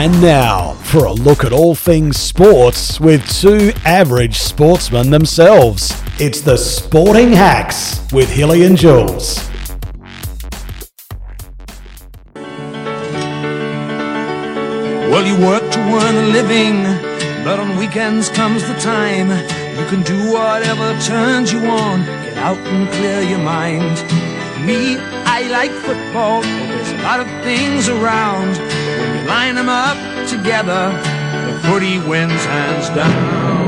And 0.00 0.22
now, 0.22 0.72
for 0.84 1.04
a 1.04 1.12
look 1.12 1.44
at 1.44 1.52
all 1.52 1.74
things 1.74 2.16
sports 2.16 2.98
with 2.98 3.22
two 3.38 3.70
average 3.84 4.38
sportsmen 4.38 5.10
themselves, 5.10 5.92
it's 6.18 6.40
the 6.40 6.56
Sporting 6.56 7.32
Hacks 7.32 8.00
with 8.10 8.30
Hilly 8.30 8.64
and 8.64 8.78
Jules. 8.78 9.46
Well, 15.12 15.26
you 15.26 15.36
work 15.46 15.70
to 15.70 15.78
earn 15.78 16.16
a 16.16 16.28
living, 16.32 16.82
but 17.44 17.60
on 17.60 17.76
weekends 17.76 18.30
comes 18.30 18.66
the 18.66 18.78
time 18.80 19.28
you 19.78 19.86
can 19.90 20.02
do 20.02 20.32
whatever 20.32 20.98
turns 21.02 21.52
you 21.52 21.58
on. 21.66 22.06
Get 22.24 22.38
out 22.38 22.56
and 22.56 22.90
clear 22.92 23.20
your 23.20 23.40
mind. 23.40 24.02
Me, 24.64 24.96
I 25.26 25.46
like 25.50 25.72
football, 25.72 26.40
but 26.40 26.68
there's 26.68 26.90
a 26.90 27.02
lot 27.02 27.20
of 27.20 27.26
things 27.44 27.90
around. 27.90 28.79
Line 29.30 29.54
them 29.54 29.68
up 29.68 29.96
together, 30.28 30.90
the 31.46 31.68
footy 31.68 32.00
wins 32.00 32.32
hands 32.32 32.88
down. 32.88 33.59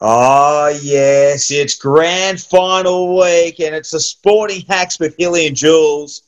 Win. 0.00 0.08
Oh, 0.08 0.78
yes, 0.82 1.50
it's 1.50 1.74
grand 1.74 2.40
final 2.40 3.18
week 3.18 3.60
and 3.60 3.74
it's 3.74 3.90
the 3.90 4.00
Sporting 4.00 4.62
Hacks 4.68 4.98
with 4.98 5.14
Hilly 5.18 5.46
and 5.46 5.56
Jules. 5.56 6.22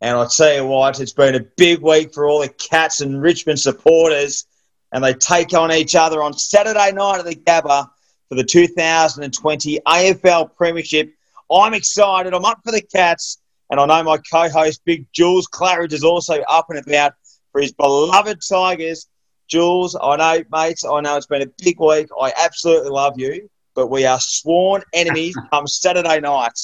And 0.00 0.16
I'll 0.16 0.28
tell 0.28 0.54
you 0.54 0.66
what, 0.66 1.00
it's 1.00 1.12
been 1.12 1.34
a 1.34 1.46
big 1.56 1.80
week 1.80 2.14
for 2.14 2.26
all 2.26 2.40
the 2.40 2.48
Cats 2.48 3.00
and 3.00 3.20
Richmond 3.20 3.60
supporters. 3.60 4.46
And 4.92 5.04
they 5.04 5.14
take 5.14 5.54
on 5.54 5.72
each 5.72 5.94
other 5.94 6.22
on 6.22 6.32
Saturday 6.32 6.92
night 6.92 7.18
at 7.18 7.26
the 7.26 7.36
Gabba 7.36 7.88
for 8.28 8.34
the 8.34 8.44
2020 8.44 9.80
AFL 9.86 10.56
Premiership. 10.56 11.12
I'm 11.50 11.74
excited. 11.74 12.32
I'm 12.32 12.44
up 12.44 12.60
for 12.64 12.72
the 12.72 12.80
Cats. 12.80 13.38
And 13.70 13.78
I 13.78 13.86
know 13.86 14.02
my 14.02 14.18
co 14.18 14.48
host, 14.48 14.82
Big 14.84 15.06
Jules 15.12 15.46
Claridge, 15.46 15.92
is 15.92 16.02
also 16.02 16.40
up 16.48 16.66
and 16.70 16.78
about 16.78 17.12
for 17.52 17.60
his 17.60 17.72
beloved 17.72 18.40
Tigers. 18.48 19.06
Jules, 19.50 19.96
I 20.00 20.16
know, 20.16 20.44
mates, 20.52 20.84
I 20.84 21.00
know 21.00 21.16
it's 21.16 21.26
been 21.26 21.42
a 21.42 21.50
big 21.62 21.80
week. 21.80 22.08
I 22.20 22.32
absolutely 22.42 22.90
love 22.90 23.18
you, 23.18 23.50
but 23.74 23.88
we 23.88 24.06
are 24.06 24.20
sworn 24.20 24.82
enemies 24.94 25.36
come 25.50 25.66
Saturday 25.66 26.20
night. 26.20 26.58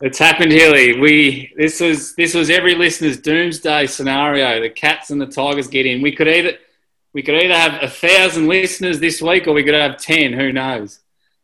It's 0.00 0.18
happened, 0.18 0.52
Hilly. 0.52 1.00
We 1.00 1.52
this 1.56 1.80
was 1.80 2.14
this 2.14 2.34
was 2.34 2.50
every 2.50 2.74
listener's 2.74 3.18
doomsday 3.18 3.86
scenario. 3.86 4.60
The 4.60 4.70
Cats 4.70 5.10
and 5.10 5.20
the 5.20 5.26
Tigers 5.26 5.68
get 5.68 5.86
in. 5.86 6.02
We 6.02 6.12
could 6.12 6.28
either 6.28 6.52
we 7.14 7.22
could 7.22 7.34
either 7.34 7.56
have 7.56 7.82
a 7.82 7.88
thousand 7.88 8.46
listeners 8.46 9.00
this 9.00 9.22
week, 9.22 9.46
or 9.46 9.54
we 9.54 9.64
could 9.64 9.74
have 9.74 9.96
ten. 9.96 10.34
Who 10.34 10.52
knows? 10.52 11.00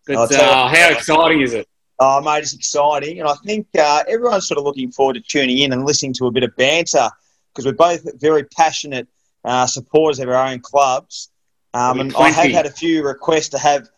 But 0.07 0.33
uh, 0.33 0.69
how 0.69 0.91
exciting 0.91 1.41
is 1.41 1.55
it? 1.55 1.67
Oh, 1.99 2.21
mate, 2.21 2.43
it's 2.43 2.53
exciting. 2.55 3.21
And 3.21 3.29
I 3.29 3.35
think 3.47 3.67
uh, 3.79 4.03
everyone's 4.09 4.49
sort 4.49 4.59
of 4.59 4.65
looking 4.65 4.91
forward 4.91 5.15
to 5.15 5.21
tuning 5.21 5.59
in 5.59 5.73
and 5.73 5.87
listening 5.87 6.13
to 6.15 6.27
a 6.27 6.31
bit 6.31 6.43
of 6.43 6.55
banter 6.57 7.09
because 7.53 7.65
we're 7.65 7.73
both 7.73 8.21
very 8.21 8.45
passionate 8.45 9.09
uh, 9.45 9.67
supporters 9.67 10.19
of 10.19 10.29
our 10.29 10.47
own 10.47 10.61
clubs. 10.61 11.31
Um, 11.75 12.01
and 12.01 12.15
I 12.17 12.31
have 12.31 12.51
had 12.51 12.67
a 12.67 12.71
few 12.71 13.05
requests 13.05 13.51
to 13.51 13.59
have 13.59 13.89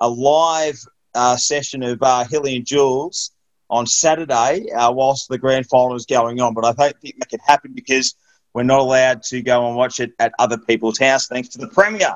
a 0.00 0.08
live 0.08 0.78
uh, 1.14 1.36
session 1.36 1.82
of 1.82 2.02
uh, 2.02 2.24
Hilly 2.24 2.56
and 2.56 2.66
Jules 2.66 3.30
on 3.70 3.86
Saturday 3.86 4.70
uh, 4.70 4.92
whilst 4.92 5.28
the 5.28 5.38
grand 5.38 5.66
final 5.66 5.94
is 5.94 6.06
going 6.06 6.40
on. 6.40 6.54
But 6.54 6.64
I 6.64 6.72
don't 6.72 7.00
think 7.00 7.18
that 7.18 7.30
could 7.30 7.40
happen 7.46 7.72
because 7.74 8.14
we're 8.52 8.64
not 8.64 8.80
allowed 8.80 9.22
to 9.24 9.40
go 9.42 9.66
and 9.66 9.76
watch 9.76 9.98
it 10.00 10.12
at 10.18 10.34
other 10.38 10.58
people's 10.58 10.98
house 10.98 11.26
thanks 11.26 11.48
to 11.50 11.58
the 11.58 11.68
Premier. 11.68 12.14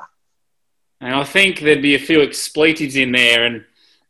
And 1.01 1.15
I 1.15 1.23
think 1.23 1.59
there'd 1.59 1.81
be 1.81 1.95
a 1.95 1.99
few 1.99 2.21
expletives 2.21 2.95
in 2.95 3.11
there, 3.11 3.45
and 3.45 3.63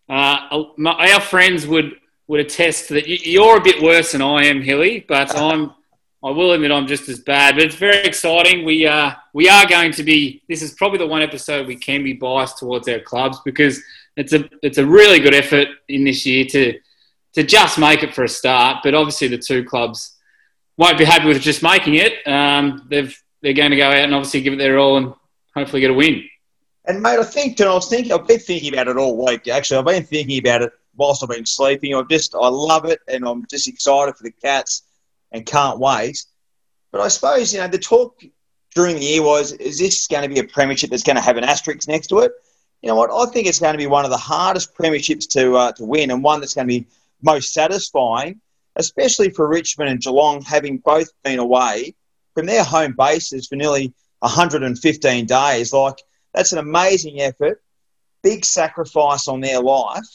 uh, 0.08 0.64
my, 0.78 1.12
our 1.14 1.22
friends 1.22 1.68
would 1.68 1.94
would 2.28 2.40
attest 2.40 2.90
that 2.90 3.08
you're 3.08 3.58
a 3.58 3.62
bit 3.62 3.82
worse 3.82 4.12
than 4.12 4.22
I 4.22 4.46
am, 4.46 4.62
Hilly. 4.62 5.06
But 5.06 5.38
I'm 5.40 5.74
I 6.28 6.32
will 6.32 6.52
admit 6.52 6.72
I'm 6.72 6.88
just 6.88 7.08
as 7.08 7.20
bad. 7.20 7.56
But 7.56 7.64
it's 7.64 7.76
very 7.76 8.04
exciting. 8.04 8.66
We 8.66 8.86
uh, 8.86 9.14
we 9.34 9.48
are 9.48 9.66
going 9.66 9.94
to 9.94 10.04
be. 10.04 10.44
This 10.50 10.62
is 10.62 10.74
probably 10.74 10.98
the 10.98 11.08
one 11.08 11.22
episode 11.22 11.68
we 11.68 11.78
can 11.78 12.04
be 12.04 12.12
biased 12.12 12.58
towards 12.58 12.90
our 12.90 13.00
clubs 13.00 13.40
because 13.46 13.82
it's 14.18 14.34
a 14.34 14.50
it's 14.62 14.78
a 14.78 14.86
really 14.86 15.20
good 15.20 15.34
effort 15.34 15.70
in 15.88 16.04
this 16.04 16.26
year 16.26 16.44
to 16.46 16.78
to 17.34 17.44
just 17.44 17.80
make 17.80 18.04
it 18.04 18.14
for 18.14 18.26
a 18.26 18.30
start. 18.30 18.80
But 18.84 18.94
obviously 18.94 19.30
the 19.30 19.38
two 19.38 19.64
clubs 19.64 20.18
won't 20.76 20.98
be 20.98 21.06
happy 21.06 21.28
with 21.28 21.40
just 21.40 21.64
making 21.64 21.96
it. 21.96 22.28
Um, 22.28 22.86
they've 22.90 23.18
they're 23.42 23.54
going 23.54 23.72
to 23.72 23.78
go 23.78 23.88
out 23.88 23.96
and 23.96 24.14
obviously 24.14 24.42
give 24.42 24.52
it 24.52 24.58
their 24.58 24.80
all 24.80 24.98
and 24.98 25.14
hopefully 25.56 25.80
get 25.80 25.92
a 25.92 25.94
win. 25.94 26.28
And 26.84 27.02
mate, 27.02 27.20
I 27.20 27.24
think 27.24 27.58
and 27.62 27.70
I 27.70 27.74
was 27.74 27.88
thinking, 27.88 28.12
I've 28.12 28.28
been 28.28 28.40
thinking 28.40 28.74
about 28.74 28.90
it 28.90 28.98
all 28.98 29.26
week. 29.26 29.48
Actually, 29.48 29.78
I've 29.78 29.86
been 29.86 30.04
thinking 30.04 30.40
about 30.40 30.62
it 30.64 30.74
whilst 30.98 31.24
I've 31.24 31.30
been 31.30 31.46
sleeping. 31.46 31.96
I 31.96 32.02
just, 32.10 32.36
I 32.36 32.50
love 32.50 32.84
it, 32.86 33.00
and 33.08 33.26
I'm 33.26 33.46
just 33.48 33.68
excited 33.68 34.16
for 34.16 34.24
the 34.24 34.32
Cats, 34.32 34.84
and 35.32 35.46
can't 35.46 35.80
wait. 35.80 36.24
But 36.92 37.02
I 37.02 37.08
suppose 37.10 37.54
you 37.54 37.60
know 37.60 37.68
the 37.68 37.78
talk 37.78 38.22
during 38.76 38.96
the 38.96 39.06
year 39.06 39.24
was, 39.24 39.54
is 39.54 39.80
this 39.80 40.08
going 40.08 40.24
to 40.24 40.30
be 40.30 40.40
a 40.40 40.44
premiership 40.44 40.90
that's 40.90 41.04
going 41.04 41.16
to 41.16 41.22
have 41.22 41.38
an 41.38 41.44
asterisk 41.44 41.88
next 41.88 42.08
to 42.08 42.20
it? 42.20 42.32
You 42.82 42.90
know 42.90 42.96
what? 42.96 43.10
I 43.12 43.32
think 43.32 43.48
it's 43.48 43.60
going 43.60 43.74
to 43.74 43.78
be 43.78 43.88
one 43.88 44.06
of 44.06 44.12
the 44.12 44.18
hardest 44.18 44.76
premierships 44.76 45.28
to 45.30 45.56
uh, 45.56 45.72
to 45.74 45.84
win, 45.84 46.12
and 46.12 46.24
one 46.24 46.40
that's 46.40 46.54
going 46.54 46.68
to 46.68 46.80
be 46.80 46.88
most 47.22 47.54
satisfying, 47.54 48.40
especially 48.76 49.32
for 49.32 49.48
Richmond 49.48 49.90
and 49.90 50.02
Geelong, 50.02 50.42
having 50.42 50.78
both 50.78 51.10
been 51.24 51.40
away 51.40 51.96
from 52.36 52.46
their 52.46 52.64
home 52.64 52.94
bases 52.98 53.48
for 53.48 53.56
nearly 53.56 53.94
115 54.20 55.26
days. 55.26 55.74
Like 55.74 55.98
that's 56.34 56.52
an 56.52 56.60
amazing 56.60 57.20
effort, 57.20 57.64
big 58.22 58.46
sacrifice 58.46 59.28
on 59.28 59.42
their 59.42 59.60
life. 59.60 60.06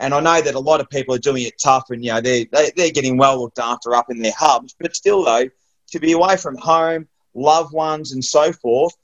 And 0.00 0.14
I 0.14 0.20
know 0.20 0.40
that 0.40 0.54
a 0.54 0.60
lot 0.60 0.80
of 0.80 0.88
people 0.90 1.14
are 1.14 1.18
doing 1.18 1.42
it 1.42 1.58
tough 1.60 1.90
and, 1.90 2.04
you 2.04 2.12
know, 2.12 2.20
they're, 2.20 2.44
they, 2.52 2.70
they're 2.76 2.90
getting 2.90 3.16
well 3.16 3.40
looked 3.40 3.58
after 3.58 3.94
up 3.94 4.10
in 4.10 4.20
their 4.20 4.32
hubs. 4.36 4.74
But 4.78 4.94
still, 4.94 5.24
though, 5.24 5.48
to 5.90 5.98
be 5.98 6.12
away 6.12 6.36
from 6.36 6.56
home, 6.56 7.08
loved 7.34 7.72
ones, 7.72 8.12
and 8.12 8.24
so 8.24 8.52
forth, 8.52 8.94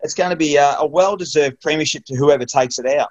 it's 0.00 0.14
going 0.14 0.30
to 0.30 0.36
be 0.36 0.56
a, 0.56 0.76
a 0.78 0.86
well 0.86 1.16
deserved 1.16 1.60
premiership 1.60 2.04
to 2.06 2.16
whoever 2.16 2.44
takes 2.44 2.78
it 2.78 2.86
out. 2.86 3.10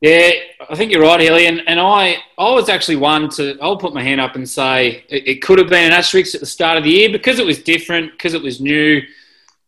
Yeah, 0.00 0.32
I 0.68 0.76
think 0.76 0.92
you're 0.92 1.02
right, 1.02 1.18
Hilly. 1.18 1.46
And, 1.46 1.62
and 1.66 1.80
I, 1.80 2.18
I 2.36 2.52
was 2.52 2.68
actually 2.68 2.96
one 2.96 3.30
to, 3.30 3.58
I'll 3.60 3.78
put 3.78 3.94
my 3.94 4.02
hand 4.02 4.20
up 4.20 4.36
and 4.36 4.48
say 4.48 5.04
it, 5.08 5.26
it 5.26 5.42
could 5.42 5.58
have 5.58 5.68
been 5.68 5.86
an 5.86 5.92
asterisk 5.92 6.34
at 6.34 6.40
the 6.40 6.46
start 6.46 6.76
of 6.76 6.84
the 6.84 6.90
year 6.90 7.10
because 7.10 7.38
it 7.38 7.46
was 7.46 7.62
different, 7.62 8.12
because 8.12 8.34
it 8.34 8.42
was 8.42 8.60
new, 8.60 9.00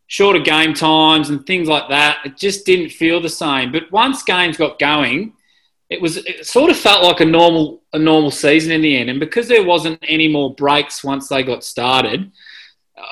shorter 0.09 0.39
game 0.39 0.73
times 0.73 1.31
and 1.31 1.45
things 1.47 1.69
like 1.69 1.89
that. 1.89 2.19
It 2.25 2.37
just 2.37 2.65
didn't 2.65 2.91
feel 2.91 3.21
the 3.21 3.29
same. 3.29 3.73
But 3.73 3.91
once 3.91 4.23
games 4.23 4.57
got 4.57 4.79
going, 4.79 5.33
it 5.89 6.01
was 6.01 6.17
it 6.19 6.47
sort 6.47 6.71
of 6.71 6.77
felt 6.77 7.05
like 7.05 7.21
a 7.21 7.25
normal 7.25 7.83
a 7.93 7.99
normal 7.99 8.31
season 8.31 8.73
in 8.73 8.81
the 8.81 8.97
end. 8.97 9.11
And 9.11 9.21
because 9.21 9.49
there 9.49 9.65
wasn't 9.65 10.03
any 10.09 10.29
more 10.29 10.55
breaks 10.55 11.05
once 11.05 11.29
they 11.29 11.43
got 11.43 11.65
started, 11.65 12.31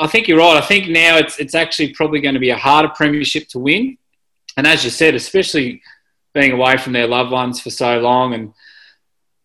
I 0.00 0.06
think 0.06 0.26
you're 0.26 0.38
right. 0.38 0.56
I 0.56 0.66
think 0.66 0.88
now 0.88 1.16
it's 1.16 1.38
it's 1.38 1.54
actually 1.54 1.92
probably 1.92 2.20
going 2.20 2.34
to 2.34 2.40
be 2.40 2.50
a 2.50 2.56
harder 2.56 2.88
premiership 2.88 3.48
to 3.48 3.58
win. 3.58 3.96
And 4.56 4.66
as 4.66 4.84
you 4.84 4.90
said, 4.90 5.14
especially 5.14 5.82
being 6.32 6.52
away 6.52 6.76
from 6.76 6.92
their 6.92 7.06
loved 7.06 7.30
ones 7.30 7.60
for 7.60 7.70
so 7.70 7.98
long. 8.00 8.34
And, 8.34 8.52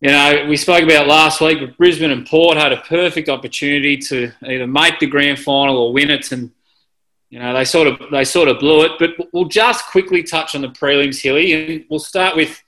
you 0.00 0.10
know, 0.10 0.46
we 0.48 0.56
spoke 0.56 0.82
about 0.82 1.06
last 1.06 1.40
week 1.40 1.60
but 1.60 1.76
Brisbane 1.76 2.10
and 2.10 2.26
Port 2.26 2.56
had 2.56 2.72
a 2.72 2.78
perfect 2.78 3.28
opportunity 3.28 3.96
to 3.98 4.32
either 4.44 4.66
make 4.66 4.98
the 4.98 5.06
grand 5.06 5.38
final 5.38 5.78
or 5.78 5.92
win 5.92 6.10
it. 6.10 6.32
And, 6.32 6.50
you 7.28 7.38
know, 7.38 7.54
they 7.54 7.64
sort 7.64 7.86
of 7.86 8.00
they 8.10 8.24
sort 8.24 8.48
of 8.48 8.58
blew 8.58 8.82
it. 8.82 8.92
But 8.98 9.28
we'll 9.32 9.44
just 9.44 9.86
quickly 9.86 10.24
touch 10.24 10.56
on 10.56 10.62
the 10.62 10.68
prelims, 10.68 11.22
Hilly, 11.22 11.52
and 11.52 11.84
we'll 11.88 12.00
start 12.00 12.34
with 12.34 12.60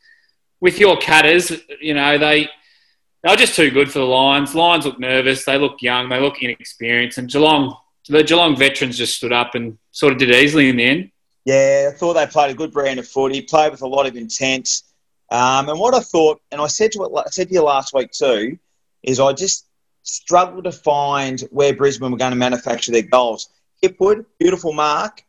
with 0.62 0.79
your 0.79 0.97
Catters. 0.97 1.53
You 1.81 1.93
know, 1.93 2.17
they 2.17 2.49
they're 3.23 3.37
just 3.37 3.55
too 3.55 3.70
good 3.70 3.93
for 3.93 3.99
the 3.99 4.06
Lions. 4.06 4.55
Lions 4.55 4.87
look 4.87 4.99
nervous. 4.99 5.44
They 5.44 5.59
look 5.59 5.82
young. 5.82 6.09
They 6.09 6.20
look 6.20 6.43
inexperienced. 6.43 7.19
And 7.19 7.29
Geelong, 7.29 7.76
the 8.09 8.25
Geelong 8.25 8.56
veterans 8.56 8.97
just 8.97 9.17
stood 9.17 9.32
up 9.32 9.55
and 9.55 9.76
sort 9.91 10.12
of 10.12 10.19
did 10.19 10.31
easily 10.31 10.70
in 10.70 10.76
the 10.76 10.85
end. 10.85 11.11
Yeah, 11.44 11.91
I 11.93 11.97
thought 11.97 12.14
they 12.14 12.26
played 12.26 12.53
a 12.53 12.55
good 12.55 12.73
brand 12.73 13.00
of 13.00 13.06
footy, 13.06 13.43
played 13.43 13.73
with 13.73 13.82
a 13.82 13.87
lot 13.87 14.06
of 14.06 14.17
intent. 14.17 14.82
Um, 15.31 15.69
and 15.69 15.79
what 15.79 15.94
I 15.94 16.00
thought, 16.00 16.41
and 16.50 16.61
I 16.61 16.69
said 16.69 16.93
to 16.93 17.17
I 17.17 17.25
said 17.31 17.49
to 17.49 17.55
you 17.55 17.62
last 17.62 17.93
week 17.93 18.12
too, 18.12 18.59
is 19.03 19.19
I 19.19 19.32
just 19.32 19.67
struggled 20.05 20.64
to 20.64 20.73
find 20.73 21.41
where 21.50 21.75
Brisbane 21.75 22.12
were 22.12 22.19
going 22.19 22.32
to 22.32 22.37
manufacture 22.37 22.93
their 22.93 23.03
goals. 23.03 23.49
Hipwood, 23.82 24.25
beautiful 24.38 24.73
mark, 24.73 25.25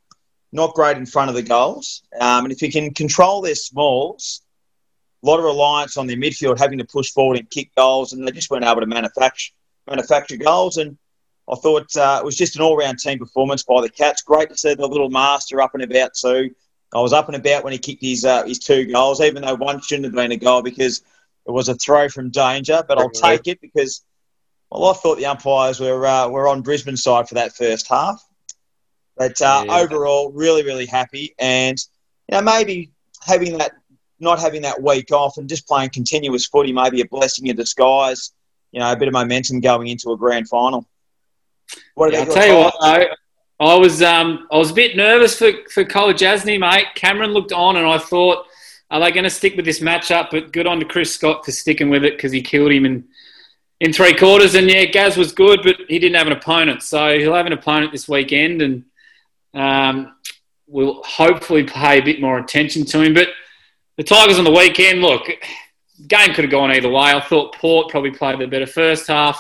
not 0.52 0.76
great 0.76 0.98
in 0.98 1.08
front 1.08 1.30
of 1.30 1.36
the 1.36 1.42
goals. 1.42 2.04
Um, 2.20 2.46
and 2.46 2.52
if 2.52 2.62
you 2.62 2.72
can 2.72 2.94
control 2.94 3.42
their 3.42 3.56
smalls, 3.56 4.43
a 5.24 5.25
lot 5.25 5.40
of 5.40 5.46
reliance 5.46 5.98
on 5.98 6.08
their 6.08 6.18
midfield 6.18 6.60
having 6.60 6.80
to 6.80 6.86
push 6.86 7.12
forward 7.12 7.40
and 7.40 7.50
kick 7.50 7.72
goals, 7.75 8.14
and 8.14 8.28
they 8.28 8.31
just 8.31 8.52
weren't 8.52 8.66
able 8.66 8.81
to 8.81 8.88
manufacture 8.88 9.54
manufacture 9.88 10.38
goals. 10.38 10.78
And 10.78 10.98
I 11.50 11.56
thought 11.56 11.96
uh, 11.96 12.20
it 12.22 12.25
was 12.25 12.38
just 12.38 12.56
an 12.56 12.62
all-round 12.62 13.00
team 13.00 13.20
performance 13.20 13.64
by 13.64 13.81
the 13.81 13.90
Cats. 13.90 14.22
Great 14.22 14.50
to 14.50 14.58
see 14.58 14.74
the 14.74 14.88
little 14.88 15.10
master 15.10 15.62
up 15.62 15.74
and 15.74 15.84
about 15.84 16.14
too. 16.14 16.52
I 16.94 17.00
was 17.00 17.14
up 17.14 17.28
and 17.28 17.36
about 17.36 17.64
when 17.64 17.74
he 17.74 17.80
kicked 17.80 18.04
his 18.04 18.24
uh, 18.24 18.46
his 18.46 18.60
two 18.60 18.86
goals, 18.86 19.22
even 19.22 19.42
though 19.42 19.56
one 19.56 19.81
shouldn't 19.81 20.06
have 20.06 20.14
been 20.14 20.31
a 20.31 20.38
goal 20.38 20.62
because 20.62 21.02
it 21.48 21.52
was 21.52 21.70
a 21.70 21.75
throw 21.75 22.08
from 22.08 22.30
danger. 22.30 22.84
But 22.88 23.00
I'll 23.00 23.10
take 23.10 23.48
it 23.48 23.60
because 23.62 24.04
well, 24.70 24.92
I 24.92 24.94
thought 24.94 25.18
the 25.18 25.25
umpires 25.25 25.80
were 25.80 26.06
uh, 26.06 26.28
were 26.30 26.48
on 26.48 26.62
Brisbane 26.62 26.98
side 26.98 27.28
for 27.28 27.36
that 27.36 27.56
first 27.56 27.88
half. 27.88 28.24
But 29.18 29.42
uh, 29.42 29.64
yeah. 29.66 29.78
overall, 29.78 30.31
really, 30.31 30.64
really 30.64 30.86
happy, 30.86 31.34
and 31.40 31.78
you 32.30 32.38
know 32.38 32.42
maybe 32.42 32.92
having 33.25 33.58
that 33.58 33.74
not 34.24 34.40
having 34.40 34.62
that 34.64 34.81
week 34.81 35.12
off 35.12 35.38
and 35.38 35.48
just 35.48 35.68
playing 35.68 35.90
continuous 35.92 36.46
footy, 36.48 36.74
maybe 36.74 37.02
a 37.02 37.06
blessing 37.06 37.48
in 37.48 37.56
disguise. 37.56 38.31
You 38.72 38.80
know, 38.80 38.92
a 38.92 38.96
bit 38.96 39.08
of 39.08 39.14
momentum 39.14 39.60
going 39.60 39.88
into 39.88 40.12
a 40.12 40.18
grand 40.18 40.50
final. 40.50 40.88
What 41.96 42.12
yeah, 42.12 42.20
I'll 42.20 42.25
tell 42.25 42.48
you 42.48 42.56
what, 42.56 42.75
I, 42.81 43.08
I 43.60 43.75
was 43.75 44.02
um, 44.02 44.48
I 44.52 44.58
was 44.58 44.72
a 44.72 44.74
bit 44.74 44.96
nervous 44.96 45.38
for 45.38 45.52
for 45.72 45.86
Kolodjashnij, 45.86 46.60
mate. 46.60 46.88
Cameron 46.96 47.31
looked 47.31 47.52
on, 47.52 47.78
and 47.78 47.86
I 47.86 47.98
thought, 47.98 48.46
are 48.90 49.00
they 49.00 49.12
going 49.12 49.25
to 49.25 49.30
stick 49.30 49.56
with 49.56 49.66
this 49.66 49.80
matchup? 49.80 50.30
But 50.31 50.52
good 50.52 50.68
on 50.68 50.80
to 50.80 50.86
Chris 50.86 51.14
Scott 51.14 51.46
for 51.46 51.52
sticking 51.52 51.90
with 51.90 52.04
it 52.04 52.18
because 52.18 52.31
he 52.31 52.42
killed 52.42 52.72
him 52.72 52.86
in 52.86 53.06
in 53.80 53.94
three 53.94 54.14
quarters. 54.14 54.56
And 54.56 54.70
yeah, 54.70 54.86
Gaz 54.86 55.18
was 55.18 55.31
good, 55.31 55.62
but 55.64 55.75
he 55.88 56.00
didn't 56.00 56.16
have 56.16 56.28
an 56.28 56.34
opponent, 56.34 56.81
so 56.81 57.18
he'll 57.18 57.36
have 57.36 57.46
an 57.46 57.54
opponent 57.54 57.92
this 57.92 58.10
weekend, 58.10 58.62
and 58.62 58.86
um, 59.54 60.16
we'll 60.68 61.04
hopefully 61.04 61.64
pay 61.64 62.00
a 62.00 62.04
bit 62.04 62.22
more 62.22 62.40
attention 62.40 62.86
to 62.86 63.02
him. 63.02 63.14
But 63.14 63.30
the 63.98 64.04
Tigers 64.04 64.40
on 64.40 64.45
the 64.45 64.51
weekend, 64.51 65.01
look, 65.01 65.28
game 66.07 66.34
could 66.34 66.44
have 66.44 66.51
gone 66.51 66.72
either 66.72 66.90
way. 66.90 67.12
I 67.12 67.22
thought 67.22 67.56
Port 67.56 67.90
probably 67.90 68.12
played 68.12 68.40
the 68.40 68.48
better 68.48 68.66
first 68.66 69.07
half, 69.07 69.40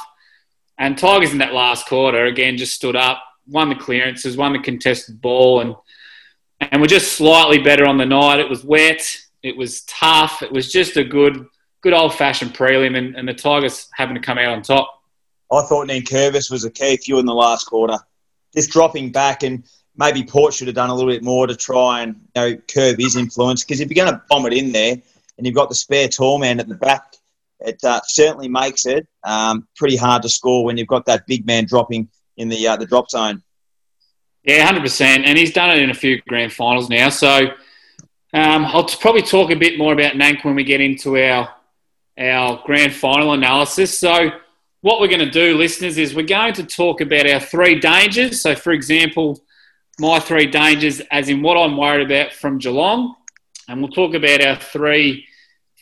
and 0.77 0.97
Tigers 0.97 1.31
in 1.31 1.39
that 1.39 1.53
last 1.53 1.87
quarter 1.87 2.25
again 2.25 2.57
just 2.57 2.73
stood 2.73 2.95
up, 2.95 3.23
won 3.47 3.69
the 3.69 3.75
clearances, 3.75 4.37
won 4.37 4.53
the 4.53 4.59
contested 4.59 5.21
ball, 5.21 5.61
and 5.61 5.75
and 6.71 6.81
we're 6.81 6.87
just 6.87 7.13
slightly 7.13 7.59
better 7.59 7.85
on 7.85 7.97
the 7.97 8.05
night. 8.05 8.39
It 8.39 8.49
was 8.49 8.63
wet, 8.63 9.01
it 9.41 9.57
was 9.57 9.81
tough, 9.81 10.41
it 10.41 10.51
was 10.51 10.71
just 10.71 10.97
a 10.97 11.03
good 11.03 11.45
good 11.81 11.93
old 11.93 12.13
fashioned 12.13 12.53
prelim, 12.53 12.97
and, 12.97 13.15
and 13.15 13.27
the 13.27 13.33
Tigers 13.33 13.89
having 13.93 14.15
to 14.15 14.21
come 14.21 14.37
out 14.37 14.53
on 14.53 14.61
top. 14.61 15.01
I 15.51 15.61
thought 15.63 15.87
Nankervis 15.87 16.49
was 16.49 16.63
a 16.63 16.71
key 16.71 16.97
few 16.97 17.19
in 17.19 17.25
the 17.25 17.33
last 17.33 17.65
quarter, 17.65 17.97
just 18.55 18.71
dropping 18.71 19.11
back 19.11 19.43
and 19.43 19.63
maybe 19.95 20.23
Port 20.23 20.53
should 20.53 20.67
have 20.67 20.75
done 20.75 20.89
a 20.89 20.95
little 20.95 21.09
bit 21.09 21.23
more 21.23 21.47
to 21.47 21.55
try 21.55 22.01
and 22.01 22.15
you 22.35 22.41
know, 22.41 22.57
curb 22.73 22.99
his 22.99 23.15
influence. 23.15 23.63
Because 23.63 23.79
if 23.79 23.89
you're 23.89 24.05
going 24.05 24.13
to 24.13 24.23
bomb 24.29 24.45
it 24.45 24.53
in 24.53 24.71
there 24.71 24.95
and 25.37 25.45
you've 25.45 25.55
got 25.55 25.69
the 25.69 25.75
spare 25.75 26.07
tall 26.07 26.39
man 26.39 26.59
at 26.59 26.67
the 26.67 26.75
back, 26.75 27.15
it 27.59 27.83
uh, 27.83 28.01
certainly 28.05 28.49
makes 28.49 28.85
it 28.85 29.07
um, 29.23 29.67
pretty 29.75 29.95
hard 29.95 30.21
to 30.23 30.29
score 30.29 30.65
when 30.65 30.77
you've 30.77 30.87
got 30.87 31.05
that 31.05 31.25
big 31.27 31.45
man 31.45 31.65
dropping 31.65 32.09
in 32.37 32.49
the 32.49 32.67
uh, 32.67 32.75
the 32.75 32.85
drop 32.85 33.09
zone. 33.09 33.41
Yeah, 34.43 34.65
hundred 34.65 34.81
percent, 34.81 35.25
and 35.25 35.37
he's 35.37 35.53
done 35.53 35.69
it 35.69 35.81
in 35.81 35.89
a 35.89 35.93
few 35.93 36.21
grand 36.27 36.51
finals 36.51 36.89
now. 36.89 37.09
So 37.09 37.47
um, 38.33 38.65
I'll 38.65 38.83
probably 38.85 39.21
talk 39.21 39.51
a 39.51 39.55
bit 39.55 39.77
more 39.77 39.93
about 39.93 40.13
Nank 40.13 40.43
when 40.43 40.55
we 40.55 40.63
get 40.63 40.81
into 40.81 41.17
our 41.17 41.53
our 42.17 42.61
grand 42.65 42.93
final 42.93 43.33
analysis. 43.33 43.97
So 43.97 44.31
what 44.81 44.99
we're 44.99 45.07
going 45.07 45.19
to 45.19 45.31
do, 45.31 45.57
listeners, 45.57 45.97
is 45.97 46.13
we're 46.13 46.25
going 46.25 46.53
to 46.55 46.65
talk 46.65 46.99
about 46.99 47.25
our 47.25 47.39
three 47.39 47.79
dangers. 47.79 48.41
So, 48.41 48.53
for 48.53 48.73
example, 48.73 49.41
my 49.99 50.19
three 50.19 50.47
dangers, 50.47 51.01
as 51.11 51.29
in 51.29 51.41
what 51.41 51.55
I'm 51.57 51.77
worried 51.77 52.09
about 52.09 52.33
from 52.33 52.57
Geelong, 52.57 53.15
and 53.67 53.81
we'll 53.81 53.91
talk 53.91 54.13
about 54.13 54.45
our 54.45 54.55
three 54.55 55.25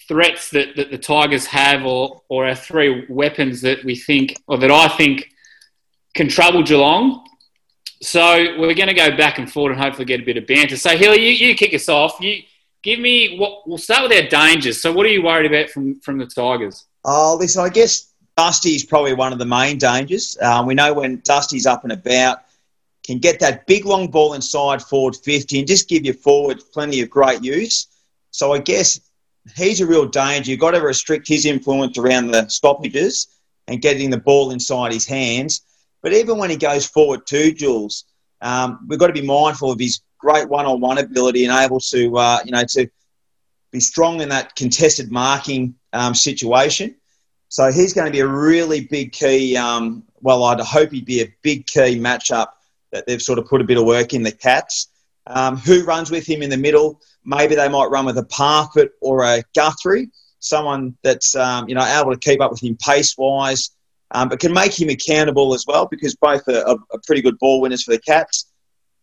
threats 0.07 0.49
that, 0.51 0.75
that 0.75 0.91
the 0.91 0.97
Tigers 0.97 1.45
have, 1.45 1.85
or 1.85 2.21
or 2.27 2.45
our 2.45 2.55
three 2.55 3.05
weapons 3.09 3.61
that 3.61 3.83
we 3.83 3.95
think, 3.95 4.41
or 4.47 4.57
that 4.57 4.71
I 4.71 4.87
think, 4.89 5.29
can 6.13 6.27
trouble 6.27 6.63
Geelong. 6.63 7.25
So 8.01 8.57
we're 8.57 8.73
going 8.73 8.87
to 8.87 8.93
go 8.95 9.15
back 9.15 9.37
and 9.37 9.51
forth 9.51 9.73
and 9.73 9.81
hopefully 9.81 10.05
get 10.05 10.21
a 10.21 10.25
bit 10.25 10.35
of 10.35 10.47
banter. 10.47 10.75
So 10.75 10.97
Hilly, 10.97 11.21
you, 11.21 11.47
you 11.47 11.55
kick 11.55 11.73
us 11.73 11.87
off. 11.87 12.19
You 12.19 12.41
give 12.81 12.99
me 12.99 13.37
what 13.37 13.67
we'll 13.67 13.77
start 13.77 14.09
with 14.09 14.11
our 14.11 14.27
dangers. 14.27 14.81
So 14.81 14.91
what 14.91 15.05
are 15.05 15.09
you 15.09 15.23
worried 15.23 15.51
about 15.51 15.69
from 15.69 15.99
from 16.01 16.17
the 16.17 16.25
Tigers? 16.25 16.85
Oh, 17.05 17.37
listen, 17.39 17.63
I 17.63 17.69
guess 17.69 18.11
Dusty 18.37 18.75
is 18.75 18.83
probably 18.83 19.13
one 19.13 19.31
of 19.33 19.39
the 19.39 19.45
main 19.45 19.77
dangers. 19.77 20.37
Um, 20.41 20.65
we 20.65 20.73
know 20.73 20.93
when 20.93 21.17
Dusty's 21.17 21.65
up 21.65 21.83
and 21.83 21.93
about 21.93 22.43
can 23.11 23.19
get 23.19 23.39
that 23.39 23.67
big 23.67 23.85
long 23.85 24.09
ball 24.09 24.33
inside 24.33 24.81
forward 24.81 25.15
50 25.15 25.59
and 25.59 25.67
just 25.67 25.89
give 25.89 26.05
your 26.05 26.13
forward 26.13 26.61
plenty 26.73 27.01
of 27.01 27.09
great 27.09 27.43
use. 27.43 27.87
So 28.31 28.53
I 28.53 28.59
guess 28.59 28.99
he's 29.55 29.81
a 29.81 29.85
real 29.85 30.05
danger. 30.05 30.51
You've 30.51 30.59
got 30.59 30.71
to 30.71 30.81
restrict 30.81 31.27
his 31.27 31.45
influence 31.45 31.97
around 31.97 32.27
the 32.27 32.47
stoppages 32.47 33.27
and 33.67 33.81
getting 33.81 34.09
the 34.09 34.17
ball 34.17 34.51
inside 34.51 34.93
his 34.93 35.05
hands. 35.05 35.61
But 36.01 36.13
even 36.13 36.37
when 36.37 36.49
he 36.49 36.57
goes 36.57 36.85
forward 36.85 37.25
to 37.27 37.51
Jules, 37.53 38.05
um, 38.41 38.85
we've 38.87 38.99
got 38.99 39.07
to 39.07 39.13
be 39.13 39.21
mindful 39.21 39.71
of 39.71 39.79
his 39.79 40.01
great 40.17 40.49
one-on-one 40.49 40.97
ability 40.97 41.45
and 41.45 41.57
able 41.57 41.79
to, 41.79 42.17
uh, 42.17 42.39
you 42.45 42.51
know, 42.51 42.63
to 42.63 42.87
be 43.71 43.79
strong 43.79 44.21
in 44.21 44.29
that 44.29 44.55
contested 44.55 45.11
marking 45.11 45.75
um, 45.93 46.13
situation. 46.15 46.95
So 47.49 47.71
he's 47.71 47.93
going 47.93 48.05
to 48.07 48.11
be 48.11 48.21
a 48.21 48.27
really 48.27 48.81
big 48.81 49.11
key. 49.11 49.57
Um, 49.57 50.03
well, 50.21 50.43
I'd 50.45 50.59
hope 50.59 50.91
he'd 50.91 51.05
be 51.05 51.21
a 51.21 51.33
big 51.41 51.65
key 51.65 51.99
matchup 51.99 52.47
that 52.91 53.05
they've 53.07 53.21
sort 53.21 53.39
of 53.39 53.47
put 53.47 53.61
a 53.61 53.63
bit 53.63 53.77
of 53.77 53.85
work 53.85 54.13
in 54.13 54.23
the 54.23 54.31
Cats. 54.31 54.87
Um, 55.27 55.57
who 55.57 55.83
runs 55.83 56.09
with 56.09 56.25
him 56.27 56.41
in 56.41 56.49
the 56.49 56.57
middle? 56.57 56.99
Maybe 57.23 57.55
they 57.55 57.69
might 57.69 57.91
run 57.91 58.05
with 58.05 58.17
a 58.17 58.23
Parfitt 58.23 58.91
or 59.01 59.23
a 59.23 59.43
Guthrie, 59.55 60.09
someone 60.39 60.97
that's 61.03 61.35
um, 61.35 61.69
you 61.69 61.75
know 61.75 61.85
able 61.85 62.11
to 62.11 62.19
keep 62.19 62.41
up 62.41 62.51
with 62.51 62.63
him 62.63 62.77
pace 62.77 63.15
wise, 63.17 63.71
um, 64.11 64.29
but 64.29 64.39
can 64.39 64.53
make 64.53 64.79
him 64.79 64.89
accountable 64.89 65.53
as 65.53 65.65
well 65.67 65.87
because 65.87 66.15
both 66.15 66.47
are, 66.47 66.67
are, 66.67 66.99
pretty 67.05 67.21
good 67.21 67.37
ball 67.39 67.61
winners 67.61 67.83
for 67.83 67.91
the 67.91 67.99
Cats. 67.99 68.51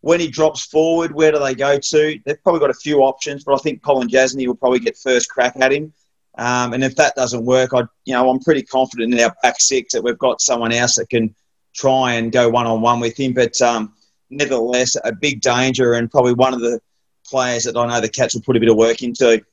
When 0.01 0.19
he 0.19 0.27
drops 0.27 0.65
forward, 0.65 1.13
where 1.13 1.31
do 1.31 1.39
they 1.39 1.55
go 1.55 1.77
to? 1.77 2.19
They've 2.25 2.43
probably 2.43 2.61
got 2.61 2.69
a 2.69 2.75
few 2.75 2.99
options, 2.99 3.43
but 3.43 3.53
I 3.53 3.57
think 3.57 3.81
Kolodjashnij 3.81 4.47
will 4.47 4.55
probably 4.55 4.79
get 4.79 4.97
first 4.97 5.29
crack 5.29 5.55
at 5.59 5.73
him. 5.73 5.93
Um, 6.37 6.71
and 6.73 6.85
if 6.85 6.95
that 6.95 7.15
doesn't 7.15 7.43
work, 7.43 7.73
I 7.73 7.83
you 8.05 8.13
know 8.13 8.29
I'm 8.29 8.39
pretty 8.39 8.63
confident 8.63 9.13
in 9.13 9.19
our 9.19 9.33
back 9.41 9.59
six 9.59 9.93
that 9.93 10.03
we've 10.03 10.17
got 10.17 10.41
someone 10.41 10.71
else 10.71 10.95
that 10.95 11.09
can 11.09 11.33
try 11.73 12.13
and 12.13 12.31
go 12.31 12.49
one 12.49 12.65
on 12.65 12.81
one 12.81 12.99
with 12.99 13.19
him. 13.19 13.33
But 13.33 13.59
um, 13.61 13.93
nevertheless, 14.29 14.95
a 15.03 15.13
big 15.13 15.41
danger 15.41 15.93
and 15.93 16.09
probably 16.09 16.33
one 16.33 16.53
of 16.53 16.61
the 16.61 16.79
players 17.25 17.63
that 17.65 17.77
I 17.77 17.87
know 17.87 18.01
the 18.01 18.09
Cats 18.09 18.35
will 18.35 18.41
put 18.41 18.57
a 18.57 18.59
bit 18.59 18.69
of 18.69 18.75
work 18.75 19.01
into. 19.03 19.43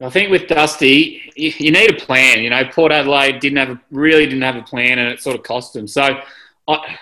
I 0.00 0.10
think 0.10 0.30
with 0.30 0.46
Dusty, 0.46 1.32
you, 1.34 1.72
need 1.72 1.90
a 1.90 1.94
plan. 1.94 2.40
You 2.40 2.50
know, 2.50 2.64
Port 2.66 2.92
Adelaide 2.92 3.40
didn't 3.40 3.58
have 3.58 3.70
a, 3.70 3.80
really 3.90 4.26
didn't 4.26 4.42
have 4.42 4.54
a 4.54 4.62
plan, 4.62 4.98
and 4.98 5.08
it 5.08 5.20
sort 5.20 5.36
of 5.36 5.42
cost 5.42 5.72
them. 5.72 5.88
So, 5.88 6.20
I, 6.68 6.98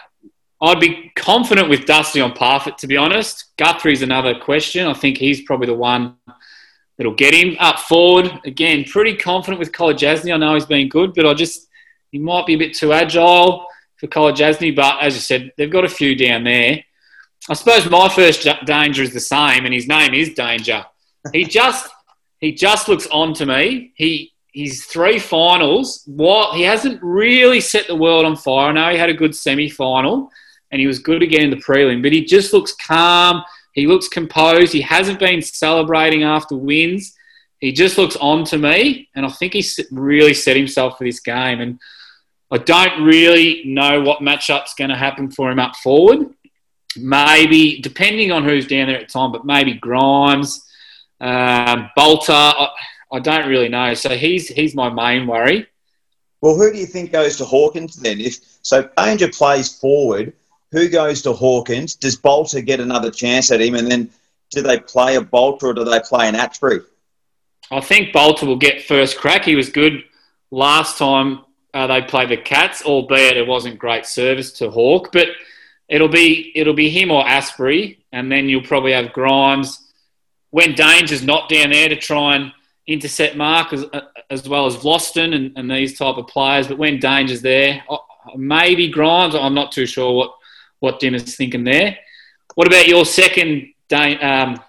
I'd 0.62 0.80
be 0.80 1.12
confident 1.14 1.69
with 1.69 1.84
Dusty 1.84 2.22
on 2.22 2.32
Parfitt. 2.32 2.79
To 2.79 2.86
be 2.86 2.96
honest, 2.96 3.55
Guthrie's 3.58 4.00
another 4.00 4.38
question. 4.38 4.86
I 4.86 4.94
think 4.94 5.19
he's 5.19 5.43
probably 5.43 5.67
the 5.67 5.74
one 5.74 6.17
that'll 6.96 7.14
get 7.14 7.34
him 7.34 7.56
up 7.60 7.81
forward. 7.81 8.31
Again, 8.46 8.84
pretty 8.84 9.14
confident 9.17 9.58
with 9.58 9.72
Kolodjashnij. 9.72 10.32
I 10.32 10.38
know 10.38 10.55
he's 10.55 10.64
been 10.64 10.88
good, 10.88 11.12
but 11.12 11.26
I 11.26 11.34
just 11.34 11.66
he 12.17 12.23
might 12.23 12.46
be 12.46 12.55
a 12.55 12.58
bit 12.58 12.73
too 12.73 12.94
agile 12.94 13.67
for 13.99 14.06
Kolodjashnij, 14.06 14.75
but 14.75 15.03
as 15.03 15.17
I 15.17 15.19
said, 15.19 15.53
they've 15.58 15.70
got 15.70 15.85
a 15.85 15.89
few 15.89 16.17
down 16.17 16.44
there. 16.44 16.82
I 17.46 17.53
suppose 17.53 17.91
my 17.91 18.08
first 18.08 18.49
danger 18.65 19.03
is 19.03 19.13
the 19.13 19.20
same, 19.20 19.67
and 19.67 19.75
his 19.75 19.87
name 19.87 20.15
is 20.15 20.32
Danger. 20.32 20.82
He 21.35 21.44
just 21.58 21.91
he 22.39 22.53
just 22.53 22.89
looks 22.89 23.06
on 23.08 23.35
to 23.35 23.44
me. 23.44 23.93
He 23.96 24.32
he's 24.53 24.87
three 24.87 25.19
finals. 25.19 26.05
What 26.06 26.56
he 26.56 26.63
hasn't 26.63 27.03
really 27.03 27.61
set 27.61 27.87
the 27.87 27.94
world 27.94 28.25
on 28.25 28.35
fire. 28.35 28.70
I 28.70 28.73
know 28.73 28.91
he 28.93 28.96
had 28.96 29.11
a 29.11 29.15
good 29.15 29.37
semi 29.37 29.69
final, 29.69 30.31
and 30.70 30.81
he 30.81 30.87
was 30.87 30.99
good 30.99 31.23
again 31.23 31.43
in 31.43 31.51
the 31.51 31.56
prelim, 31.56 32.03
but 32.03 32.13
he 32.13 32.25
just 32.25 32.55
looks 32.55 32.75
calm. 32.75 33.43
He 33.73 33.87
looks 33.87 34.08
composed. 34.08 34.73
He 34.73 34.81
hasn't 34.81 35.19
been 35.20 35.43
celebrating 35.43 36.23
after 36.23 36.56
wins. 36.56 37.15
He 37.58 37.73
just 37.73 37.99
looks 37.99 38.17
on 38.17 38.44
to 38.46 38.56
me, 38.56 39.11
and 39.15 39.27
I 39.27 39.29
think 39.29 39.53
he's 39.53 39.79
really 39.91 40.32
set 40.32 40.56
himself 40.56 40.96
for 40.96 41.05
this 41.05 41.20
game. 41.20 41.61
And 41.61 41.79
I 42.50 42.58
don't 42.58 43.03
really 43.03 43.62
know 43.65 44.00
what 44.03 44.20
matchup's 44.20 44.74
going 44.74 44.91
to 44.91 44.96
happen 44.96 45.31
for 45.31 45.50
him 45.50 45.58
up 45.58 45.76
forward. 45.76 46.29
Maybe, 46.96 47.81
depending 47.81 48.32
on 48.32 48.44
who's 48.44 48.67
down 48.67 48.86
there 48.86 48.98
at 49.00 49.08
the 49.08 49.12
time, 49.12 49.32
but 49.32 49.44
maybe 49.44 49.74
Grimes, 49.74 50.65
um, 51.20 51.91
Balta. 51.96 52.32
I, 52.32 52.69
I 53.12 53.19
don't 53.19 53.48
really 53.48 53.69
know. 53.69 53.94
So 53.94 54.10
he's 54.17 54.48
he's 54.48 54.74
my 54.74 54.88
main 54.88 55.26
worry. 55.26 55.67
Well, 56.41 56.55
who 56.55 56.72
do 56.72 56.79
you 56.79 56.86
think 56.86 57.12
goes 57.12 57.36
to 57.38 57.44
Hawkins 57.44 57.96
then? 57.96 58.20
If 58.20 58.38
so, 58.62 58.88
Danger 58.96 59.29
plays 59.29 59.76
forward. 59.79 60.32
Who 60.72 60.88
goes 60.88 61.22
to 61.22 61.32
Hawkins? 61.32 61.94
Does 61.94 62.17
Balta 62.17 62.62
get 62.62 62.81
another 62.81 63.10
chance 63.10 63.50
at 63.50 63.60
him? 63.60 63.74
And 63.74 63.91
then 63.91 64.10
do 64.50 64.62
they 64.62 64.79
play 64.79 65.17
a 65.17 65.20
Balta 65.20 65.67
or 65.67 65.74
do 65.74 65.84
they 65.84 66.00
play 66.00 66.29
an 66.29 66.34
Astbury? 66.34 66.84
I 67.70 67.81
think 67.81 68.12
Balta 68.12 68.46
will 68.46 68.56
get 68.56 68.82
first 68.82 69.19
crack. 69.19 69.44
He 69.44 69.56
was 69.56 69.70
good 69.70 70.05
last 70.50 70.98
time 70.98 71.41
uh, 71.75 71.87
they 71.87 72.03
play 72.03 72.27
the 72.27 72.37
Cats, 72.37 72.82
albeit 72.82 73.37
it 73.37 73.46
wasn't 73.46 73.79
great 73.79 74.06
service 74.06 74.53
to 74.53 74.70
Hawk. 74.70 75.11
But 75.13 75.29
it'll 75.89 76.08
be 76.08 76.53
it'll 76.55 76.75
be 76.75 76.91
him 76.91 77.11
or 77.11 77.25
Astbury, 77.25 77.99
and 78.13 78.31
then 78.31 78.49
you'll 78.49 78.63
probably 78.63 78.93
have 78.93 79.13
Grimes 79.13 79.87
when 80.51 80.75
Danger's 80.75 81.23
not 81.23 81.49
down 81.49 81.70
there 81.70 81.89
to 81.89 81.96
try 81.96 82.37
and 82.37 82.53
intercept 82.87 83.37
Mark 83.37 83.73
as, 83.73 83.85
as 84.31 84.49
well 84.49 84.67
as 84.67 84.77
Vlastuin 84.77 85.35
and, 85.35 85.53
and, 85.56 85.70
these 85.70 85.99
type 85.99 86.17
of 86.17 86.29
players. 86.29 86.69
But 86.69 86.79
when 86.79 87.01
Danger's 87.01 87.43
there, 87.43 87.85
maybe 88.37 88.89
Grimes. 88.89 89.35
I'm 89.35 89.55
not 89.55 89.73
too 89.73 89.87
sure 89.87 90.13
what 90.13 90.35
what 90.81 91.01
Dimma's 91.01 91.37
thinking 91.37 91.65
there. 91.65 91.99
What 92.55 92.67
about 92.67 92.87
your 92.87 93.05
second? 93.05 93.73
Um, 93.93 94.61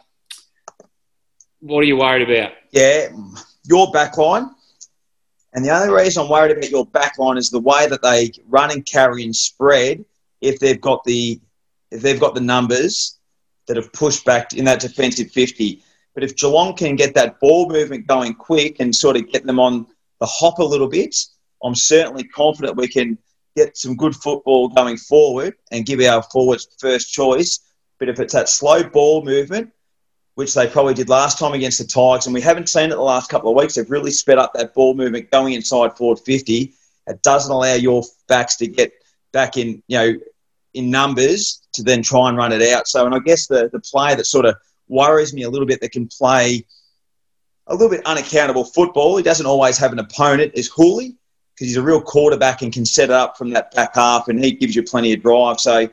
what 1.60 1.80
are 1.80 1.88
you 1.88 1.98
worried 1.98 2.30
about? 2.30 2.54
Yeah, 2.72 3.10
your 3.63 3.92
back 3.92 4.18
line. 4.18 4.50
And 5.57 5.65
the 5.65 5.71
only 5.71 5.91
reason 5.91 6.21
I'm 6.21 6.29
worried 6.29 6.55
about 6.55 6.69
your 6.69 6.85
back 6.85 7.17
line 7.17 7.35
is 7.35 7.49
the 7.49 7.59
way 7.59 7.87
that 7.87 8.03
they 8.03 8.31
run 8.47 8.69
and 8.69 8.85
carry 8.85 9.23
and 9.23 9.35
spread. 9.35 10.05
If 10.39 10.59
they've 10.59 10.79
got 10.79 11.03
the 11.03 11.41
if 11.89 12.03
they've 12.03 12.19
got 12.19 12.35
the 12.35 12.41
numbers 12.41 13.17
that 13.65 13.75
have 13.75 13.91
pushed 13.91 14.23
back 14.23 14.53
in 14.53 14.65
that 14.65 14.79
defensive 14.79 15.31
50. 15.31 15.81
But 16.13 16.23
if 16.23 16.35
Geelong 16.35 16.75
can 16.75 16.95
get 16.95 17.15
that 17.15 17.39
ball 17.39 17.71
movement 17.71 18.05
going 18.05 18.35
quick 18.35 18.75
and 18.79 18.95
sort 18.95 19.17
of 19.17 19.31
get 19.31 19.47
them 19.47 19.59
on 19.59 19.87
the 20.19 20.27
hop 20.27 20.59
a 20.59 20.63
little 20.63 20.89
bit, 20.89 21.15
I'm 21.63 21.73
certainly 21.73 22.25
confident 22.25 22.77
we 22.77 22.87
can 22.87 23.17
get 23.55 23.75
some 23.77 23.95
good 23.95 24.15
football 24.15 24.67
going 24.67 24.97
forward 24.97 25.55
and 25.71 25.87
give 25.87 26.01
our 26.01 26.21
forwards 26.21 26.67
first 26.79 27.11
choice. 27.11 27.61
But 27.97 28.09
if 28.09 28.19
it's 28.19 28.33
that 28.33 28.47
slow 28.47 28.83
ball 28.83 29.25
movement, 29.25 29.71
which 30.38 30.53
they 30.53 30.67
probably 30.67 30.94
did 30.94 31.10
last 31.10 31.39
time 31.39 31.53
against 31.53 31.79
the 31.79 31.84
Tigers, 31.84 32.27
and 32.27 32.34
we 32.36 32.41
haven't 32.41 32.70
seen 32.70 32.91
it 32.91 32.96
the 32.96 33.01
last 33.01 33.27
couple 33.27 33.50
of 33.50 33.58
weeks, 33.58 33.74
they've 33.74 33.89
really 33.89 34.12
sped 34.12 34.38
up 34.38 34.53
that 34.53 34.72
ball 34.75 34.94
movement 34.94 35.32
going 35.32 35.53
inside 35.56 35.98
forward 35.98 36.20
50. 36.20 36.74
It 37.08 37.22
doesn't 37.24 37.51
allow 37.51 37.74
your 37.74 38.03
backs 38.27 38.56
to 38.58 38.67
get 38.67 38.94
back 39.34 39.58
in, 39.58 39.82
you 39.88 39.98
know, 39.98 40.13
in 40.75 40.91
numbers 40.91 41.63
to 41.74 41.82
then 41.82 42.03
try 42.03 42.29
and 42.29 42.38
run 42.38 42.51
it 42.51 42.62
out. 42.62 42.88
So, 42.88 43.03
and 43.03 43.15
I 43.15 43.20
guess 43.20 43.48
the, 43.48 43.67
the 43.74 43.79
player 43.79 44.15
that 44.15 44.27
sort 44.27 44.46
of 44.46 44.58
worries 44.88 45.34
me 45.34 45.41
a 45.41 45.50
little 45.50 45.65
bit 45.65 45.82
that 45.82 45.91
can 45.91 46.08
play 46.08 46.63
a 47.65 47.74
little 47.74 47.89
bit 47.89 48.06
unaccountable 48.06 48.65
football. 48.65 49.17
He 49.17 49.24
doesn't 49.24 49.48
always 49.48 49.79
have 49.79 49.91
an 49.91 49.98
opponent. 49.98 50.51
Is 50.53 50.70
Houli 50.70 51.15
because 51.56 51.70
he's 51.70 51.77
a 51.77 51.82
real 51.82 52.00
quarterback 52.00 52.62
and 52.62 52.72
can 52.72 52.86
set 52.86 53.06
it 53.06 53.15
up 53.15 53.39
from 53.39 53.50
that 53.53 53.74
back 53.74 53.96
half, 53.96 54.27
and 54.27 54.39
he 54.46 54.51
gives 54.51 54.75
you 54.75 54.84
plenty 54.84 55.13
of 55.13 55.24
drive. 55.24 55.60
So 55.60 55.89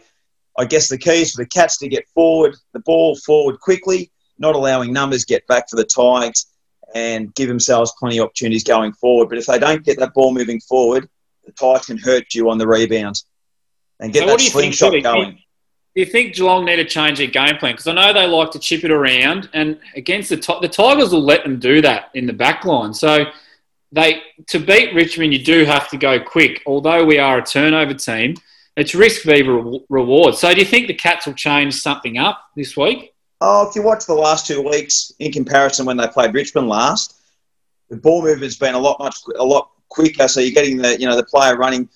I 0.58 0.64
guess 0.66 0.90
the 0.90 0.98
key 0.98 1.22
is 1.22 1.32
for 1.32 1.42
the 1.42 1.48
Cats 1.48 1.78
to 1.78 1.88
get 1.88 2.06
forward, 2.10 2.56
the 2.74 2.80
ball 2.80 3.16
forward 3.16 3.58
quickly, 3.60 4.10
not 4.38 4.54
allowing 4.54 4.92
numbers 4.92 5.24
get 5.24 5.46
back 5.46 5.68
for 5.68 5.76
the 5.76 5.84
Tigers, 5.84 6.46
and 6.94 7.34
give 7.34 7.48
themselves 7.48 7.92
plenty 7.98 8.18
of 8.18 8.26
opportunities 8.26 8.64
going 8.64 8.92
forward. 8.92 9.28
But 9.28 9.38
if 9.38 9.46
they 9.46 9.58
don't 9.58 9.84
get 9.84 9.98
that 9.98 10.14
ball 10.14 10.32
moving 10.32 10.60
forward, 10.60 11.08
the 11.44 11.52
Tigers 11.52 11.86
can 11.86 11.98
hurt 11.98 12.34
you 12.34 12.50
on 12.50 12.58
the 12.58 12.66
rebounds 12.66 13.26
and 14.00 14.12
get 14.12 14.20
so 14.20 14.26
that 14.26 14.40
slingshot 14.40 15.02
going 15.02 15.38
do 15.94 16.00
you 16.00 16.06
think 16.06 16.34
Geelong 16.34 16.64
need 16.64 16.76
to 16.76 16.84
change 16.84 17.18
their 17.18 17.28
game 17.28 17.56
plan? 17.56 17.74
Because 17.74 17.86
I 17.86 17.92
know 17.92 18.12
they 18.12 18.26
like 18.26 18.50
to 18.52 18.58
chip 18.58 18.82
it 18.82 18.90
around, 18.90 19.48
and 19.52 19.78
against 19.94 20.28
the 20.28 20.36
the 20.60 20.68
Tigers 20.68 21.12
will 21.12 21.22
let 21.22 21.44
them 21.44 21.60
do 21.60 21.80
that 21.82 22.10
in 22.14 22.26
the 22.26 22.32
back 22.32 22.64
line. 22.64 22.92
So 22.92 23.26
they 23.92 24.22
to 24.48 24.58
beat 24.58 24.92
Richmond, 24.92 25.32
you 25.32 25.44
do 25.44 25.64
have 25.64 25.88
to 25.90 25.96
go 25.96 26.18
quick. 26.18 26.62
Although 26.66 27.04
we 27.04 27.18
are 27.18 27.38
a 27.38 27.44
turnover 27.44 27.94
team, 27.94 28.34
it's 28.76 28.94
risk 28.94 29.22
v 29.22 29.42
reward. 29.88 30.34
So 30.34 30.52
do 30.52 30.58
you 30.58 30.66
think 30.66 30.88
the 30.88 30.94
Cats 30.94 31.26
will 31.26 31.34
change 31.34 31.74
something 31.74 32.18
up 32.18 32.42
this 32.56 32.76
week? 32.76 33.13
Oh, 33.40 33.68
if 33.68 33.74
you 33.74 33.82
watch 33.82 34.06
the 34.06 34.14
last 34.14 34.46
two 34.46 34.62
weeks 34.62 35.12
in 35.18 35.32
comparison 35.32 35.86
when 35.86 35.96
they 35.96 36.08
played 36.08 36.34
Richmond 36.34 36.68
last, 36.68 37.16
the 37.90 37.96
ball 37.96 38.22
movement's 38.22 38.56
been 38.56 38.74
a 38.74 38.78
lot 38.78 38.98
much 38.98 39.16
a 39.36 39.44
lot 39.44 39.70
quicker. 39.88 40.28
So 40.28 40.40
you're 40.40 40.52
getting 40.52 40.78
the 40.78 40.98
you 40.98 41.06
know 41.06 41.16
the 41.16 41.24
player 41.24 41.56
running, 41.56 41.88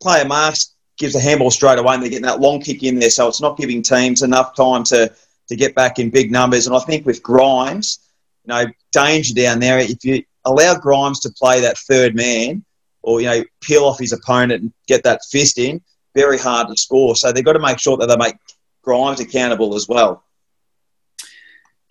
player 0.00 0.24
marks 0.24 0.74
gives 0.98 1.14
a 1.14 1.20
handball 1.20 1.50
straight 1.50 1.78
away 1.78 1.94
and 1.94 2.02
they're 2.02 2.10
getting 2.10 2.26
that 2.26 2.40
long 2.40 2.60
kick 2.60 2.82
in 2.82 2.98
there. 2.98 3.10
So 3.10 3.28
it's 3.28 3.40
not 3.40 3.56
giving 3.56 3.82
teams 3.82 4.22
enough 4.22 4.54
time 4.54 4.84
to, 4.84 5.12
to 5.48 5.56
get 5.56 5.74
back 5.74 5.98
in 5.98 6.10
big 6.10 6.30
numbers. 6.30 6.66
And 6.66 6.76
I 6.76 6.80
think 6.80 7.04
with 7.04 7.22
Grimes, 7.22 7.98
you 8.44 8.54
know, 8.54 8.66
danger 8.92 9.34
down 9.34 9.58
there. 9.58 9.78
If 9.78 10.04
you 10.04 10.22
allow 10.44 10.74
Grimes 10.76 11.20
to 11.20 11.30
play 11.30 11.60
that 11.60 11.78
third 11.78 12.14
man 12.14 12.64
or, 13.02 13.20
you 13.20 13.26
know, 13.26 13.44
peel 13.60 13.84
off 13.84 13.98
his 13.98 14.12
opponent 14.12 14.62
and 14.62 14.72
get 14.86 15.02
that 15.04 15.22
fist 15.30 15.58
in, 15.58 15.82
very 16.14 16.38
hard 16.38 16.68
to 16.68 16.76
score. 16.76 17.16
So 17.16 17.32
they've 17.32 17.44
got 17.44 17.54
to 17.54 17.58
make 17.58 17.78
sure 17.78 17.96
that 17.96 18.06
they 18.06 18.16
make 18.16 18.36
Grimes 18.82 19.20
accountable 19.20 19.74
as 19.74 19.88
well. 19.88 20.23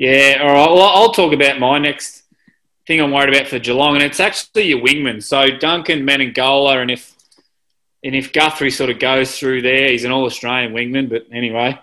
Yeah, 0.04 0.40
all 0.42 0.48
right. 0.48 0.70
Well, 0.70 0.82
I'll 0.82 1.14
talk 1.14 1.32
about 1.32 1.60
my 1.60 1.80
next 1.80 2.24
thing 2.86 3.00
I'm 3.00 3.14
worried 3.14 3.34
about 3.34 3.48
for 3.48 3.58
Geelong, 3.58 3.96
and 3.96 4.04
it's 4.04 4.20
actually 4.20 4.64
your 4.64 4.82
wingman. 4.82 5.24
So 5.24 5.48
Duncan 5.48 6.06
Menegola, 6.06 6.82
and 6.82 6.92
if 6.92 7.16
and 8.04 8.14
if 8.14 8.34
Guthrie 8.34 8.70
sort 8.70 8.90
of 8.90 9.00
goes 9.00 9.40
through 9.40 9.62
there, 9.62 9.88
he's 9.88 10.04
an 10.04 10.12
All 10.12 10.26
Australian 10.26 10.74
wingman. 10.74 11.10
But 11.10 11.28
anyway, 11.32 11.80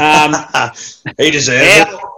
um, 0.00 0.34
he 1.18 1.32
deserves 1.32 1.92
our, 1.92 2.12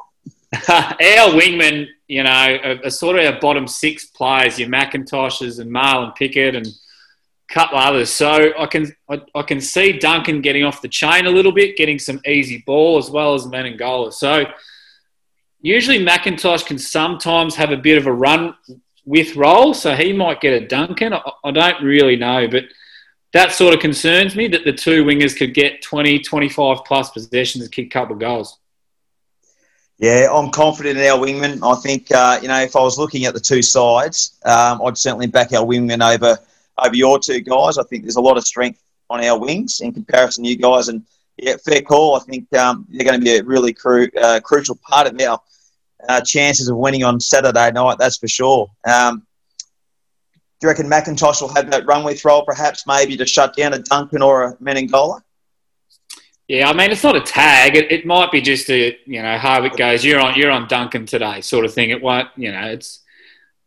it. 0.52 0.68
our 0.68 1.40
wingmen, 1.40 1.86
you 2.06 2.22
know, 2.22 2.30
are, 2.30 2.84
are, 2.84 2.90
sort 2.90 3.18
of 3.18 3.25
our 3.25 3.40
bottom 3.40 3.66
six 3.66 4.04
players: 4.04 4.58
your 4.58 4.68
McIntoshes 4.68 5.58
and 5.58 5.70
Marlon 5.70 6.14
Pickett 6.16 6.54
and 6.54 6.66
a 6.66 7.54
couple 7.54 7.78
others. 7.78 8.10
So 8.10 8.52
I 8.58 8.66
can 8.66 8.94
I, 9.08 9.22
I, 9.34 9.40
can 9.40 9.62
see 9.62 9.98
Duncan 9.98 10.42
getting 10.42 10.64
off 10.64 10.82
the 10.82 10.88
chain 10.88 11.25
a 11.25 11.30
little 11.30 11.52
bit, 11.52 11.78
getting 11.78 11.98
some 11.98 12.20
easy 12.26 12.62
ball 12.66 12.98
as 12.98 13.10
well 13.10 13.32
as 13.32 13.46
Menegola. 13.46 14.12
So 14.12 14.44
usually 15.66 15.99
McIntosh 15.99 16.64
can 16.64 16.78
sometimes 16.78 17.56
have 17.56 17.73
a 17.73 17.76
bit 17.76 17.99
of 17.99 18.06
a 18.06 18.12
run 18.12 18.54
with 19.04 19.35
roll, 19.37 19.75
so 19.75 19.94
he 19.94 20.12
might 20.12 20.40
get 20.40 20.62
a 20.62 20.66
Duncan. 20.66 21.12
I, 21.12 21.20
I 21.44 21.50
don't 21.50 21.82
really 21.82 22.16
know, 22.16 22.46
but 22.49 22.64
that 23.32 23.52
sort 23.52 23.75
of 23.75 23.80
concerns 23.80 24.37
me 24.37 24.49
that 24.49 24.64
the 24.64 24.73
two 24.73 25.04
wingers 25.04 25.37
could 25.37 25.54
get 25.54 25.82
20, 25.82 26.20
25 26.20 26.78
plus 26.87 27.11
possessions 27.11 27.64
and 27.64 27.73
kick 27.73 27.87
a 27.87 27.90
couple 27.90 28.14
of 28.14 28.20
goals. 28.20 28.58
Yeah, 29.99 30.28
I'm 30.30 30.50
confident 30.50 30.99
in 30.99 31.06
our 31.06 31.18
wingmen. 31.18 31.61
I 31.62 31.80
think, 31.80 32.12
uh, 32.12 32.38
you 32.42 32.49
know, 32.49 32.61
if 32.61 32.76
I 32.76 32.80
was 32.80 32.99
looking 32.99 33.25
at 33.25 33.35
the 33.35 33.40
two 33.40 33.62
sides, 33.62 34.38
um, 34.44 34.80
I'd 34.85 34.99
certainly 34.99 35.26
back 35.26 35.52
our 35.52 35.64
wingmen 35.64 36.02
over 36.02 36.38
over 36.78 36.94
your 36.94 37.18
two 37.18 37.40
guys. 37.40 37.78
I 37.78 37.82
think 37.85 38.02
there's 38.02 38.16
a 38.16 38.20
lot 38.20 38.37
of 38.37 38.46
strength 38.46 38.82
on 39.08 39.25
our 39.25 39.38
wings 39.38 39.80
in 39.80 39.94
comparison 39.94 40.44
to 40.44 40.50
you 40.50 40.56
guys. 40.56 40.88
And, 40.88 41.02
yeah, 41.38 41.56
fair 41.64 41.80
call. 41.80 42.16
I 42.16 42.20
think 42.20 42.54
um, 42.54 42.87
they're 42.90 43.06
going 43.06 43.18
to 43.18 43.25
be 43.25 43.38
a 43.38 43.42
really 43.42 43.73
cru- 43.73 44.11
uh, 44.20 44.40
crucial 44.40 44.76
part 44.76 45.06
of 45.06 45.18
our 45.20 45.40
uh, 46.08 46.20
chances 46.20 46.68
of 46.68 46.76
winning 46.76 47.04
on 47.04 47.20
Saturday 47.20 47.70
night, 47.72 47.98
that's 47.98 48.18
for 48.18 48.28
sure. 48.28 48.68
Um, 48.86 49.26
do 50.58 50.66
you 50.66 50.68
reckon 50.68 50.88
McIntosh 50.88 51.42
will 51.42 51.54
have 51.54 51.70
that 51.70 51.86
run 51.86 52.02
with 52.02 52.25
role, 52.25 52.44
perhaps 52.44 52.86
maybe 52.86 53.16
to 53.18 53.26
shut 53.26 53.54
down 53.54 53.75
a 53.75 53.78
Duncan 53.78 54.22
or 54.22 54.44
a 54.44 54.56
Menegola? 54.56 55.20
Yeah, 56.48 56.70
I 56.70 56.72
mean 56.72 56.92
it's 56.92 57.02
not 57.02 57.16
a 57.16 57.20
tag. 57.20 57.75
It, 57.75 57.90
it 57.90 58.06
might 58.06 58.30
be 58.30 58.40
just 58.40 58.70
a 58.70 58.96
you 59.04 59.20
know 59.20 59.38
it 59.64 59.76
goes. 59.76 60.04
You're 60.04 60.20
on 60.20 60.36
you're 60.36 60.50
on 60.50 60.68
Duncan 60.68 61.04
today, 61.04 61.40
sort 61.40 61.64
of 61.64 61.75
thing. 61.75 61.90
It 61.90 62.00
won't 62.00 62.28
you 62.36 62.52
know 62.52 62.68
it's 62.68 63.00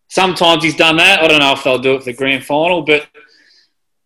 sometimes 0.08 0.64
he's 0.64 0.78
done 0.78 0.98
that. 0.98 1.22
I 1.22 1.28
don't 1.28 1.40
know 1.40 1.52
if 1.54 1.64
they'll 1.64 1.78
do 1.78 1.96
it 1.96 2.00
for 2.00 2.06
the 2.06 2.14
grand 2.14 2.46
final, 2.46 2.82
but 2.84 3.06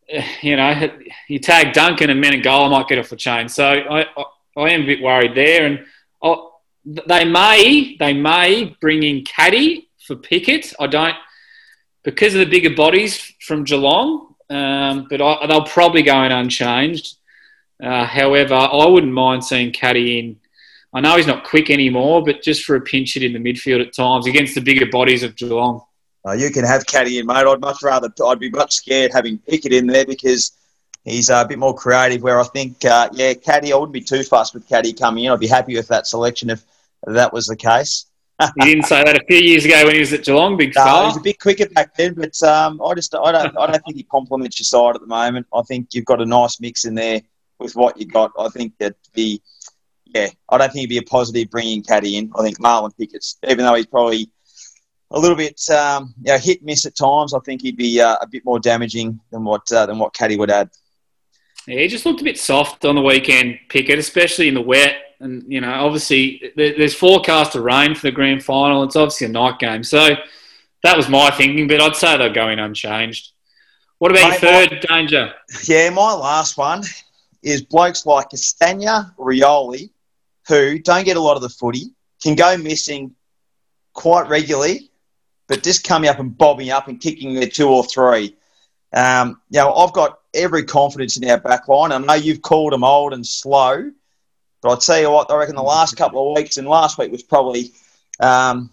eh, 0.10 0.26
you 0.42 0.56
know 0.56 0.90
you 1.30 1.38
tag 1.38 1.74
Duncan 1.74 2.10
and 2.10 2.24
Menegola 2.24 2.70
might 2.70 2.88
get 2.88 2.98
off 2.98 3.10
the 3.10 3.16
chain. 3.16 3.48
So 3.48 3.64
I, 3.64 4.08
I, 4.18 4.24
I 4.58 4.70
am 4.72 4.82
a 4.82 4.86
bit 4.86 5.02
worried 5.02 5.36
there, 5.36 5.68
and 5.68 5.86
I'll, 6.24 6.53
they 6.86 7.26
may 7.26 7.96
they 7.98 8.14
may 8.14 8.76
bring 8.82 9.04
in 9.04 9.24
Caddy 9.24 9.90
for 10.06 10.16
Pickett. 10.16 10.74
I 10.80 10.88
don't 10.88 11.16
because 12.04 12.34
of 12.34 12.40
the 12.40 12.46
bigger 12.46 12.76
bodies 12.76 13.34
from 13.40 13.64
Geelong, 13.64 14.36
um, 14.50 15.08
but 15.10 15.22
I, 15.22 15.48
they'll 15.48 15.64
probably 15.66 16.04
go 16.04 16.24
in 16.24 16.32
unchanged. 16.32 17.16
Uh, 17.82 18.06
however, 18.06 18.54
I 18.54 18.86
wouldn't 18.86 19.14
mind 19.14 19.44
seeing 19.44 19.72
Caddy 19.72 20.20
in. 20.20 20.40
I 20.94 21.02
know 21.02 21.18
he's 21.18 21.28
not 21.28 21.44
quick 21.44 21.70
anymore, 21.70 22.24
but 22.24 22.44
just 22.44 22.64
for 22.66 22.76
a 22.76 22.82
pinch 22.82 23.16
hit 23.16 23.24
in 23.24 23.34
the 23.34 23.40
midfield 23.40 23.82
at 23.86 23.94
times 23.94 24.28
against 24.28 24.54
the 24.54 24.62
bigger 24.62 24.86
bodies 24.86 25.24
of 25.24 25.36
Geelong. 25.36 25.84
Uh, 26.26 26.34
you 26.34 26.52
can 26.52 26.64
have 26.64 26.86
Caddy 26.86 27.18
in, 27.18 27.26
mate. 27.26 27.48
I'd 27.48 27.60
much 27.60 27.82
rather, 27.82 28.14
I'd 28.26 28.40
be 28.40 28.50
much 28.50 28.74
scared 28.74 29.12
having 29.12 29.40
Pickett 29.40 29.74
in 29.74 29.88
there 29.88 30.06
because 30.06 30.52
he's 31.04 31.30
a 31.30 31.46
bit 31.48 31.60
more 31.60 31.76
creative. 31.76 32.22
Where 32.22 32.40
I 32.40 32.46
think, 32.46 32.84
uh, 32.86 33.10
yeah, 33.14 33.34
Caddy, 33.34 33.74
I 33.74 33.76
wouldn't 33.76 33.94
be 33.94 34.02
too 34.02 34.24
fast 34.24 34.54
with 34.54 34.68
Caddy 34.68 34.94
coming 34.94 35.26
in. 35.26 35.32
I'd 35.32 35.40
be 35.40 35.48
happy 35.48 35.76
with 35.76 35.88
that 35.90 36.08
selection 36.08 36.50
if 36.50 36.64
that 37.06 37.34
was 37.34 37.48
the 37.48 37.56
case 37.56 38.06
you 38.58 38.66
didn't 38.66 38.86
say 38.86 39.04
that 39.04 39.16
a 39.16 39.26
few 39.28 39.38
years 39.38 39.66
ago 39.66 39.86
when 39.86 39.94
he 39.94 40.00
was 40.00 40.12
at 40.14 40.24
Geelong, 40.24 40.58
big 40.58 40.74
no, 40.76 40.84
he 40.84 41.08
was 41.08 41.18
a 41.18 41.22
bit 41.22 41.40
quicker 41.40 41.68
back 41.70 41.96
then, 41.96 42.14
but 42.14 42.42
um, 42.44 42.82
I 42.82 42.94
just 42.96 43.14
I 43.14 43.32
don't 43.32 43.58
I 43.58 43.68
don't 43.68 43.86
think 43.86 43.98
he 43.98 44.04
complements 44.04 44.60
your 44.60 44.66
side 44.66 44.96
at 44.96 45.02
the 45.02 45.08
moment. 45.08 45.46
I 45.54 45.62
think 45.64 45.90
you've 45.94 46.06
got 46.06 46.22
a 46.22 46.26
nice 46.26 46.60
mix 46.60 46.86
in 46.86 46.96
there 46.96 47.22
with 47.60 47.76
what 47.76 48.00
you 48.00 48.08
got. 48.08 48.32
I 48.40 48.50
think 48.50 48.74
that 48.80 48.96
the 49.14 49.40
yeah, 50.06 50.30
I 50.50 50.58
don't 50.58 50.72
think 50.72 50.84
it'd 50.84 50.90
be 50.90 50.98
a 50.98 51.04
positive 51.04 51.50
bringing 51.52 51.84
Caddy 51.84 52.18
in. 52.18 52.32
I 52.38 52.44
think 52.44 52.60
Marlon 52.60 52.96
Pickett's, 52.98 53.38
even 53.48 53.66
though 53.66 53.76
he's 53.76 53.86
probably 53.86 54.30
a 55.12 55.20
little 55.20 55.38
bit 55.38 55.60
um, 55.70 56.14
you 56.24 56.32
know, 56.32 56.40
hit 56.40 56.64
miss 56.64 56.86
at 56.86 56.96
times, 56.96 57.34
I 57.34 57.40
think 57.40 57.62
he'd 57.62 57.78
be 57.78 58.02
uh, 58.02 58.18
a 58.20 58.28
bit 58.28 58.44
more 58.46 58.60
damaging 58.60 59.20
than 59.32 59.44
what 59.44 59.72
uh, 59.72 59.86
than 59.86 60.00
what 60.00 60.14
Caddy 60.14 60.38
would 60.38 60.52
add. 60.52 60.70
Yeah, 61.68 61.80
he 61.80 61.88
just 61.88 62.06
looked 62.06 62.22
a 62.22 62.26
bit 62.26 62.40
soft 62.40 62.84
on 62.86 62.96
the 62.96 63.02
weekend, 63.02 63.60
Pickett, 63.70 64.00
especially 64.00 64.48
in 64.48 64.54
the 64.54 64.62
wet. 64.62 64.96
And, 65.20 65.44
you 65.48 65.62
know, 65.62 65.72
obviously 65.72 66.52
there's 66.56 66.94
forecast 66.94 67.56
of 67.56 67.64
rain 67.64 67.96
for 67.96 68.08
the 68.08 68.12
grand 68.12 68.44
final. 68.44 68.84
It's 68.84 68.98
obviously 68.98 69.28
a 69.28 69.30
night 69.30 69.60
game. 69.60 69.84
So 69.84 70.16
that 70.84 70.98
was 70.98 71.08
my 71.08 71.32
thinking, 71.32 71.68
but 71.68 71.80
I'd 71.80 71.96
say 71.96 72.18
they're 72.18 72.34
going 72.34 72.60
unchanged. 72.60 73.32
What 74.00 74.12
about 74.12 74.32
Mate, 74.32 74.42
your 74.42 74.52
third 74.52 74.72
my, 74.90 74.98
danger? 74.98 75.34
Yeah, 75.64 75.90
my 75.92 76.14
last 76.14 76.58
one 76.58 76.84
is 77.42 77.62
blokes 77.62 78.06
like 78.06 78.32
Castagna, 78.32 79.14
Rioli, 79.18 79.90
who 80.50 80.80
don't 80.80 81.06
get 81.06 81.16
a 81.16 81.22
lot 81.22 81.38
of 81.38 81.42
the 81.42 81.50
footy, 81.50 81.94
can 82.22 82.36
go 82.36 82.58
missing 82.58 83.16
quite 83.94 84.28
regularly, 84.28 84.92
but 85.48 85.64
just 85.64 85.88
coming 85.88 86.10
up 86.10 86.20
and 86.20 86.38
bobbing 86.38 86.70
up 86.70 86.90
and 86.90 87.00
kicking 87.00 87.34
their 87.34 87.48
two 87.48 87.70
or 87.70 87.86
three. 87.86 88.36
Um, 88.92 89.40
you 89.50 89.60
know, 89.60 89.74
I've 89.74 89.94
got 89.94 90.20
every 90.34 90.64
confidence 90.64 91.18
in 91.18 91.30
our 91.30 91.40
back 91.40 91.68
line. 91.68 91.92
I 91.92 91.98
know 91.98 92.14
you've 92.14 92.42
called 92.42 92.74
them 92.74 92.84
old 92.84 93.14
and 93.14 93.26
slow, 93.26 93.92
but 94.62 94.70
I'll 94.70 94.78
tell 94.78 95.00
you 95.00 95.12
what, 95.12 95.30
I 95.30 95.36
reckon 95.36 95.56
the 95.56 95.62
last 95.64 95.98
couple 95.98 96.30
of 96.30 96.36
weeks, 96.36 96.58
and 96.58 96.68
last 96.68 96.98
week 96.98 97.12
was 97.12 97.24
probably 97.24 97.72
um, 98.20 98.70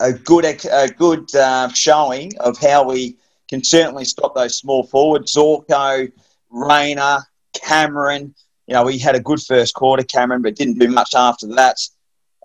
a 0.00 0.12
good 0.12 0.44
a 0.44 0.88
good 0.88 1.34
uh, 1.34 1.68
showing 1.70 2.32
of 2.40 2.58
how 2.58 2.88
we 2.88 3.16
can 3.48 3.62
certainly 3.62 4.04
stop 4.04 4.34
those 4.34 4.56
small 4.56 4.84
forwards. 4.84 5.34
Zorko, 5.34 6.10
Rayner, 6.50 7.18
Cameron. 7.52 8.34
You 8.66 8.74
know, 8.74 8.84
we 8.84 8.98
had 8.98 9.14
a 9.14 9.20
good 9.20 9.40
first 9.40 9.74
quarter, 9.74 10.02
Cameron, 10.02 10.42
but 10.42 10.56
didn't 10.56 10.78
do 10.78 10.88
much 10.88 11.14
after 11.14 11.46
that. 11.54 11.76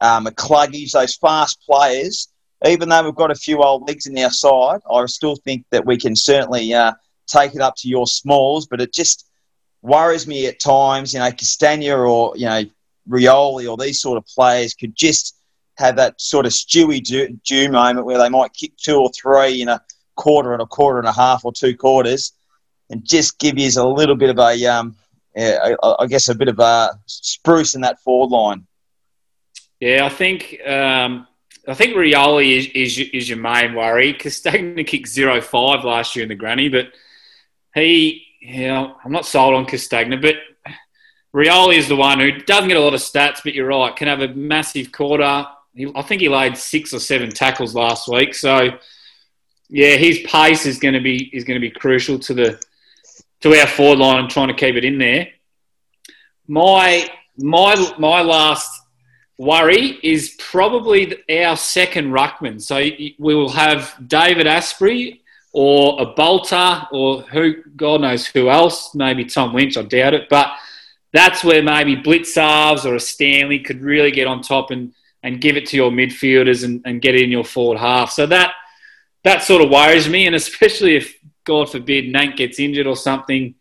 Um, 0.01 0.25
McCluggages, 0.25 0.91
those 0.91 1.15
fast 1.15 1.61
players. 1.65 2.29
Even 2.65 2.89
though 2.89 3.03
we've 3.03 3.15
got 3.15 3.31
a 3.31 3.35
few 3.35 3.63
old 3.63 3.87
legs 3.87 4.05
in 4.05 4.17
our 4.17 4.29
side, 4.29 4.81
I 4.91 5.05
still 5.05 5.37
think 5.37 5.65
that 5.71 5.85
we 5.85 5.97
can 5.97 6.15
certainly 6.15 6.73
uh, 6.73 6.91
take 7.29 7.55
it 7.55 7.61
up 7.61 7.75
to 7.77 7.87
your 7.87 8.07
smalls. 8.07 8.67
But 8.67 8.81
it 8.81 8.93
just 8.93 9.29
worries 9.81 10.27
me 10.27 10.47
at 10.47 10.59
times. 10.59 11.13
You 11.13 11.19
know, 11.19 11.31
Castagna 11.31 11.97
or 11.97 12.35
you 12.35 12.45
know 12.45 12.63
Rioli 13.09 13.69
or 13.69 13.77
these 13.77 14.01
sort 14.01 14.17
of 14.17 14.25
players 14.27 14.73
could 14.73 14.95
just 14.95 15.35
have 15.77 15.95
that 15.95 16.19
sort 16.19 16.45
of 16.45 16.51
Stewie 16.51 17.01
Dew 17.45 17.71
moment 17.71 18.05
where 18.05 18.17
they 18.17 18.29
might 18.29 18.53
kick 18.53 18.75
two 18.77 18.97
or 18.97 19.09
three 19.11 19.61
in 19.61 19.69
a 19.69 19.81
quarter 20.15 20.51
and 20.51 20.61
a 20.61 20.65
quarter 20.65 20.99
and 20.99 21.07
a 21.07 21.13
half 21.13 21.45
or 21.45 21.53
two 21.53 21.75
quarters, 21.75 22.33
and 22.89 23.05
just 23.05 23.39
give 23.39 23.57
you 23.57 23.69
a 23.77 23.87
little 23.87 24.15
bit 24.15 24.29
of 24.29 24.37
a, 24.37 24.65
um, 24.65 24.95
yeah, 25.35 25.75
I, 25.81 26.05
guess, 26.07 26.27
a 26.27 26.35
bit 26.35 26.49
of 26.49 26.59
a 26.59 26.99
spruce 27.05 27.75
in 27.75 27.81
that 27.81 28.01
forward 28.01 28.29
line. 28.29 28.67
Yeah, 29.79 30.05
I 30.05 30.09
think 30.09 30.59
um, 30.67 31.25
I 31.67 31.73
think 31.73 31.95
Rioli 31.95 32.57
is, 32.57 32.67
is, 32.75 33.09
is 33.13 33.29
your 33.29 33.37
main 33.37 33.73
worry. 33.73 34.13
Castagna 34.13 34.83
kicked 34.83 35.07
zero 35.07 35.39
five 35.39 35.85
last 35.85 36.15
year 36.15 36.23
in 36.23 36.29
the 36.29 36.35
granny, 36.35 36.67
but 36.67 36.87
he, 37.79 38.25
you 38.39 38.67
know, 38.67 38.95
I'm 39.03 39.11
not 39.11 39.25
sold 39.25 39.55
on 39.55 39.65
Castagna, 39.65 40.17
but 40.17 40.35
Rioli 41.33 41.77
is 41.77 41.87
the 41.87 41.95
one 41.95 42.19
who 42.19 42.31
doesn't 42.31 42.67
get 42.67 42.77
a 42.77 42.81
lot 42.81 42.93
of 42.93 43.01
stats, 43.01 43.39
but 43.43 43.53
you're 43.53 43.67
right, 43.67 43.95
can 43.95 44.07
have 44.07 44.21
a 44.21 44.29
massive 44.29 44.91
quarter, 44.91 45.45
he, 45.79 45.91
I 45.95 46.01
think 46.01 46.21
he 46.21 46.29
laid 46.29 46.57
six 46.57 46.93
or 46.93 46.99
seven 46.99 47.29
tackles 47.29 47.75
last 47.75 48.07
week. 48.07 48.35
So, 48.35 48.69
yeah, 49.69 49.95
his 49.95 50.19
pace 50.25 50.65
is 50.65 50.79
going 50.79 50.95
to 50.95 50.99
be 50.99 51.29
is 51.33 51.43
going 51.43 51.59
to 51.59 51.65
be 51.65 51.71
crucial 51.71 52.19
to 52.19 52.33
the 52.33 52.61
to 53.41 53.55
our 53.57 53.67
forward 53.67 53.99
line 53.99 54.19
and 54.19 54.29
trying 54.29 54.49
to 54.49 54.53
keep 54.53 54.75
it 54.75 54.83
in 54.83 54.97
there. 54.97 55.29
My 56.47 57.09
my 57.37 57.93
my 57.97 58.21
last 58.21 58.69
worry 59.37 59.97
is 60.03 60.35
probably 60.37 61.17
our 61.29 61.55
second 61.55 62.11
ruckman. 62.11 62.61
So 62.61 62.77
we 62.77 63.15
will 63.35 63.49
have 63.49 63.95
David 64.05 64.47
Astbury 64.47 65.18
or 65.51 66.01
a 66.01 66.05
Balta 66.05 66.87
or 66.91 67.21
who 67.23 67.63
God 67.75 68.01
knows 68.01 68.27
who 68.27 68.49
else, 68.49 68.93
maybe 68.93 69.25
Tom 69.25 69.53
Lynch. 69.53 69.77
I 69.77 69.81
doubt 69.81 70.13
it, 70.13 70.29
but 70.29 70.51
that's 71.11 71.43
where 71.43 71.63
maybe 71.63 71.95
Blicavs 71.95 72.85
or 72.85 72.95
a 72.95 72.99
Stanley 72.99 73.59
could 73.59 73.81
really 73.81 74.11
get 74.11 74.27
on 74.27 74.41
top 74.41 74.71
and 74.71 74.93
and 75.21 75.41
give 75.41 75.57
it 75.57 75.65
to 75.67 75.75
your 75.75 75.91
midfielders 75.91 76.63
and, 76.63 76.81
and 76.85 77.01
get 77.01 77.13
it 77.13 77.23
in 77.23 77.29
your 77.29 77.43
forward 77.43 77.77
half. 77.77 78.11
So 78.11 78.25
that 78.27 78.53
that 79.23 79.43
sort 79.43 79.61
of 79.61 79.69
worries 79.69 80.07
me, 80.07 80.27
and 80.27 80.35
especially 80.35 80.95
if 80.95 81.15
God 81.43 81.69
forbid 81.69 82.13
Nank 82.13 82.37
gets 82.37 82.59
injured 82.59 82.87
or 82.87 82.95
something, 82.95 83.55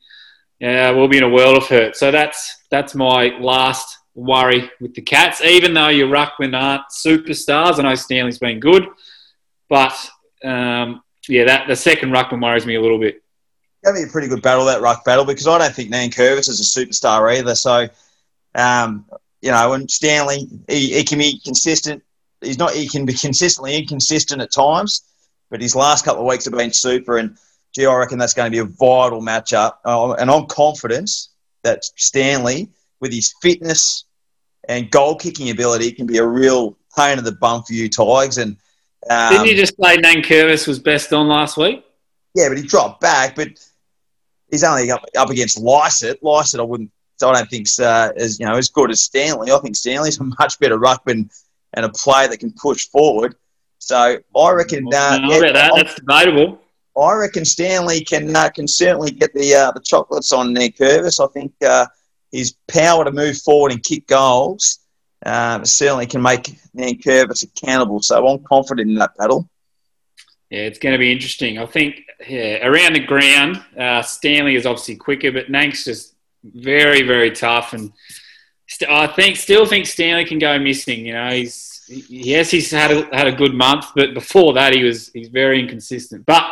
yeah, 0.61 0.91
we'll 0.91 1.09
be 1.09 1.19
in 1.19 1.25
a 1.25 1.29
world 1.29 1.57
of 1.57 1.67
hurt. 1.67 1.97
So 1.97 2.11
that's 2.11 2.59
that's 2.71 2.95
my 2.95 3.37
last 3.39 3.99
worry 4.15 4.71
with 4.81 4.95
the 4.95 5.03
Cats. 5.03 5.41
Even 5.41 5.75
though 5.75 5.89
your 5.89 6.09
ruckmen 6.09 6.57
aren't 6.57 6.83
superstars, 6.91 7.79
I 7.79 7.83
know 7.83 7.95
Stanley's 7.95 8.39
been 8.39 8.61
good, 8.61 8.87
but 9.69 9.95
um, 10.45 11.03
yeah, 11.29 11.45
that 11.45 11.69
the 11.69 11.77
second 11.77 12.11
ruckman 12.11 12.43
worries 12.43 12.67
me 12.67 12.77
a 12.77 12.81
little 12.81 12.99
bit. 12.99 13.23
That'd 13.83 14.03
be 14.03 14.09
a 14.09 14.13
pretty 14.13 14.29
good 14.29 14.43
battle, 14.43 14.65
that 14.65 14.81
ruck 14.81 15.05
battle, 15.05 15.25
because 15.25 15.47
I 15.47 15.59
don't 15.59 15.75
think 15.75 15.93
Nankervis 15.93 16.49
is 16.49 16.61
a 16.61 16.81
superstar 16.81 17.37
either. 17.37 17.55
So 17.55 17.89
um, 18.55 19.07
you 19.41 19.51
know, 19.51 19.73
and 19.73 19.91
Stanley, 19.91 20.49
he, 20.69 20.95
he 20.95 21.05
can 21.05 21.19
be 21.19 21.41
consistent. 21.45 22.03
He's 22.41 22.59
not. 22.59 22.73
He 22.73 22.89
can 22.89 23.05
be 23.05 23.15
consistently 23.15 23.77
inconsistent 23.77 24.43
at 24.43 24.53
times, 24.53 25.03
but 25.51 25.61
his 25.61 25.77
last 25.77 26.05
couple 26.05 26.23
of 26.23 26.29
weeks 26.29 26.45
have 26.45 26.55
been 26.55 26.73
super. 26.73 27.19
And 27.19 27.37
gee, 27.75 27.87
I 27.87 27.95
reckon 27.95 28.19
that's 28.19 28.35
going 28.35 28.51
to 28.51 28.55
be 28.55 28.59
a 28.61 28.65
vital 28.65 29.23
matchup. 29.23 29.75
Uh, 29.85 30.13
and 30.13 30.31
I'm 30.31 30.47
confident 30.47 31.11
that 31.63 31.85
Stanley, 31.97 32.69
with 33.01 33.13
his 33.13 33.35
fitness 33.43 34.05
and 34.69 34.91
goal 34.91 35.17
kicking 35.17 35.51
ability, 35.51 35.93
can 35.93 36.07
be 36.07 36.19
a 36.19 36.27
real 36.27 36.77
pain 36.97 37.19
in 37.19 37.25
the 37.25 37.33
bum 37.33 37.63
for 37.65 37.73
you 37.73 37.89
Tigers. 37.89 38.39
And 38.39 38.57
um, 39.11 39.33
didn't 39.33 39.47
you 39.47 39.57
just 39.57 39.75
say 39.81 39.97
Nankervis 39.99 40.67
was 40.67 40.79
best 40.79 41.13
on 41.13 41.29
last 41.29 41.57
week? 41.57 41.85
Yeah, 42.35 42.49
but 42.49 42.59
he 42.59 42.65
dropped 42.65 43.01
back. 43.01 43.35
But 43.35 43.49
he's 44.51 44.65
only 44.65 44.91
up, 44.91 45.05
up 45.17 45.31
against 45.31 45.59
Lycett. 45.59 46.23
Lycett, 46.23 46.61
I 46.61 46.65
wouldn't 46.65 46.91
I 47.23 47.33
don't 47.33 47.51
think 47.51 47.67
uh, 47.81 48.13
as 48.17 48.39
you 48.39 48.47
know 48.47 48.57
as 48.57 48.69
good 48.69 48.91
as 48.91 49.01
Stanley. 49.03 49.51
I 49.51 49.59
think 49.59 49.77
Stanley's 49.77 50.21
a 50.21 50.25
much 50.25 50.59
better 50.59 50.79
ruckman 50.79 51.31
and 51.75 51.85
a 51.85 51.89
player 51.91 52.29
that 52.29 52.39
can 52.39 52.53
push 52.53 52.87
forward. 52.89 53.35
So 53.79 54.19
I 54.37 54.51
reckon. 54.53 54.87
Uh, 54.93 55.19
no, 55.19 55.41
yeah, 55.41 55.53
that. 55.53 55.73
That's 55.75 55.95
debatable. 55.95 56.61
I 56.97 57.15
reckon 57.15 57.45
Stanley 57.45 58.03
can 58.03 58.35
uh, 58.35 58.51
can 58.51 58.69
certainly 58.69 59.11
get 59.11 59.33
the 59.35 59.55
uh, 59.55 59.73
the 59.73 59.81
chocolates 59.81 60.33
on 60.33 60.55
Nankervis. 60.55 61.25
I 61.25 61.31
think 61.33 61.53
uh, 61.65 61.87
his 62.33 62.55
power 62.69 63.05
to 63.05 63.13
move 63.13 63.39
forward 63.39 63.73
and 63.73 63.83
kick 63.83 64.07
goals 64.07 64.81
um, 65.25 65.65
certainly 65.65 66.07
can 66.07 66.23
make 66.23 66.59
Nankervis 66.77 67.45
accountable. 67.45 68.01
So 68.03 68.27
I'm 68.27 68.43
confident 68.45 68.91
in 68.91 68.97
that 68.97 69.17
battle. 69.17 69.49
Yeah, 70.51 70.61
it's 70.61 70.79
going 70.79 70.95
to 70.95 70.99
be 70.99 71.13
interesting. 71.13 71.59
I 71.59 71.67
think 71.67 72.03
yeah, 72.27 72.67
around 72.67 72.95
the 72.95 73.01
ground, 73.01 73.63
uh, 73.79 74.03
Stanley 74.03 74.55
is 74.55 74.65
obviously 74.65 74.97
quicker, 74.97 75.31
but 75.31 75.51
Nank's 75.51 75.85
just 75.85 76.15
very, 76.43 77.03
very 77.03 77.31
tough. 77.31 77.75
And 77.75 77.93
st- 78.67 78.91
I 78.91 79.07
think, 79.09 79.37
still 79.37 79.67
think 79.67 79.87
Stanley 79.87 80.25
can 80.25 80.39
go 80.39 80.59
missing. 80.59 81.05
You 81.07 81.15
know, 81.15 81.31
he's 81.31 81.85
yes, 82.09 82.51
he's 82.51 82.71
had 82.71 82.91
a, 82.91 83.15
had 83.15 83.27
a 83.27 83.33
good 83.33 83.55
month, 83.55 83.87
but 83.95 84.15
before 84.15 84.55
that, 84.55 84.75
he 84.75 84.83
was 84.85 85.11
he's 85.13 85.29
very 85.29 85.61
inconsistent. 85.61 86.25
But 86.25 86.51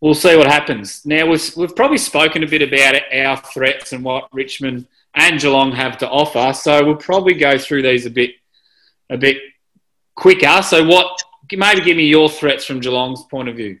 we'll 0.00 0.14
see 0.14 0.36
what 0.36 0.46
happens. 0.46 1.04
Now 1.04 1.26
we've 1.26 1.56
we've 1.56 1.74
probably 1.74 1.98
spoken 1.98 2.42
a 2.42 2.48
bit 2.48 2.62
about 2.62 3.00
our 3.12 3.36
threats 3.38 3.92
and 3.92 4.04
what 4.04 4.28
Richmond 4.32 4.86
and 5.14 5.40
Geelong 5.40 5.72
have 5.72 5.98
to 5.98 6.08
offer. 6.08 6.52
So 6.52 6.84
we'll 6.84 6.96
probably 6.96 7.34
go 7.34 7.58
through 7.58 7.82
these 7.82 8.06
a 8.06 8.10
bit 8.10 8.32
a 9.10 9.16
bit 9.16 9.38
quicker. 10.14 10.62
So 10.62 10.84
what? 10.84 11.22
Maybe 11.52 11.80
give 11.80 11.96
me 11.96 12.06
your 12.06 12.28
threats 12.28 12.64
from 12.64 12.78
Geelong's 12.78 13.24
point 13.24 13.48
of 13.48 13.56
view. 13.56 13.80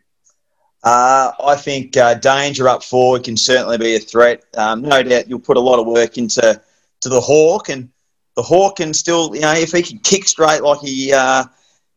Uh, 0.82 1.30
I 1.44 1.56
think 1.56 1.96
uh, 1.96 2.14
danger 2.14 2.68
up 2.68 2.82
forward 2.82 3.24
can 3.24 3.36
certainly 3.36 3.78
be 3.78 3.94
a 3.94 4.00
threat. 4.00 4.42
Um, 4.56 4.82
no 4.82 5.02
doubt 5.02 5.28
you'll 5.28 5.38
put 5.38 5.56
a 5.56 5.60
lot 5.60 5.78
of 5.78 5.86
work 5.86 6.18
into 6.18 6.60
to 7.00 7.08
the 7.08 7.20
Hawk, 7.20 7.68
and 7.68 7.90
the 8.34 8.42
Hawk 8.42 8.76
can 8.76 8.92
still, 8.92 9.34
you 9.34 9.42
know, 9.42 9.52
if 9.52 9.72
he 9.72 9.82
can 9.82 9.98
kick 9.98 10.26
straight 10.26 10.62
like 10.62 10.80
he 10.80 11.12
uh, 11.12 11.44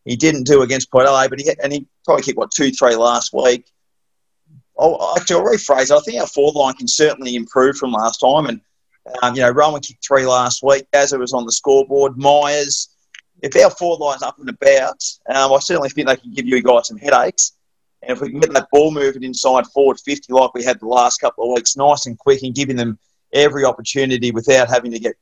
he 0.04 0.16
didn't 0.16 0.44
do 0.44 0.62
against 0.62 0.90
Port 0.90 1.06
Adelaide, 1.06 1.30
but 1.30 1.40
he 1.40 1.50
and 1.62 1.72
he 1.72 1.86
probably 2.04 2.22
kicked 2.22 2.38
what 2.38 2.50
two, 2.50 2.70
three 2.70 2.94
last 2.94 3.32
week. 3.32 3.66
Oh, 4.76 5.16
actually, 5.16 5.36
I'll 5.36 5.46
rephrase. 5.46 5.90
I 5.90 6.00
think 6.00 6.20
our 6.20 6.26
forward 6.26 6.58
line 6.58 6.74
can 6.74 6.88
certainly 6.88 7.36
improve 7.36 7.76
from 7.76 7.92
last 7.92 8.18
time, 8.18 8.46
and 8.46 8.60
um, 9.22 9.34
you 9.34 9.42
know, 9.42 9.50
Rohan 9.50 9.80
kicked 9.80 10.06
three 10.06 10.26
last 10.26 10.62
week. 10.62 10.86
Gazza 10.92 11.18
was 11.18 11.32
on 11.32 11.46
the 11.46 11.52
scoreboard. 11.52 12.16
Miers. 12.16 12.88
If 13.42 13.54
our 13.56 13.70
forward 13.70 14.02
line's 14.02 14.22
up 14.22 14.38
and 14.38 14.48
about, 14.48 15.02
um, 15.28 15.52
I 15.52 15.58
certainly 15.58 15.90
think 15.90 16.08
they 16.08 16.16
can 16.16 16.32
give 16.32 16.46
you 16.46 16.62
guys 16.62 16.88
some 16.88 16.96
headaches. 16.96 17.52
And 18.02 18.12
if 18.12 18.22
we 18.22 18.30
can 18.30 18.40
get 18.40 18.54
that 18.54 18.68
ball 18.70 18.90
moving 18.90 19.22
inside 19.22 19.66
forward 19.66 19.98
50 20.00 20.32
like 20.32 20.54
we 20.54 20.64
had 20.64 20.80
the 20.80 20.86
last 20.86 21.20
couple 21.20 21.44
of 21.44 21.54
weeks, 21.54 21.76
nice 21.76 22.06
and 22.06 22.18
quick 22.18 22.42
and 22.42 22.54
giving 22.54 22.76
them 22.76 22.98
every 23.34 23.64
opportunity 23.64 24.30
without 24.30 24.68
having 24.68 24.92
to 24.92 24.98
get 24.98 25.16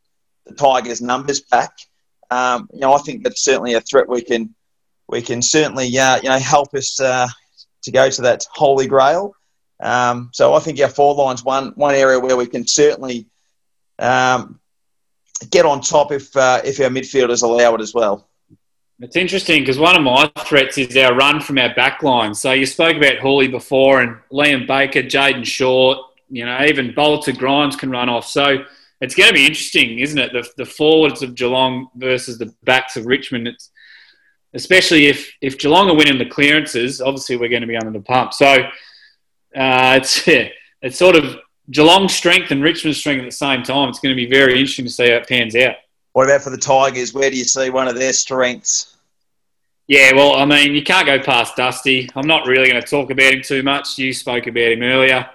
the 0.47 0.55
Tigers' 0.55 1.01
numbers 1.01 1.41
back, 1.41 1.73
um, 2.31 2.69
you 2.73 2.81
know, 2.81 2.95
I 2.95 2.99
think 2.99 3.25
that's 3.25 3.43
certainly 3.43 3.75
a 3.75 3.81
threat 3.81 4.09
we 4.09 4.23
can 4.23 4.55
we 5.09 5.21
can 5.21 5.43
certainly 5.43 5.99
uh, 5.99 6.17
you 6.23 6.29
know 6.29 6.39
help 6.39 6.75
us 6.75 6.99
uh, 7.01 7.29
to 7.83 7.91
go 7.91 8.09
to 8.09 8.23
that 8.23 8.47
holy 8.51 8.87
grail. 8.87 9.35
Um, 9.81 10.31
so 10.33 10.55
I 10.55 10.61
think 10.61 10.81
our 10.81 10.89
four 10.89 11.15
lines 11.15 11.45
one 11.45 11.73
one 11.75 11.95
area 11.95 12.19
where 12.19 12.37
we 12.37 12.47
can 12.47 12.67
certainly 12.67 13.27
um, 14.03 14.61
get 15.51 15.65
on 15.65 15.81
top 15.81 16.13
if 16.13 16.37
uh, 16.37 16.61
if 16.65 16.81
our 16.81 16.89
midfielders 16.89 17.43
allow 17.43 17.75
it 17.75 17.81
as 17.81 17.95
well. 17.95 18.29
It's 19.01 19.17
interesting 19.17 19.63
because 19.63 19.79
one 19.79 19.97
of 19.97 20.03
my 20.03 20.31
threats 20.45 20.79
is 20.79 20.97
our 20.97 21.15
run 21.15 21.41
from 21.41 21.59
our 21.59 21.75
back 21.75 22.05
line. 22.05 22.35
So 22.35 22.53
you 22.53 22.67
spoke 22.67 22.97
about 22.97 23.17
Houli 23.17 23.51
before 23.51 24.01
and 24.01 24.17
Liam 24.31 24.67
Baker, 24.67 25.03
Jayden 25.03 25.45
Short, 25.45 25.99
you 26.29 26.45
know, 26.47 26.65
even 26.65 26.95
Balta 26.95 27.33
Grimes 27.33 27.75
can 27.75 27.91
run 27.91 28.09
off. 28.09 28.27
So 28.27 28.65
it's 29.01 29.17
going 29.17 29.29
to 29.29 29.35
be 29.35 29.45
interesting, 29.45 29.99
isn't 29.99 30.19
it? 30.19 30.33
The, 30.33 30.49
the 30.57 30.65
forwards 30.65 31.23
of 31.23 31.35
Geelong 31.35 31.89
versus 31.97 32.39
the 32.39 32.55
backs 32.63 32.97
of 32.97 33.07
Richmond. 33.07 33.49
It's, 33.49 33.71
especially 34.55 35.07
if, 35.07 35.33
if 35.41 35.59
Geelong 35.59 35.91
are 35.91 35.97
winning 35.97 36.19
the 36.19 36.27
clearances, 36.27 37.01
obviously 37.01 37.37
we're 37.37 37.49
going 37.49 37.63
to 37.63 37.67
be 37.67 37.77
under 37.77 37.91
the 37.91 38.05
pump. 38.05 38.33
So 38.33 38.47
uh, 39.57 39.99
it's, 40.01 40.25
yeah, 40.29 40.49
it's 40.83 40.99
sort 40.99 41.17
of 41.17 41.39
Geelong 41.71 42.09
strength 42.09 42.51
and 42.51 42.63
Richmond 42.63 42.97
strength 42.97 43.21
at 43.21 43.27
the 43.27 43.31
same 43.31 43.63
time. 43.63 43.89
It's 43.89 44.01
going 44.01 44.15
to 44.15 44.21
be 44.21 44.29
very 44.29 44.53
interesting 44.55 44.85
to 44.87 44.91
see 44.91 45.11
how 45.11 45.17
it 45.17 45.29
pans 45.29 45.55
out. 45.57 45.77
What 46.13 46.25
about 46.27 46.43
for 46.43 46.51
the 46.51 46.59
Tigers? 46.59 47.15
Where 47.15 47.31
do 47.31 47.37
you 47.37 47.45
see 47.45 47.71
one 47.71 47.89
of 47.89 47.95
their 47.95 48.13
strengths? 48.13 48.97
Yeah, 49.87 50.13
well, 50.15 50.35
I 50.35 50.45
mean, 50.45 50.75
you 50.75 50.83
can't 50.83 51.07
go 51.07 51.19
past 51.19 51.57
Dusty. 51.57 52.09
I'm 52.15 52.27
not 52.27 52.47
really 52.47 52.69
going 52.69 52.81
to 52.83 52.87
talk 52.89 53.11
about 53.11 53.33
him 53.33 53.43
too 53.43 53.63
much. 53.63 53.99
You 53.99 54.13
spoke 54.13 54.47
about 54.47 54.73
him 54.73 54.83
earlier. 54.83 55.29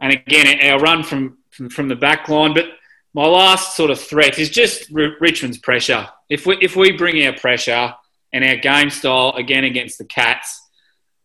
and 0.00 0.12
again 0.12 0.60
our 0.70 0.78
run 0.80 1.02
from 1.02 1.38
from, 1.50 1.68
from 1.70 1.88
the 1.88 1.96
back 1.96 2.28
line. 2.28 2.54
But 2.54 2.66
my 3.14 3.26
last 3.26 3.76
sort 3.76 3.90
of 3.90 4.00
threat 4.00 4.38
is 4.38 4.50
just 4.50 4.92
R- 4.96 5.16
Richmond's 5.20 5.58
pressure. 5.58 6.08
If 6.28 6.46
we 6.46 6.56
if 6.60 6.76
we 6.76 6.92
bring 6.92 7.24
our 7.26 7.32
pressure 7.34 7.94
and 8.32 8.44
our 8.44 8.56
game 8.56 8.90
style 8.90 9.32
again 9.36 9.64
against 9.64 9.98
the 9.98 10.04
Cats, 10.04 10.62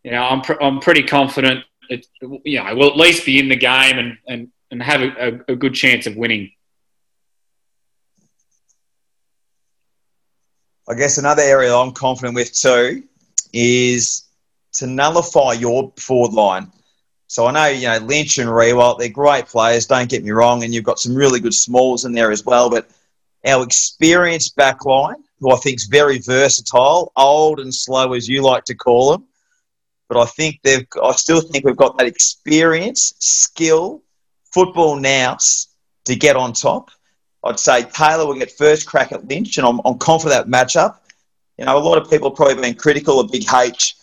you 0.03 0.11
know, 0.11 0.23
I'm 0.23 0.41
pr- 0.41 0.61
I'm 0.61 0.79
pretty 0.79 1.03
confident. 1.03 1.63
It, 1.89 2.07
you 2.43 2.63
know, 2.63 2.75
we'll 2.75 2.89
at 2.89 2.97
least 2.97 3.25
be 3.25 3.39
in 3.39 3.49
the 3.49 3.55
game 3.55 3.97
and 3.97 4.17
and, 4.27 4.51
and 4.71 4.81
have 4.81 5.01
a, 5.01 5.41
a, 5.49 5.53
a 5.53 5.55
good 5.55 5.73
chance 5.73 6.07
of 6.07 6.15
winning. 6.15 6.51
I 10.87 10.93
guess 10.93 11.17
another 11.17 11.41
area 11.41 11.75
I'm 11.75 11.93
confident 11.93 12.35
with 12.35 12.53
too 12.53 13.03
is 13.53 14.25
to 14.73 14.87
nullify 14.87 15.53
your 15.53 15.91
forward 15.97 16.33
line. 16.33 16.71
So 17.27 17.47
I 17.47 17.51
know, 17.51 17.67
you 17.67 17.87
know, 17.87 17.97
Lynch 17.97 18.37
and 18.37 18.49
Riewoldt, 18.49 18.99
they're 18.99 19.09
great 19.09 19.47
players, 19.47 19.87
don't 19.87 20.09
get 20.09 20.23
me 20.23 20.29
wrong, 20.29 20.63
and 20.63 20.73
you've 20.73 20.83
got 20.83 20.99
some 20.99 21.15
really 21.15 21.39
good 21.39 21.55
smalls 21.55 22.05
in 22.05 22.13
there 22.13 22.31
as 22.31 22.45
well. 22.45 22.69
But 22.69 22.87
our 23.45 23.63
experienced 23.63 24.55
back 24.55 24.85
line, 24.85 25.23
who 25.39 25.51
I 25.51 25.57
think 25.57 25.77
is 25.77 25.85
very 25.85 26.19
versatile, 26.19 27.11
old 27.15 27.59
and 27.59 27.73
slow 27.73 28.13
as 28.13 28.29
you 28.29 28.43
like 28.43 28.65
to 28.65 28.75
call 28.75 29.11
them, 29.11 29.25
but 30.07 30.17
I 30.17 30.25
think 30.25 30.59
they've 30.63 30.85
I 31.01 31.11
still 31.13 31.41
think 31.41 31.65
we've 31.65 31.75
got 31.75 31.97
that 31.97 32.07
experience, 32.07 33.13
skill, 33.19 34.03
football 34.53 34.95
nous 34.97 35.67
to 36.05 36.15
get 36.15 36.35
on 36.35 36.53
top. 36.53 36.91
I'd 37.43 37.59
say 37.59 37.83
Taylor 37.83 38.25
will 38.25 38.35
get 38.35 38.51
first 38.51 38.87
crack 38.87 39.11
at 39.11 39.27
Lynch, 39.27 39.57
and 39.57 39.67
I'm, 39.67 39.79
I'm 39.85 39.97
confident 39.97 40.49
that 40.49 40.51
matchup. 40.51 40.97
You 41.57 41.65
know, 41.65 41.77
a 41.77 41.79
lot 41.79 41.97
of 41.97 42.09
people 42.09 42.29
have 42.29 42.35
probably 42.35 42.61
been 42.61 42.75
critical 42.75 43.19
of 43.19 43.31
Big 43.31 43.45
H, 43.53 43.95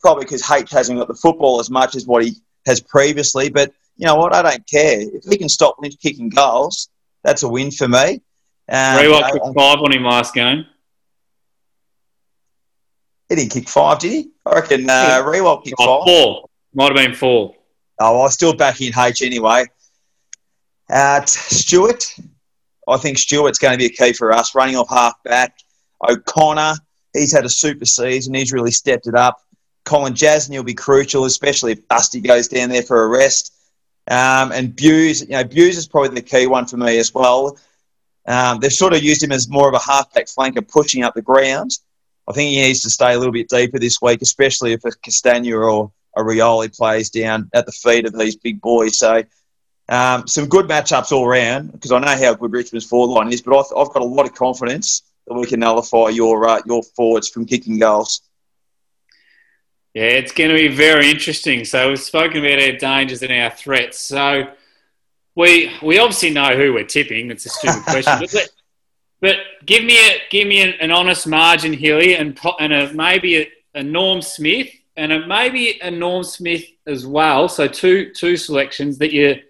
probably 0.00 0.24
because 0.24 0.48
H 0.50 0.70
hasn't 0.70 0.98
got 0.98 1.08
the 1.08 1.14
football 1.14 1.60
as 1.60 1.70
much 1.70 1.94
as 1.96 2.06
what 2.06 2.24
he 2.24 2.36
has 2.66 2.80
previously. 2.80 3.48
But 3.48 3.72
you 3.96 4.06
know 4.06 4.16
what? 4.16 4.34
I 4.34 4.42
don't 4.42 4.66
care. 4.66 5.00
If 5.00 5.24
we 5.26 5.38
can 5.38 5.48
stop 5.48 5.76
Lynch 5.80 5.96
kicking 6.00 6.28
goals, 6.28 6.88
that's 7.24 7.42
a 7.42 7.48
win 7.48 7.70
for 7.70 7.88
me. 7.88 8.22
Um, 8.68 8.96
you 9.02 9.10
know, 9.10 9.52
five 9.54 9.80
on 9.80 9.92
him 9.92 10.04
last 10.04 10.34
game. 10.34 10.66
He 13.30 13.36
didn't 13.36 13.52
kick 13.52 13.68
five, 13.68 14.00
did 14.00 14.12
he? 14.12 14.30
I 14.44 14.56
reckon 14.56 14.90
uh, 14.90 15.22
Riewoldt 15.24 15.64
kicked 15.64 15.76
oh, 15.78 16.04
five. 16.04 16.12
Four. 16.12 16.48
Might 16.74 16.96
have 16.96 16.96
been 16.96 17.14
four. 17.14 17.54
Oh, 18.00 18.22
I 18.22 18.28
still 18.28 18.54
back 18.54 18.80
in 18.80 18.92
H 18.98 19.22
anyway. 19.22 19.66
Uh, 20.90 21.24
Stewart, 21.24 22.12
I 22.88 22.96
think 22.96 23.18
Stewart's 23.18 23.60
going 23.60 23.72
to 23.72 23.78
be 23.78 23.86
a 23.86 23.90
key 23.90 24.12
for 24.12 24.32
us, 24.32 24.54
running 24.56 24.74
off 24.74 24.90
half 24.90 25.22
back. 25.22 25.58
O'Connor, 26.02 26.74
he's 27.12 27.32
had 27.32 27.44
a 27.44 27.48
super 27.48 27.84
season. 27.84 28.34
He's 28.34 28.52
really 28.52 28.72
stepped 28.72 29.06
it 29.06 29.14
up. 29.14 29.40
Kolodjashnij 29.84 30.56
will 30.56 30.64
be 30.64 30.74
crucial, 30.74 31.24
especially 31.24 31.72
if 31.72 31.86
Dusty 31.86 32.20
goes 32.20 32.48
down 32.48 32.68
there 32.68 32.82
for 32.82 33.04
a 33.04 33.08
rest. 33.08 33.54
Um, 34.10 34.50
and 34.50 34.74
Bews, 34.74 35.20
you 35.20 35.28
know, 35.28 35.44
Bews 35.44 35.76
is 35.76 35.86
probably 35.86 36.16
the 36.16 36.22
key 36.22 36.48
one 36.48 36.66
for 36.66 36.78
me 36.78 36.98
as 36.98 37.14
well. 37.14 37.56
Um, 38.26 38.58
they've 38.58 38.72
sort 38.72 38.92
of 38.92 39.02
used 39.02 39.22
him 39.22 39.30
as 39.30 39.48
more 39.48 39.68
of 39.68 39.74
a 39.74 39.78
halfback 39.78 40.26
flanker 40.26 40.66
pushing 40.66 41.04
up 41.04 41.14
the 41.14 41.22
ground. 41.22 41.70
I 42.30 42.32
think 42.32 42.50
he 42.50 42.62
needs 42.62 42.80
to 42.82 42.90
stay 42.90 43.12
a 43.12 43.18
little 43.18 43.32
bit 43.32 43.48
deeper 43.48 43.80
this 43.80 44.00
week, 44.00 44.22
especially 44.22 44.72
if 44.72 44.84
a 44.84 44.92
Castagna 44.92 45.56
or 45.56 45.90
a 46.16 46.20
Rioli 46.20 46.74
plays 46.74 47.10
down 47.10 47.50
at 47.52 47.66
the 47.66 47.72
feet 47.72 48.06
of 48.06 48.16
these 48.16 48.36
big 48.36 48.60
boys. 48.60 48.98
So 48.98 49.24
um, 49.88 50.28
some 50.28 50.46
good 50.46 50.66
matchups 50.66 51.10
all 51.10 51.26
around 51.26 51.72
because 51.72 51.90
I 51.90 51.98
know 51.98 52.16
how 52.16 52.34
good 52.34 52.52
Richmond's 52.52 52.86
forward 52.86 53.12
line 53.12 53.32
is, 53.32 53.42
but 53.42 53.58
I've, 53.58 53.76
I've 53.76 53.92
got 53.92 54.02
a 54.02 54.06
lot 54.06 54.26
of 54.26 54.34
confidence 54.34 55.02
that 55.26 55.34
we 55.34 55.44
can 55.44 55.58
nullify 55.58 56.10
your 56.10 56.48
uh, 56.48 56.62
your 56.66 56.84
forwards 56.84 57.28
from 57.28 57.46
kicking 57.46 57.80
goals. 57.80 58.20
Yeah, 59.92 60.04
it's 60.04 60.30
going 60.30 60.50
to 60.50 60.56
be 60.56 60.68
very 60.68 61.10
interesting. 61.10 61.64
So 61.64 61.88
we've 61.88 61.98
spoken 61.98 62.44
about 62.46 62.60
our 62.60 62.76
dangers 62.76 63.24
and 63.24 63.32
our 63.32 63.50
threats. 63.50 64.00
So 64.00 64.52
we 65.34 65.72
we 65.82 65.98
obviously 65.98 66.30
know 66.30 66.56
who 66.56 66.74
we're 66.74 66.84
tipping. 66.84 67.28
It's 67.32 67.46
a 67.46 67.48
stupid 67.48 67.82
question, 67.82 68.18
but, 68.20 68.48
but, 69.20 69.36
give 69.66 69.84
me 69.84 69.96
a 69.96 70.18
give 70.30 70.48
me 70.48 70.62
an, 70.62 70.74
an 70.80 70.90
honest 70.90 71.26
margin, 71.26 71.72
Hilly, 71.72 72.16
and 72.16 72.38
and 72.58 72.72
a, 72.72 72.92
maybe 72.94 73.42
a, 73.42 73.48
a 73.74 73.82
Norm 73.82 74.22
Smith 74.22 74.68
and 74.96 75.12
a, 75.12 75.26
maybe 75.26 75.78
a 75.80 75.90
Norm 75.90 76.24
Smith 76.24 76.64
as 76.86 77.06
well. 77.06 77.48
So 77.48 77.68
two 77.68 78.12
two 78.12 78.36
selections 78.36 78.98
that 78.98 79.12
you 79.12 79.40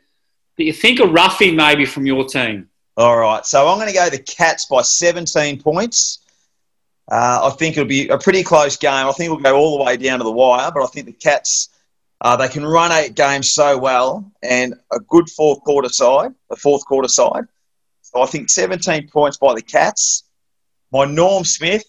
that 0.61 0.65
you 0.65 0.73
think 0.75 1.01
are 1.01 1.09
roughing 1.09 1.57
maybe 1.57 1.87
from 1.87 2.05
your 2.05 2.25
team? 2.27 2.69
All 2.97 3.17
right. 3.17 3.47
So 3.47 3.67
I'm 3.67 3.79
going 3.79 3.89
to 3.89 3.95
go 3.95 4.11
the 4.11 4.19
Cats 4.19 4.67
by 4.67 4.83
17 4.83 5.63
points. 5.63 6.19
Uh, 7.11 7.51
I 7.51 7.57
think 7.57 7.77
it'll 7.77 7.89
be 7.89 8.09
a 8.09 8.19
pretty 8.19 8.43
close 8.43 8.77
game. 8.77 9.07
I 9.07 9.13
think 9.13 9.33
we'll 9.33 9.41
go 9.41 9.57
all 9.57 9.79
the 9.79 9.85
way 9.85 9.97
down 9.97 10.19
to 10.19 10.25
the 10.25 10.31
wire, 10.31 10.71
but 10.71 10.83
I 10.83 10.87
think 10.87 11.07
the 11.07 11.13
Cats, 11.13 11.71
uh, 12.21 12.37
they 12.37 12.49
can 12.49 12.65
run 12.65 12.93
eight 12.93 13.15
games 13.15 13.51
so 13.51 13.79
well 13.79 14.31
and 14.43 14.75
a 14.93 15.01
good 15.01 15.31
fourth 15.31 15.63
quarter 15.63 15.89
side, 15.89 16.35
a 16.51 16.57
fourth 16.57 16.85
quarter 16.85 17.09
side. 17.09 17.45
I 18.15 18.27
think 18.27 18.51
17 18.51 19.09
points 19.09 19.39
by 19.39 19.55
the 19.55 19.63
Cats. 19.63 20.25
My 20.93 21.05
Norm 21.05 21.45
Smith, 21.45 21.85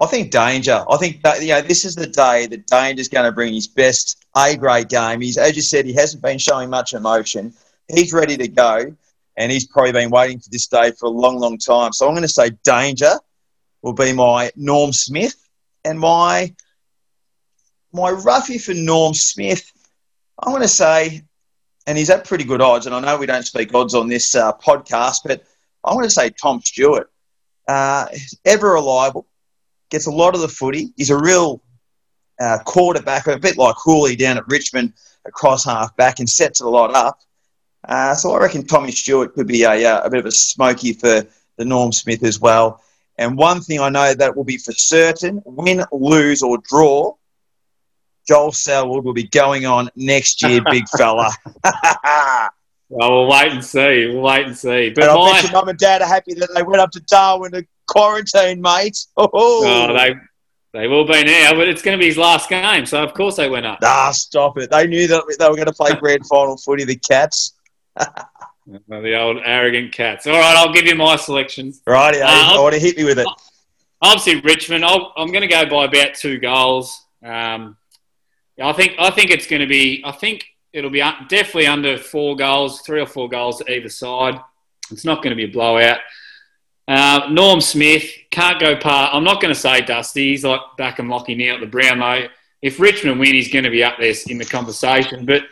I 0.00 0.06
think 0.06 0.30
danger. 0.30 0.84
I 0.88 0.96
think 0.96 1.22
that, 1.22 1.42
you 1.42 1.48
know, 1.48 1.60
this 1.60 1.84
is 1.84 1.94
the 1.94 2.06
day 2.06 2.46
that 2.46 2.66
Danger's 2.66 3.08
going 3.08 3.24
to 3.24 3.32
bring 3.32 3.54
his 3.54 3.66
best 3.66 4.24
A 4.36 4.56
grade 4.56 4.88
game. 4.88 5.20
He's, 5.20 5.36
as 5.36 5.56
you 5.56 5.62
said, 5.62 5.84
he 5.84 5.92
hasn't 5.92 6.22
been 6.22 6.38
showing 6.38 6.70
much 6.70 6.94
emotion 6.94 7.52
he's 7.94 8.12
ready 8.12 8.36
to 8.36 8.48
go, 8.48 8.94
and 9.36 9.52
he's 9.52 9.66
probably 9.66 9.92
been 9.92 10.10
waiting 10.10 10.38
for 10.38 10.50
this 10.50 10.66
day 10.66 10.92
for 10.98 11.06
a 11.06 11.10
long, 11.10 11.38
long 11.38 11.58
time. 11.58 11.92
So 11.92 12.06
I'm 12.06 12.12
going 12.12 12.22
to 12.22 12.28
say 12.28 12.50
danger 12.64 13.12
will 13.82 13.92
be 13.92 14.12
my 14.12 14.50
Norm 14.56 14.92
Smith, 14.92 15.36
and 15.84 15.98
my 15.98 16.54
my 17.92 18.10
roughie 18.10 18.58
for 18.58 18.74
Norm 18.74 19.14
Smith. 19.14 19.70
I'm 20.42 20.52
going 20.52 20.62
to 20.62 20.68
say, 20.68 21.22
and 21.90 21.98
he's 21.98 22.08
at 22.08 22.24
pretty 22.24 22.44
good 22.44 22.60
odds. 22.60 22.86
And 22.86 22.94
I 22.94 23.00
know 23.00 23.18
we 23.18 23.26
don't 23.26 23.44
speak 23.44 23.74
odds 23.74 23.96
on 23.96 24.06
this 24.06 24.36
uh, 24.36 24.52
podcast, 24.52 25.22
but 25.24 25.42
I 25.82 25.92
want 25.92 26.04
to 26.04 26.10
say 26.10 26.30
Tom 26.30 26.60
Stewart. 26.62 27.10
Uh, 27.66 28.06
ever 28.44 28.74
reliable, 28.74 29.26
gets 29.90 30.06
a 30.06 30.10
lot 30.12 30.36
of 30.36 30.40
the 30.40 30.46
footy. 30.46 30.92
He's 30.96 31.10
a 31.10 31.18
real 31.18 31.60
uh, 32.40 32.58
quarterback, 32.64 33.26
a 33.26 33.40
bit 33.40 33.58
like 33.58 33.74
Houli 33.74 34.16
down 34.16 34.38
at 34.38 34.46
Richmond 34.46 34.92
across 35.24 35.64
half 35.64 35.96
back, 35.96 36.20
and 36.20 36.30
sets 36.30 36.60
it 36.60 36.64
a 36.64 36.70
lot 36.70 36.94
up. 36.94 37.18
Uh, 37.88 38.14
so 38.14 38.30
I 38.34 38.38
reckon 38.38 38.64
Tommy 38.64 38.92
Stewart 38.92 39.34
could 39.34 39.48
be 39.48 39.64
a, 39.64 39.84
uh, 39.84 40.02
a 40.04 40.10
bit 40.10 40.20
of 40.20 40.26
a 40.26 40.30
smoky 40.30 40.92
for 40.92 41.26
the 41.56 41.64
Norm 41.64 41.90
Smith 41.90 42.22
as 42.22 42.38
well. 42.38 42.84
And 43.18 43.36
one 43.36 43.62
thing 43.62 43.80
I 43.80 43.88
know 43.88 44.14
that 44.14 44.36
will 44.36 44.44
be 44.44 44.58
for 44.58 44.72
certain 44.72 45.42
win, 45.44 45.82
lose, 45.90 46.40
or 46.40 46.58
draw, 46.58 47.14
Joel 48.30 48.52
Selwood 48.52 49.04
will 49.04 49.12
be 49.12 49.24
going 49.24 49.66
on 49.66 49.90
next 49.96 50.40
year, 50.40 50.62
big 50.70 50.88
fella. 50.96 51.32
well, 51.64 52.48
we'll 52.88 53.26
wait 53.26 53.50
and 53.50 53.64
see. 53.64 54.06
We'll 54.06 54.20
wait 54.20 54.46
and 54.46 54.56
see. 54.56 54.90
But 54.90 55.02
and 55.02 55.12
I 55.12 55.32
bet 55.32 55.42
your 55.42 55.52
mum 55.52 55.68
and 55.68 55.76
dad 55.76 56.00
are 56.00 56.06
happy 56.06 56.34
that 56.34 56.48
they 56.54 56.62
went 56.62 56.80
up 56.80 56.92
to 56.92 57.00
Darwin 57.00 57.50
to 57.50 57.66
quarantine, 57.88 58.62
mate. 58.62 58.98
Oh, 59.16 59.28
oh 59.32 59.92
they 59.92 60.14
they 60.72 60.86
will 60.86 61.04
be 61.04 61.24
now, 61.24 61.54
but 61.54 61.68
it's 61.68 61.82
going 61.82 61.98
to 61.98 62.00
be 62.00 62.06
his 62.06 62.16
last 62.16 62.48
game, 62.48 62.86
so 62.86 63.02
of 63.02 63.12
course 63.14 63.34
they 63.34 63.50
went 63.50 63.66
up. 63.66 63.80
Ah, 63.82 64.12
stop 64.12 64.56
it! 64.58 64.70
They 64.70 64.86
knew 64.86 65.08
that 65.08 65.24
they 65.36 65.48
were 65.48 65.56
going 65.56 65.66
to 65.66 65.72
play 65.72 65.90
grand 65.96 66.24
final 66.28 66.56
footy. 66.56 66.84
The 66.84 66.94
Cats. 66.94 67.54
the 67.96 69.20
old 69.20 69.38
arrogant 69.44 69.90
cats. 69.90 70.28
All 70.28 70.34
right, 70.34 70.56
I'll 70.56 70.72
give 70.72 70.86
you 70.86 70.94
my 70.94 71.16
selection. 71.16 71.74
Right, 71.84 72.14
uh, 72.14 72.54
I 72.54 72.60
want 72.60 72.74
to 72.74 72.80
hit 72.80 72.96
me 72.96 73.02
with 73.02 73.18
it. 73.18 73.26
Obviously, 74.00 74.40
Richmond. 74.42 74.84
i 74.84 74.94
am 75.16 75.32
going 75.32 75.40
to 75.40 75.48
go 75.48 75.68
by 75.68 75.86
about 75.86 76.14
two 76.14 76.38
goals. 76.38 77.04
Um, 77.24 77.76
I 78.60 78.72
think 78.72 78.94
I 78.98 79.10
think 79.10 79.30
it's 79.30 79.46
going 79.46 79.60
to 79.60 79.66
be. 79.66 80.02
I 80.04 80.12
think 80.12 80.44
it'll 80.72 80.90
be 80.90 81.00
definitely 81.28 81.66
under 81.66 81.98
four 81.98 82.36
goals, 82.36 82.80
three 82.82 83.00
or 83.00 83.06
four 83.06 83.28
goals 83.28 83.62
either 83.68 83.88
side. 83.88 84.40
It's 84.90 85.04
not 85.04 85.22
going 85.22 85.30
to 85.30 85.36
be 85.36 85.44
a 85.44 85.52
blowout. 85.52 85.98
Uh, 86.88 87.28
Norm 87.30 87.60
Smith 87.60 88.04
can't 88.30 88.60
go 88.60 88.76
past. 88.76 89.14
I'm 89.14 89.24
not 89.24 89.40
going 89.40 89.54
to 89.54 89.60
say 89.60 89.80
Dusty. 89.80 90.30
He's 90.30 90.44
like 90.44 90.60
back 90.76 90.98
and 90.98 91.08
locking 91.08 91.38
now 91.38 91.54
at 91.54 91.60
the 91.60 91.66
Brownlow. 91.66 92.28
If 92.62 92.80
Richmond 92.80 93.20
win, 93.20 93.32
he's 93.32 93.52
going 93.52 93.64
to 93.64 93.70
be 93.70 93.84
up 93.84 93.94
there 93.98 94.12
in 94.28 94.38
the 94.38 94.44
conversation. 94.44 95.24
But 95.24 95.44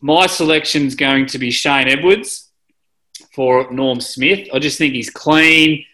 my 0.00 0.26
selection 0.26 0.86
is 0.86 0.94
going 0.94 1.26
to 1.26 1.38
be 1.38 1.50
Shane 1.50 1.88
Edwards 1.88 2.50
for 3.32 3.72
Norm 3.72 4.00
Smith. 4.00 4.48
I 4.52 4.58
just 4.58 4.76
think 4.76 4.92
he's 4.92 5.10
clean. 5.10 5.84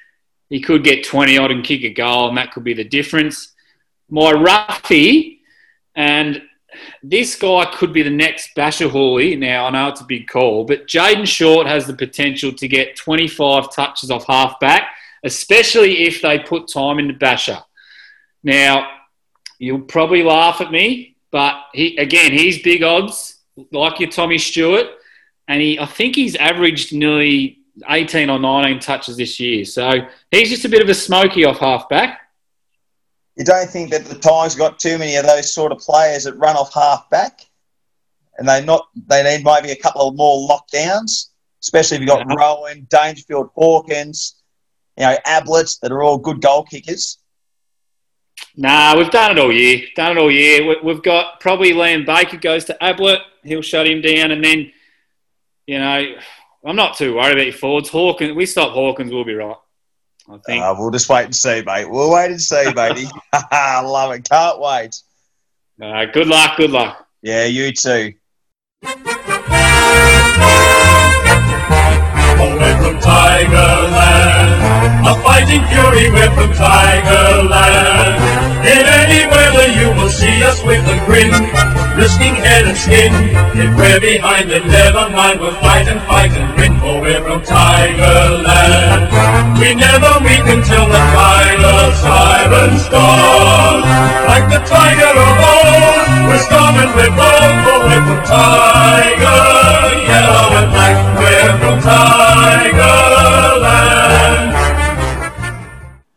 He 0.48 0.60
could 0.60 0.82
get 0.82 1.04
20 1.04 1.38
odd 1.38 1.52
and 1.52 1.64
kick 1.64 1.84
a 1.84 1.94
goal, 1.94 2.28
and 2.28 2.36
that 2.36 2.52
could 2.52 2.64
be 2.64 2.74
the 2.74 2.84
difference. 2.84 3.52
My 4.10 4.32
roughie, 4.32 5.40
and 5.94 6.42
this 7.02 7.36
guy 7.36 7.70
could 7.72 7.92
be 7.92 8.02
the 8.02 8.10
next 8.10 8.50
Bachar 8.56 8.90
Houli. 8.90 9.38
Now, 9.38 9.66
I 9.66 9.70
know 9.70 9.88
it's 9.88 10.00
a 10.00 10.04
big 10.04 10.28
call, 10.28 10.64
but 10.64 10.86
Jayden 10.86 11.26
Short 11.26 11.66
has 11.66 11.86
the 11.86 11.94
potential 11.94 12.52
to 12.52 12.68
get 12.68 12.96
25 12.96 13.72
touches 13.74 14.10
off 14.10 14.26
halfback, 14.26 14.88
especially 15.24 16.04
if 16.04 16.20
they 16.20 16.38
put 16.38 16.68
time 16.68 16.98
into 16.98 17.14
Bachar. 17.14 17.64
Now, 18.42 18.88
you'll 19.58 19.82
probably 19.82 20.22
laugh 20.22 20.60
at 20.60 20.70
me, 20.70 21.16
but 21.30 21.54
he 21.72 21.96
again, 21.96 22.32
he's 22.32 22.62
big 22.62 22.82
odds 22.82 23.38
like 23.72 24.00
your 24.00 24.10
Tommy 24.10 24.38
Stewart, 24.38 24.86
and 25.48 25.60
he 25.60 25.78
I 25.78 25.86
think 25.86 26.16
he's 26.16 26.36
averaged 26.36 26.92
nearly 26.92 27.58
18 27.88 28.28
or 28.30 28.38
19 28.38 28.80
touches 28.80 29.16
this 29.16 29.40
year. 29.40 29.64
So 29.64 30.06
he's 30.30 30.50
just 30.50 30.64
a 30.64 30.68
bit 30.68 30.82
of 30.82 30.88
a 30.88 30.94
smoky 30.94 31.44
off 31.44 31.58
halfback. 31.58 32.20
You 33.40 33.44
don't 33.46 33.70
think 33.70 33.90
that 33.92 34.04
the 34.04 34.16
Tigers 34.16 34.54
got 34.54 34.78
too 34.78 34.98
many 34.98 35.16
of 35.16 35.24
those 35.24 35.50
sort 35.50 35.72
of 35.72 35.78
players 35.78 36.24
that 36.24 36.34
run 36.34 36.56
off 36.56 36.74
half 36.74 37.08
back, 37.08 37.40
and 38.36 38.46
they 38.46 38.62
not 38.62 38.88
they 39.08 39.22
need 39.22 39.42
maybe 39.46 39.70
a 39.70 39.76
couple 39.76 40.06
of 40.06 40.14
more 40.14 40.46
lockdowns, 40.46 41.28
especially 41.62 41.96
if 41.96 42.00
you've 42.02 42.10
got 42.10 42.26
Yeah. 42.28 42.34
Rohan, 42.36 42.86
Dangerfield, 42.90 43.48
Hawkins, 43.54 44.34
you 44.98 45.06
know, 45.06 45.16
Ablett 45.24 45.70
that 45.80 45.90
are 45.90 46.02
all 46.02 46.18
good 46.18 46.42
goal 46.42 46.64
kickers. 46.64 47.16
Nah, 48.56 48.94
we've 48.98 49.10
done 49.10 49.30
it 49.30 49.38
all 49.38 49.50
year. 49.50 49.86
Done 49.96 50.18
it 50.18 50.20
all 50.20 50.30
year. 50.30 50.66
We- 50.66 50.80
We've 50.82 51.02
got 51.02 51.40
probably 51.40 51.72
Liam 51.72 52.04
Baker 52.04 52.36
goes 52.36 52.66
to 52.66 52.76
Ablett. 52.84 53.22
He'll 53.42 53.62
shut 53.62 53.86
him 53.86 54.02
down, 54.02 54.32
and 54.32 54.44
then 54.44 54.70
you 55.66 55.78
know, 55.78 56.14
I'm 56.66 56.76
not 56.76 56.98
too 56.98 57.14
worried 57.14 57.32
about 57.38 57.46
your 57.46 57.54
forwards. 57.54 57.88
Hawkins, 57.88 58.34
we 58.34 58.44
stop 58.44 58.72
Hawkins, 58.74 59.14
we'll 59.14 59.24
be 59.24 59.32
right. 59.32 59.56
I 60.30 60.38
think. 60.46 60.62
Uh, 60.62 60.74
we'll 60.78 60.90
just 60.90 61.08
wait 61.08 61.24
and 61.24 61.34
see, 61.34 61.62
mate. 61.62 61.90
We'll 61.90 62.12
wait 62.12 62.30
and 62.30 62.40
see, 62.40 62.72
matey. 62.74 63.08
I 63.32 63.80
love 63.80 64.12
it. 64.12 64.28
Can't 64.28 64.60
wait. 64.60 65.02
Uh, 65.82 66.04
good 66.06 66.28
luck. 66.28 66.56
Good 66.56 66.70
luck. 66.70 67.06
Yeah, 67.22 67.46
you 67.46 67.72
too. 67.72 68.14
We're 72.60 72.76
from 72.76 72.96
Tigerland, 73.00 74.50
a 75.06 75.14
fighting 75.40 75.64
fury, 75.72 76.12
we're 76.12 76.28
from 76.36 76.52
Tigerland. 76.52 78.20
In 78.60 78.84
any 78.84 79.24
weather 79.24 79.72
you 79.72 79.88
will 79.96 80.10
see 80.10 80.44
us 80.44 80.62
with 80.62 80.84
a 80.84 81.00
grin, 81.06 81.32
risking 81.96 82.34
head 82.34 82.66
and 82.68 82.76
skin. 82.76 83.10
If 83.56 83.74
we're 83.74 84.00
behind 84.00 84.50
then 84.50 84.68
never 84.68 85.08
mind, 85.08 85.40
we'll 85.40 85.56
fight 85.56 85.88
and 85.88 86.02
fight 86.02 86.32
and 86.32 86.54
win, 86.58 86.78
for 86.80 87.00
we're 87.00 87.24
from 87.24 87.40
Tigerland. 87.40 89.08
We 89.56 89.74
never 89.74 90.20
weaken 90.20 90.60
till 90.60 90.84
the 90.84 91.04
final 91.16 91.88
siren's 92.04 92.84
gone. 92.92 93.80
Like 94.28 94.44
the 94.52 94.60
tiger 94.68 95.14
of 95.24 95.40
old, 95.56 96.04
we're 96.28 96.44
strong 96.44 96.76
and 96.84 96.92
we're 96.92 97.16
bold, 97.16 97.56
for 97.64 97.80
we're 97.88 98.04
from 98.04 98.20
Tiger, 98.28 99.40
yellow 100.04 100.60
and 100.60 100.68
black, 100.68 101.00
we're 101.16 101.56
from 101.64 101.80
Tigerland. 101.80 103.89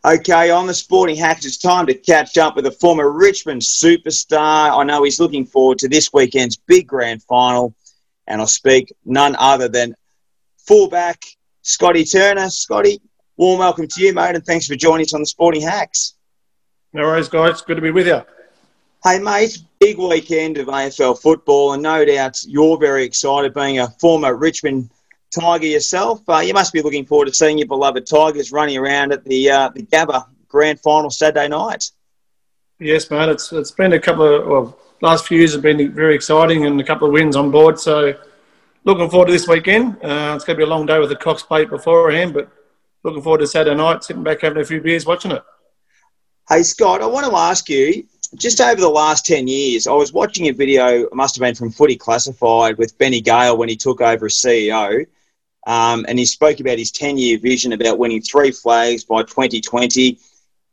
Okay, 0.06 0.50
on 0.50 0.66
the 0.66 0.74
Sporting 0.74 1.16
Hacks, 1.16 1.46
it's 1.46 1.56
time 1.56 1.86
to 1.86 1.94
catch 1.94 2.36
up 2.36 2.56
with 2.56 2.66
a 2.66 2.70
former 2.70 3.10
Richmond 3.10 3.62
superstar. 3.62 4.78
I 4.78 4.84
know 4.84 5.02
he's 5.02 5.18
looking 5.18 5.46
forward 5.46 5.78
to 5.78 5.88
this 5.88 6.12
weekend's 6.12 6.56
big 6.56 6.86
grand 6.86 7.22
final, 7.22 7.74
and 8.26 8.38
I'll 8.38 8.46
speak 8.46 8.92
none 9.06 9.34
other 9.38 9.66
than 9.66 9.94
fullback 10.58 11.24
Scotty 11.62 12.04
Turner. 12.04 12.50
Scotty, 12.50 13.00
warm 13.38 13.60
welcome 13.60 13.88
to 13.88 14.02
you, 14.02 14.12
mate, 14.12 14.34
and 14.34 14.44
thanks 14.44 14.66
for 14.66 14.76
joining 14.76 15.06
us 15.06 15.14
on 15.14 15.20
the 15.20 15.26
Sporting 15.26 15.62
Hacks. 15.62 16.16
No 16.92 17.04
worries, 17.04 17.30
guys. 17.30 17.62
Good 17.62 17.76
to 17.76 17.80
be 17.80 17.90
with 17.90 18.06
you. 18.06 18.20
Hey, 19.02 19.20
mate, 19.20 19.58
big 19.80 19.96
weekend 19.96 20.58
of 20.58 20.66
AFL 20.66 21.18
football, 21.18 21.72
and 21.72 21.82
no 21.82 22.04
doubt 22.04 22.44
you're 22.46 22.76
very 22.76 23.04
excited 23.04 23.54
being 23.54 23.78
a 23.78 23.88
former 23.88 24.36
Richmond 24.36 24.90
Tiger 25.34 25.66
yourself. 25.66 26.22
Uh, 26.28 26.38
you 26.38 26.54
must 26.54 26.72
be 26.72 26.82
looking 26.82 27.04
forward 27.04 27.26
to 27.26 27.34
seeing 27.34 27.58
your 27.58 27.66
beloved 27.66 28.06
Tigers 28.06 28.52
running 28.52 28.76
around 28.76 29.12
at 29.12 29.24
the 29.24 29.50
uh, 29.50 29.68
the 29.70 29.82
Gabba 29.82 30.26
Grand 30.48 30.80
Final 30.80 31.10
Saturday 31.10 31.48
night. 31.48 31.90
Yes, 32.78 33.10
mate. 33.10 33.28
It's 33.28 33.52
it's 33.52 33.70
been 33.70 33.92
a 33.92 34.00
couple 34.00 34.24
of 34.24 34.46
well, 34.46 34.78
last 35.00 35.26
few 35.26 35.38
years 35.38 35.52
have 35.52 35.62
been 35.62 35.92
very 35.92 36.14
exciting 36.14 36.66
and 36.66 36.80
a 36.80 36.84
couple 36.84 37.06
of 37.06 37.12
wins 37.12 37.36
on 37.36 37.50
board. 37.50 37.78
So 37.78 38.14
looking 38.84 39.10
forward 39.10 39.26
to 39.26 39.32
this 39.32 39.48
weekend. 39.48 39.96
Uh, 40.02 40.34
it's 40.34 40.44
going 40.44 40.56
to 40.56 40.58
be 40.58 40.62
a 40.62 40.66
long 40.66 40.86
day 40.86 40.98
with 40.98 41.08
the 41.08 41.16
Cox 41.16 41.42
Plate 41.42 41.70
beforehand, 41.70 42.34
but 42.34 42.50
looking 43.02 43.22
forward 43.22 43.38
to 43.38 43.46
Saturday 43.46 43.76
night, 43.76 44.04
sitting 44.04 44.22
back 44.22 44.40
having 44.40 44.62
a 44.62 44.64
few 44.64 44.80
beers, 44.80 45.06
watching 45.06 45.32
it. 45.32 45.42
Hey, 46.48 46.62
Scott, 46.62 47.00
I 47.00 47.06
want 47.06 47.26
to 47.26 47.36
ask 47.36 47.68
you 47.68 48.04
just 48.36 48.60
over 48.60 48.80
the 48.80 48.88
last 48.88 49.24
10 49.26 49.48
years, 49.48 49.86
I 49.86 49.92
was 49.92 50.12
watching 50.12 50.48
a 50.48 50.52
video, 50.52 51.04
it 51.04 51.14
must 51.14 51.36
have 51.36 51.40
been 51.40 51.54
from 51.54 51.70
Footy 51.70 51.96
Classified 51.96 52.78
with 52.78 52.96
Benny 52.98 53.20
Gale 53.20 53.56
when 53.56 53.68
he 53.68 53.76
took 53.76 54.00
over 54.00 54.26
as 54.26 54.34
CEO. 54.34 55.06
Um, 55.66 56.04
and 56.08 56.18
he 56.18 56.26
spoke 56.26 56.60
about 56.60 56.78
his 56.78 56.90
10 56.90 57.16
year 57.16 57.38
vision 57.38 57.72
about 57.72 57.98
winning 57.98 58.22
three 58.22 58.50
flags 58.50 59.04
by 59.04 59.22
2020, 59.22 60.18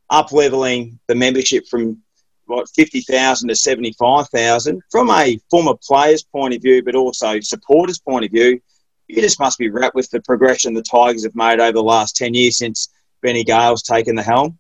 up 0.10 0.32
leveling 0.32 1.00
the 1.08 1.16
membership 1.16 1.68
from 1.68 2.02
what 2.46 2.70
50,000 2.70 3.48
to 3.48 3.56
75,000. 3.56 4.82
From 4.92 5.10
a 5.10 5.40
former 5.50 5.76
player's 5.82 6.24
point 6.24 6.54
of 6.54 6.62
view, 6.62 6.84
but 6.84 6.96
also 6.96 7.40
supporters' 7.40 8.00
point 8.00 8.26
of 8.26 8.32
view, 8.32 8.60
you 9.08 9.22
just 9.22 9.40
must 9.40 9.58
be 9.58 9.70
wrapped 9.70 9.96
with 9.96 10.10
the 10.10 10.22
progression 10.22 10.74
the 10.74 10.82
Tigers 10.82 11.24
have 11.24 11.36
made 11.36 11.60
over 11.60 11.74
the 11.74 11.84
last 11.84 12.16
10 12.16 12.34
years 12.34 12.58
since 12.58 12.90
Benny 13.22 13.44
Gale's 13.44 13.84
taken 13.84 14.16
the 14.16 14.24
helm. 14.24 14.58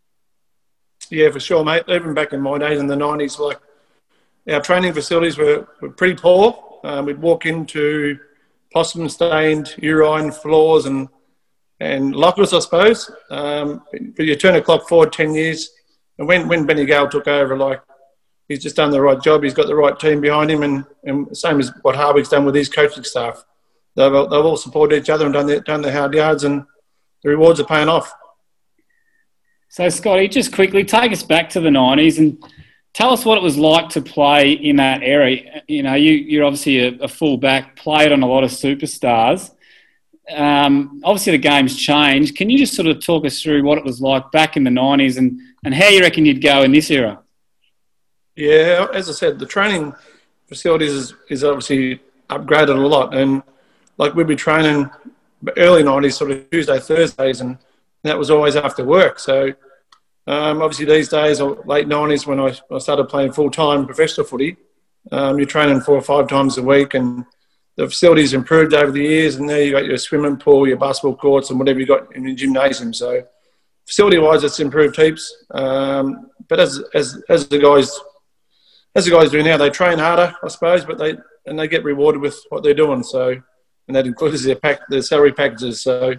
Yeah, 1.09 1.29
for 1.29 1.39
sure, 1.39 1.63
mate. 1.65 1.83
Even 1.89 2.13
back 2.13 2.31
in 2.31 2.41
my 2.41 2.57
days 2.57 2.79
in 2.79 2.87
the 2.87 2.95
nineties, 2.95 3.37
like 3.37 3.59
our 4.49 4.61
training 4.61 4.93
facilities 4.93 5.37
were, 5.37 5.67
were 5.81 5.89
pretty 5.89 6.15
poor. 6.15 6.79
Um, 6.83 7.05
we'd 7.05 7.21
walk 7.21 7.45
into 7.45 8.19
possum 8.73 9.09
stained 9.09 9.73
urine 9.77 10.31
floors 10.31 10.85
and 10.85 11.07
and 11.79 12.15
lockers, 12.15 12.53
I 12.53 12.59
suppose. 12.59 13.09
Um, 13.31 13.83
but 14.15 14.25
you 14.25 14.35
turn 14.35 14.53
the 14.53 14.61
clock 14.61 14.87
forward 14.87 15.11
ten 15.11 15.33
years, 15.33 15.71
and 16.19 16.27
when 16.27 16.47
when 16.47 16.65
Benny 16.65 16.85
Gale 16.85 17.09
took 17.09 17.27
over, 17.27 17.57
like 17.57 17.81
he's 18.47 18.61
just 18.61 18.75
done 18.75 18.91
the 18.91 19.01
right 19.01 19.21
job. 19.21 19.43
He's 19.43 19.53
got 19.53 19.67
the 19.67 19.75
right 19.75 19.97
team 19.99 20.21
behind 20.21 20.51
him, 20.51 20.63
and, 20.63 20.85
and 21.03 21.35
same 21.35 21.59
as 21.59 21.71
what 21.81 21.95
Hardwick's 21.95 22.29
done 22.29 22.45
with 22.45 22.55
his 22.55 22.69
coaching 22.69 23.03
staff. 23.03 23.43
They've, 23.95 24.13
all- 24.13 24.27
they've 24.27 24.45
all 24.45 24.57
supported 24.57 25.01
each 25.01 25.09
other 25.09 25.25
and 25.25 25.33
done 25.33 25.47
their, 25.47 25.59
done 25.61 25.81
their 25.81 25.91
hard 25.93 26.13
yards, 26.13 26.43
and 26.43 26.63
the 27.23 27.29
rewards 27.29 27.59
are 27.59 27.65
paying 27.65 27.89
off. 27.89 28.13
So, 29.69 29.87
Scotty, 29.89 30.27
just 30.27 30.53
quickly 30.53 30.83
take 30.83 31.11
us 31.13 31.23
back 31.23 31.49
to 31.51 31.61
the 31.61 31.69
90s 31.69 32.17
and 32.19 32.43
tell 32.93 33.11
us 33.11 33.25
what 33.25 33.37
it 33.37 33.43
was 33.43 33.57
like 33.57 33.89
to 33.89 34.01
play 34.01 34.51
in 34.51 34.77
that 34.77 35.03
era. 35.03 35.35
You 35.67 35.83
know, 35.83 35.95
you, 35.95 36.11
you're 36.13 36.45
obviously 36.45 36.79
a, 36.79 37.03
a 37.03 37.07
fullback, 37.07 37.75
played 37.75 38.11
on 38.11 38.23
a 38.23 38.27
lot 38.27 38.43
of 38.43 38.51
superstars. 38.51 39.51
Um, 40.29 41.01
obviously, 41.03 41.33
the 41.33 41.37
game's 41.39 41.75
changed. 41.75 42.35
Can 42.35 42.49
you 42.49 42.57
just 42.57 42.75
sort 42.75 42.87
of 42.87 43.03
talk 43.03 43.25
us 43.25 43.41
through 43.41 43.63
what 43.63 43.77
it 43.77 43.83
was 43.83 44.01
like 44.01 44.31
back 44.31 44.55
in 44.55 44.63
the 44.63 44.69
90s 44.69 45.17
and, 45.17 45.39
and 45.63 45.73
how 45.73 45.89
you 45.89 46.01
reckon 46.01 46.25
you'd 46.25 46.41
go 46.41 46.63
in 46.63 46.71
this 46.71 46.89
era? 46.89 47.21
Yeah, 48.35 48.87
as 48.93 49.09
I 49.09 49.13
said, 49.13 49.39
the 49.39 49.45
training 49.45 49.93
facilities 50.47 50.91
is, 50.91 51.13
is 51.29 51.43
obviously 51.43 51.99
upgraded 52.29 52.69
a 52.69 52.87
lot, 52.87 53.13
and 53.13 53.43
like 53.97 54.15
we'd 54.15 54.27
be 54.27 54.35
training 54.35 54.89
early 55.57 55.83
nineties, 55.83 56.17
sort 56.17 56.31
of 56.31 56.49
Tuesday, 56.49 56.79
Thursdays, 56.79 57.41
and 57.41 57.57
that 58.03 58.17
was 58.17 58.31
always 58.31 58.55
after 58.55 58.85
work. 58.85 59.19
So 59.19 59.53
um, 60.27 60.61
obviously 60.61 60.85
these 60.85 61.09
days, 61.09 61.41
or 61.41 61.61
late 61.65 61.87
nineties, 61.87 62.27
when 62.27 62.39
I, 62.39 62.57
I 62.71 62.77
started 62.77 63.09
playing 63.09 63.33
full 63.33 63.49
time 63.49 63.85
professional 63.85 64.25
footy, 64.25 64.57
um, 65.11 65.37
you're 65.37 65.47
training 65.47 65.81
four 65.81 65.95
or 65.95 66.01
five 66.01 66.27
times 66.27 66.57
a 66.57 66.63
week, 66.63 66.93
and 66.93 67.25
the 67.77 67.87
facilities 67.87 68.33
improved 68.33 68.73
over 68.73 68.91
the 68.91 69.01
years, 69.01 69.35
and 69.35 69.47
now 69.47 69.55
you've 69.55 69.73
got 69.73 69.85
your 69.85 69.97
swimming 69.97 70.37
pool, 70.37 70.67
your 70.67 70.77
basketball 70.77 71.15
courts, 71.15 71.49
and 71.49 71.57
whatever 71.57 71.79
you've 71.79 71.87
got 71.87 72.15
in 72.15 72.25
your 72.25 72.35
gymnasium. 72.35 72.93
So 72.93 73.23
facility 73.87 74.17
wise, 74.17 74.43
it's 74.43 74.59
improved 74.59 74.95
heaps. 74.95 75.45
Um, 75.51 76.29
but 76.47 76.59
as 76.59 76.81
as 76.93 77.21
as 77.29 77.47
the 77.47 77.59
guys 77.59 77.97
as 78.95 79.05
the 79.05 79.11
guys 79.11 79.31
do 79.31 79.41
now, 79.41 79.57
they 79.57 79.69
train 79.69 79.99
harder, 79.99 80.35
I 80.43 80.47
suppose, 80.49 80.85
but 80.85 80.97
they 80.97 81.17
and 81.45 81.57
they 81.57 81.67
get 81.67 81.83
rewarded 81.83 82.21
with 82.21 82.39
what 82.49 82.63
they're 82.63 82.73
doing. 82.73 83.03
So, 83.03 83.35
and 83.87 83.95
that 83.95 84.05
includes 84.05 84.43
their 84.43 84.55
pack, 84.55 84.81
their 84.89 85.01
salary 85.01 85.33
packages. 85.33 85.81
So, 85.81 86.15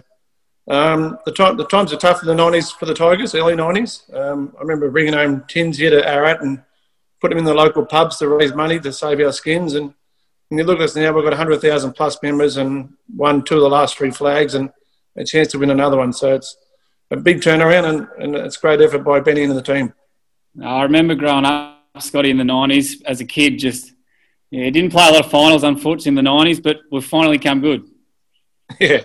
um, 0.67 1.19
the 1.25 1.31
time 1.31 1.57
the 1.57 1.65
times 1.65 1.91
are 1.91 1.97
tough 1.97 2.21
in 2.21 2.27
the 2.27 2.35
nineties 2.35 2.71
for 2.71 2.85
the 2.85 2.93
Tigers, 2.93 3.35
early 3.35 3.55
nineties. 3.55 4.03
Um, 4.13 4.53
I 4.57 4.61
remember 4.61 4.89
bringing 4.89 5.13
home 5.13 5.43
tins 5.47 5.77
here 5.77 5.89
to 5.89 6.07
Ararat 6.07 6.41
and 6.41 6.63
put 7.19 7.29
them 7.29 7.37
in 7.39 7.45
the 7.45 7.53
local 7.53 7.85
pubs 7.85 8.17
to 8.17 8.27
raise 8.29 8.53
money 8.53 8.79
to 8.79 8.91
save 8.93 9.19
our 9.19 9.31
skins. 9.31 9.73
And, 9.75 9.93
and 10.49 10.59
you 10.59 10.65
look 10.65 10.79
at 10.79 10.83
us 10.85 10.95
now, 10.95 11.11
we've 11.11 11.23
got 11.23 11.33
hundred 11.33 11.61
thousand 11.61 11.93
plus 11.93 12.21
members 12.23 12.57
and 12.57 12.93
won 13.13 13.43
two 13.43 13.55
of 13.55 13.61
the 13.61 13.69
last 13.69 13.97
three 13.97 14.11
flags 14.11 14.55
and 14.55 14.71
a 15.17 15.25
chance 15.25 15.49
to 15.49 15.59
win 15.59 15.69
another 15.69 15.97
one. 15.97 16.13
So 16.13 16.35
it's 16.35 16.55
a 17.11 17.17
big 17.17 17.41
turnaround 17.41 17.85
and, 17.85 18.07
and 18.23 18.35
it's 18.35 18.57
great 18.57 18.81
effort 18.81 18.99
by 18.99 19.19
Benny 19.19 19.43
and 19.43 19.55
the 19.55 19.61
team. 19.61 19.93
I 20.63 20.83
remember 20.83 21.15
growing 21.15 21.45
up, 21.45 21.81
Scotty, 21.99 22.29
in 22.29 22.37
the 22.37 22.43
90s 22.43 23.03
as 23.05 23.21
a 23.21 23.25
kid, 23.25 23.59
just, 23.59 23.93
yeah, 24.51 24.69
didn't 24.69 24.91
play 24.91 25.07
a 25.07 25.11
lot 25.11 25.25
of 25.25 25.31
finals, 25.31 25.63
unfortunately, 25.63 26.09
in 26.09 26.15
the 26.15 26.29
90s, 26.29 26.61
but 26.61 26.81
we've 26.91 27.05
finally 27.05 27.39
come 27.39 27.61
good. 27.61 27.89
Yeah. 28.79 29.03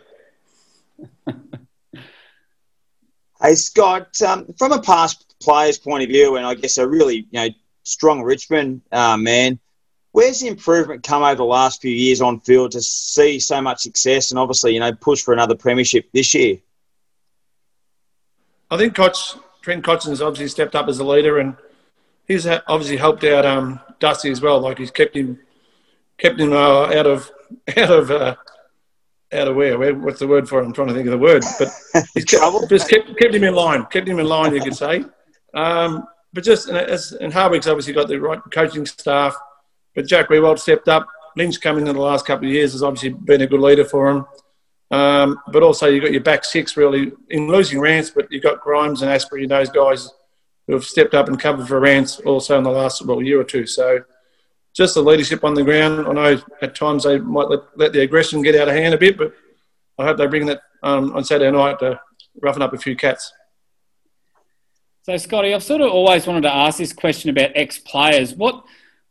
Hey 3.40 3.54
Scott, 3.54 4.20
um, 4.22 4.52
from 4.58 4.72
a 4.72 4.82
past 4.82 5.36
player's 5.40 5.78
point 5.78 6.02
of 6.02 6.08
view, 6.08 6.36
and 6.36 6.44
I 6.44 6.54
guess 6.54 6.76
a 6.76 6.88
really 6.88 7.28
you 7.30 7.40
know 7.40 7.48
strong 7.84 8.22
Richmond 8.22 8.82
uh, 8.90 9.16
man, 9.16 9.60
where's 10.10 10.40
the 10.40 10.48
improvement 10.48 11.04
come 11.04 11.22
over 11.22 11.36
the 11.36 11.44
last 11.44 11.80
few 11.80 11.92
years 11.92 12.20
on 12.20 12.40
field 12.40 12.72
to 12.72 12.82
see 12.82 13.38
so 13.38 13.62
much 13.62 13.80
success 13.80 14.32
and 14.32 14.40
obviously 14.40 14.74
you 14.74 14.80
know 14.80 14.92
push 14.92 15.22
for 15.22 15.32
another 15.32 15.54
premiership 15.54 16.08
this 16.12 16.34
year? 16.34 16.58
I 18.70 18.76
think 18.76 18.96
Cotch, 18.96 19.36
Trent 19.62 19.84
Cotchin 19.84 20.10
has 20.10 20.20
obviously 20.20 20.48
stepped 20.48 20.74
up 20.74 20.88
as 20.88 20.98
a 20.98 21.04
leader, 21.04 21.38
and 21.38 21.56
he's 22.26 22.44
obviously 22.46 22.96
helped 22.96 23.22
out 23.22 23.46
um, 23.46 23.78
Dusty 24.00 24.30
as 24.30 24.40
well. 24.40 24.60
Like 24.60 24.78
he's 24.78 24.90
kept 24.90 25.16
him, 25.16 25.38
kept 26.18 26.40
him 26.40 26.52
uh, 26.52 26.86
out 26.86 27.06
of 27.06 27.30
out 27.76 27.90
of 27.90 28.10
uh, 28.10 28.34
out 29.32 29.48
of 29.48 29.56
where? 29.56 29.78
where? 29.78 29.94
What's 29.94 30.20
the 30.20 30.26
word 30.26 30.48
for 30.48 30.60
it? 30.60 30.64
I'm 30.64 30.72
trying 30.72 30.88
to 30.88 30.94
think 30.94 31.06
of 31.06 31.12
the 31.12 31.18
word, 31.18 31.44
but 31.58 31.68
he's 32.14 32.24
kept, 32.24 32.40
Trouble? 32.42 32.66
just 32.66 32.88
kept, 32.88 33.16
kept 33.18 33.34
him 33.34 33.44
in 33.44 33.54
line. 33.54 33.84
Kept 33.86 34.08
him 34.08 34.18
in 34.18 34.26
line, 34.26 34.54
you 34.54 34.62
could 34.62 34.76
say. 34.76 35.04
Um, 35.54 36.06
but 36.32 36.44
just 36.44 36.68
and 36.68 36.76
as 36.76 37.12
and 37.12 37.32
Hardwick's 37.32 37.66
obviously 37.66 37.92
got 37.92 38.08
the 38.08 38.20
right 38.20 38.40
coaching 38.52 38.86
staff, 38.86 39.36
but 39.94 40.06
Jack 40.06 40.28
Riewoldt 40.28 40.58
stepped 40.58 40.88
up. 40.88 41.06
Lynch 41.36 41.60
coming 41.60 41.86
in 41.86 41.94
the 41.94 42.00
last 42.00 42.26
couple 42.26 42.46
of 42.46 42.52
years 42.52 42.72
has 42.72 42.82
obviously 42.82 43.10
been 43.10 43.42
a 43.42 43.46
good 43.46 43.60
leader 43.60 43.84
for 43.84 44.10
him. 44.10 44.26
Um, 44.90 45.40
but 45.52 45.62
also 45.62 45.86
you've 45.86 46.02
got 46.02 46.12
your 46.12 46.22
back 46.22 46.44
six 46.44 46.76
really 46.76 47.12
in 47.30 47.48
losing 47.48 47.78
Rance, 47.78 48.10
but 48.10 48.30
you've 48.30 48.42
got 48.42 48.60
Grimes 48.60 49.02
and 49.02 49.10
Astbury 49.10 49.42
and 49.42 49.50
those 49.50 49.68
guys 49.68 50.10
who 50.66 50.72
have 50.74 50.84
stepped 50.84 51.14
up 51.14 51.28
and 51.28 51.38
covered 51.38 51.68
for 51.68 51.80
Rance 51.80 52.20
also 52.20 52.56
in 52.58 52.64
the 52.64 52.70
last 52.70 53.04
well, 53.04 53.22
year 53.22 53.40
or 53.40 53.44
two. 53.44 53.66
So 53.66 54.00
just 54.78 54.94
the 54.94 55.02
leadership 55.02 55.42
on 55.42 55.54
the 55.54 55.64
ground. 55.64 56.06
I 56.06 56.12
know 56.12 56.40
at 56.62 56.76
times 56.76 57.02
they 57.02 57.18
might 57.18 57.48
let, 57.48 57.62
let 57.76 57.92
the 57.92 58.00
aggression 58.02 58.42
get 58.42 58.54
out 58.54 58.68
of 58.68 58.74
hand 58.74 58.94
a 58.94 58.98
bit, 58.98 59.18
but 59.18 59.34
I 59.98 60.04
hope 60.04 60.18
they 60.18 60.26
bring 60.28 60.46
that 60.46 60.60
um, 60.84 61.16
on 61.16 61.24
Saturday 61.24 61.50
night 61.50 61.80
to 61.80 62.00
roughen 62.40 62.62
up 62.62 62.72
a 62.72 62.78
few 62.78 62.94
cats. 62.94 63.32
So, 65.02 65.16
Scotty, 65.16 65.52
I've 65.52 65.64
sort 65.64 65.80
of 65.80 65.90
always 65.90 66.28
wanted 66.28 66.42
to 66.42 66.54
ask 66.54 66.78
this 66.78 66.92
question 66.92 67.28
about 67.28 67.50
ex 67.56 67.78
players. 67.78 68.34
What 68.34 68.64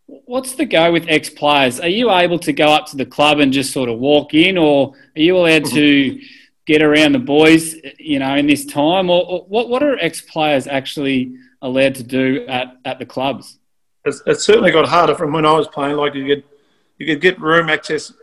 What's 0.06 0.54
the 0.54 0.64
go 0.64 0.94
with 0.94 1.04
ex 1.10 1.30
players? 1.30 1.82
Are 1.82 1.90
you 1.90 2.12
able 2.12 2.40
to 2.40 2.54
go 2.54 2.68
up 2.68 2.86
to 2.88 2.96
the 2.96 3.06
club 3.06 3.40
and 3.40 3.52
just 3.52 3.74
sort 3.74 3.90
of 3.90 4.00
walk 4.00 4.34
in, 4.34 4.58
or 4.58 4.94
are 5.18 5.22
you 5.22 5.36
allowed 5.36 5.66
to 5.66 6.18
get 6.66 6.82
around 6.82 7.12
the 7.12 7.20
boys, 7.20 7.76
you 8.00 8.20
know, 8.20 8.36
in 8.38 8.48
this 8.48 8.66
time? 8.66 9.10
Or, 9.10 9.26
or 9.26 9.42
what, 9.50 9.68
what 9.68 9.84
are 9.84 10.00
ex 10.00 10.22
players 10.22 10.66
actually 10.66 11.36
allowed 11.62 11.96
to 11.96 12.04
do 12.04 12.46
at, 12.48 12.78
at 12.86 13.00
the 13.00 13.06
clubs? 13.06 13.60
It's, 14.08 14.22
it's, 14.26 14.44
certainly 14.44 14.72
got 14.72 14.88
harder 14.88 15.16
from 15.16 15.34
when 15.34 15.46
I 15.46 15.54
was 15.54 15.68
playing. 15.68 15.96
Like 15.96 16.16
you 16.16 16.26
could, 16.26 16.44
you 16.98 17.06
could 17.06 17.22
get 17.22 17.40
room 17.40 17.70
access 17.70 18.14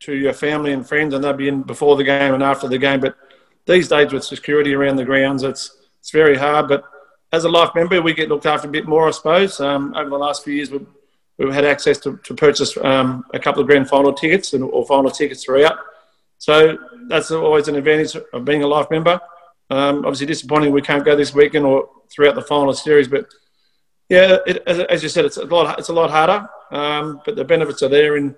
to 0.00 0.14
your 0.14 0.32
family 0.32 0.72
and 0.72 0.86
friends, 0.86 1.14
and 1.14 1.22
they'd 1.22 1.36
be 1.36 1.48
in 1.48 1.62
before 1.62 1.96
the 1.96 2.04
game 2.04 2.34
and 2.34 2.42
after 2.42 2.68
the 2.68 2.78
game. 2.78 3.00
But 3.00 3.16
these 3.66 3.88
days, 3.88 4.12
with 4.12 4.24
security 4.24 4.74
around 4.74 4.96
the 4.96 5.04
grounds, 5.04 5.42
it's 5.42 5.76
it's 6.00 6.10
very 6.10 6.36
hard. 6.36 6.68
But 6.68 6.84
as 7.32 7.44
a 7.44 7.48
life 7.48 7.70
member, 7.74 8.00
we 8.02 8.14
get 8.14 8.28
looked 8.28 8.46
after 8.46 8.68
a 8.68 8.70
bit 8.70 8.86
more, 8.86 9.06
I 9.06 9.10
suppose. 9.12 9.60
Um, 9.60 9.94
over 9.94 10.10
the 10.10 10.18
last 10.18 10.44
few 10.44 10.54
years, 10.54 10.70
we've 10.70 10.86
we've 11.38 11.52
had 11.52 11.64
access 11.64 11.98
to, 11.98 12.18
to 12.18 12.34
purchase 12.34 12.76
um, 12.78 13.24
a 13.32 13.38
couple 13.38 13.62
of 13.62 13.68
grand 13.68 13.88
final 13.88 14.12
tickets 14.12 14.52
and, 14.52 14.64
or 14.64 14.84
final 14.86 15.10
tickets 15.10 15.44
throughout. 15.44 15.78
So 16.38 16.76
that's 17.08 17.30
always 17.30 17.68
an 17.68 17.76
advantage 17.76 18.16
of 18.32 18.44
being 18.44 18.62
a 18.62 18.66
life 18.66 18.90
member. 18.90 19.20
Um, 19.70 19.98
obviously, 19.98 20.26
disappointing 20.26 20.72
we 20.72 20.82
can't 20.82 21.04
go 21.04 21.14
this 21.14 21.34
weekend 21.34 21.64
or 21.64 21.88
throughout 22.10 22.34
the 22.34 22.42
final 22.42 22.74
series, 22.74 23.08
but 23.08 23.26
yeah, 24.10 24.36
it, 24.46 24.62
as, 24.66 25.02
you 25.02 25.08
said, 25.08 25.24
it's 25.24 25.38
a 25.38 25.44
lot. 25.44 25.78
It's 25.78 25.88
a 25.88 25.94
lot 25.94 26.10
harder, 26.10 26.46
um, 26.70 27.22
but 27.24 27.36
the 27.36 27.44
benefits 27.44 27.82
are 27.82 27.88
there. 27.88 28.16
And 28.16 28.34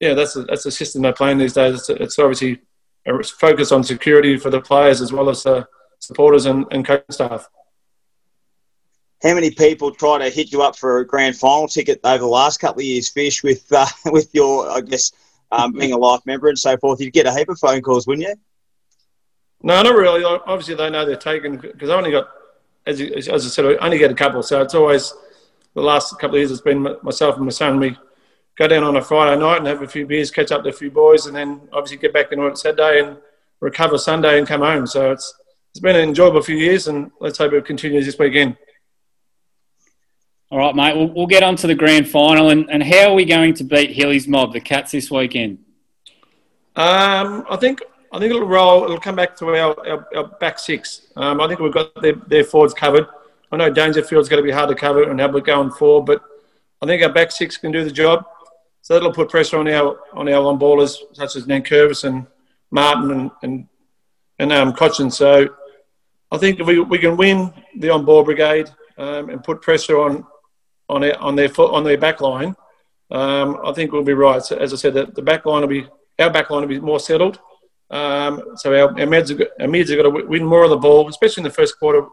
yeah, 0.00 0.14
that's 0.14 0.36
a, 0.36 0.44
that's 0.44 0.64
the 0.64 0.70
system 0.70 1.02
they're 1.02 1.12
playing 1.12 1.38
these 1.38 1.52
days. 1.52 1.74
It's, 1.74 1.90
it's 1.90 2.18
obviously 2.18 2.60
a 3.06 3.22
focus 3.22 3.72
on 3.72 3.84
security 3.84 4.38
for 4.38 4.48
the 4.48 4.60
players 4.60 5.02
as 5.02 5.12
well 5.12 5.28
as 5.28 5.42
the 5.42 5.66
supporters 5.98 6.46
and, 6.46 6.64
and 6.70 6.86
coaching 6.86 7.10
staff 7.10 7.48
how 9.22 9.34
many 9.34 9.50
people 9.50 9.90
try 9.92 10.18
to 10.18 10.30
hit 10.30 10.52
you 10.52 10.62
up 10.62 10.76
for 10.76 10.98
a 10.98 11.06
grand 11.06 11.36
final 11.36 11.66
ticket 11.66 12.00
over 12.04 12.18
the 12.18 12.26
last 12.26 12.60
couple 12.60 12.80
of 12.80 12.86
years, 12.86 13.08
Fish, 13.08 13.42
with 13.42 13.66
uh, 13.72 13.86
with 14.06 14.32
your, 14.32 14.70
I 14.70 14.80
guess, 14.80 15.12
um, 15.50 15.72
being 15.72 15.92
a 15.92 15.98
life 15.98 16.20
member 16.24 16.48
and 16.48 16.58
so 16.58 16.76
forth? 16.76 17.00
You'd 17.00 17.12
get 17.12 17.26
a 17.26 17.34
heap 17.34 17.48
of 17.48 17.58
phone 17.58 17.82
calls, 17.82 18.06
wouldn't 18.06 18.28
you? 18.28 18.34
No, 19.62 19.82
not 19.82 19.94
really. 19.94 20.22
Obviously, 20.24 20.76
they 20.76 20.90
know 20.90 21.04
they're 21.04 21.16
taken 21.16 21.56
because 21.56 21.90
I 21.90 21.94
only 21.94 22.12
got, 22.12 22.28
as, 22.86 23.00
as 23.00 23.44
I 23.44 23.48
said, 23.48 23.66
I 23.66 23.74
only 23.84 23.98
get 23.98 24.10
a 24.10 24.14
couple. 24.14 24.42
So 24.42 24.62
it's 24.62 24.74
always 24.74 25.12
the 25.74 25.82
last 25.82 26.12
couple 26.18 26.36
of 26.36 26.40
years. 26.40 26.50
It's 26.50 26.60
been 26.60 26.96
myself 27.02 27.36
and 27.36 27.44
my 27.44 27.50
son. 27.50 27.78
We 27.78 27.96
go 28.56 28.66
down 28.66 28.84
on 28.84 28.96
a 28.96 29.02
Friday 29.02 29.40
night 29.40 29.58
and 29.58 29.66
have 29.66 29.82
a 29.82 29.88
few 29.88 30.06
beers, 30.06 30.30
catch 30.30 30.52
up 30.52 30.62
to 30.64 30.70
a 30.70 30.72
few 30.72 30.90
boys, 30.90 31.26
and 31.26 31.36
then 31.36 31.60
obviously 31.72 31.98
get 31.98 32.12
back 32.12 32.32
into 32.32 32.46
it 32.46 32.58
Saturday 32.58 33.00
and 33.00 33.16
recover 33.60 33.98
Sunday 33.98 34.38
and 34.38 34.46
come 34.46 34.60
home. 34.60 34.86
So 34.86 35.12
it's 35.12 35.34
it's 35.70 35.80
been 35.80 35.96
an 35.96 36.08
enjoyable 36.08 36.42
few 36.42 36.56
years, 36.56 36.88
and 36.88 37.10
let's 37.20 37.38
hope 37.38 37.52
it 37.52 37.64
continues 37.64 38.06
this 38.06 38.18
weekend. 38.18 38.56
All 40.50 40.58
right, 40.58 40.74
mate. 40.74 40.96
We'll, 40.96 41.12
we'll 41.12 41.26
get 41.26 41.42
on 41.42 41.56
to 41.56 41.66
the 41.66 41.74
grand 41.74 42.08
final. 42.08 42.48
And, 42.48 42.70
and 42.70 42.82
how 42.82 43.10
are 43.10 43.14
we 43.14 43.26
going 43.26 43.52
to 43.54 43.64
beat 43.64 43.90
Hilly's 43.90 44.26
mob, 44.26 44.54
the 44.54 44.60
Cats, 44.60 44.92
this 44.92 45.10
weekend? 45.10 45.58
Um, 46.74 47.44
I 47.50 47.56
think 47.56 47.82
I 48.12 48.18
think 48.18 48.32
it'll 48.32 48.46
roll. 48.46 48.84
It'll 48.84 49.00
come 49.00 49.16
back 49.16 49.36
to 49.36 49.48
our, 49.48 49.88
our, 49.88 50.16
our 50.16 50.28
back 50.40 50.58
six. 50.58 51.08
Um, 51.16 51.40
I 51.40 51.48
think 51.48 51.60
we've 51.60 51.72
got 51.72 51.94
their, 52.00 52.14
their 52.14 52.44
forwards 52.44 52.74
covered. 52.74 53.06
I 53.52 53.56
know 53.56 53.70
Dangerfield's 53.70 54.28
going 54.28 54.42
to 54.42 54.46
be 54.46 54.52
hard 54.52 54.68
to 54.68 54.74
cover 54.74 55.10
and 55.10 55.20
have 55.20 55.34
it 55.34 55.44
going 55.44 55.70
forward, 55.70 56.06
but 56.06 56.22
I 56.82 56.86
think 56.86 57.02
our 57.02 57.12
back 57.12 57.30
six 57.30 57.56
can 57.56 57.72
do 57.72 57.84
the 57.84 57.90
job. 57.90 58.26
So 58.82 58.94
that'll 58.94 59.12
put 59.12 59.28
pressure 59.28 59.58
on 59.58 59.68
our 59.68 59.98
on 60.14 60.28
our 60.28 60.46
on 60.46 60.58
ballers 60.58 60.96
such 61.12 61.36
as 61.36 61.46
Nankervis 61.46 62.04
and 62.04 62.26
Martin 62.70 63.10
and 63.10 63.30
and, 63.42 63.68
and 64.38 64.52
um, 64.52 64.72
Cotchin. 64.72 65.12
So 65.12 65.48
I 66.30 66.38
think 66.38 66.58
we, 66.60 66.80
we 66.80 66.98
can 66.98 67.16
win 67.16 67.52
the 67.76 67.90
on 67.90 68.04
ball 68.04 68.22
brigade 68.22 68.70
um, 68.96 69.30
and 69.30 69.44
put 69.44 69.60
pressure 69.62 69.98
on 69.98 70.24
on 70.88 71.02
their 71.02 71.20
on 71.20 71.36
their 71.36 71.48
foot 71.48 71.72
on 71.72 71.84
their 71.84 71.98
back 71.98 72.20
line, 72.20 72.54
um, 73.10 73.58
I 73.64 73.72
think 73.72 73.92
we'll 73.92 74.02
be 74.02 74.14
right. 74.14 74.42
So 74.42 74.56
as 74.56 74.72
I 74.72 74.76
said, 74.76 74.94
the, 74.94 75.06
the 75.06 75.22
back 75.22 75.46
line 75.46 75.62
will 75.62 75.68
be 75.68 75.86
our 76.18 76.30
back 76.30 76.50
line 76.50 76.62
will 76.62 76.68
be 76.68 76.80
more 76.80 77.00
settled. 77.00 77.38
Um, 77.90 78.42
so 78.56 78.74
our, 78.74 79.00
our 79.00 79.06
mids 79.06 79.30
have 79.30 79.38
got, 79.38 79.48
our 79.60 79.66
have 79.66 79.88
got 79.88 80.02
to 80.02 80.26
win 80.26 80.44
more 80.44 80.64
of 80.64 80.70
the 80.70 80.76
ball, 80.76 81.08
especially 81.08 81.42
in 81.42 81.48
the 81.48 81.54
first 81.54 81.78
quarter 81.78 82.06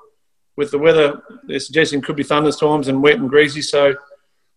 with 0.56 0.72
the 0.72 0.78
weather. 0.78 1.22
They're 1.44 1.60
suggesting 1.60 2.02
could 2.02 2.16
be 2.16 2.24
thunderstorms 2.24 2.88
and 2.88 3.04
wet 3.04 3.20
and 3.20 3.30
greasy. 3.30 3.62
So 3.62 3.96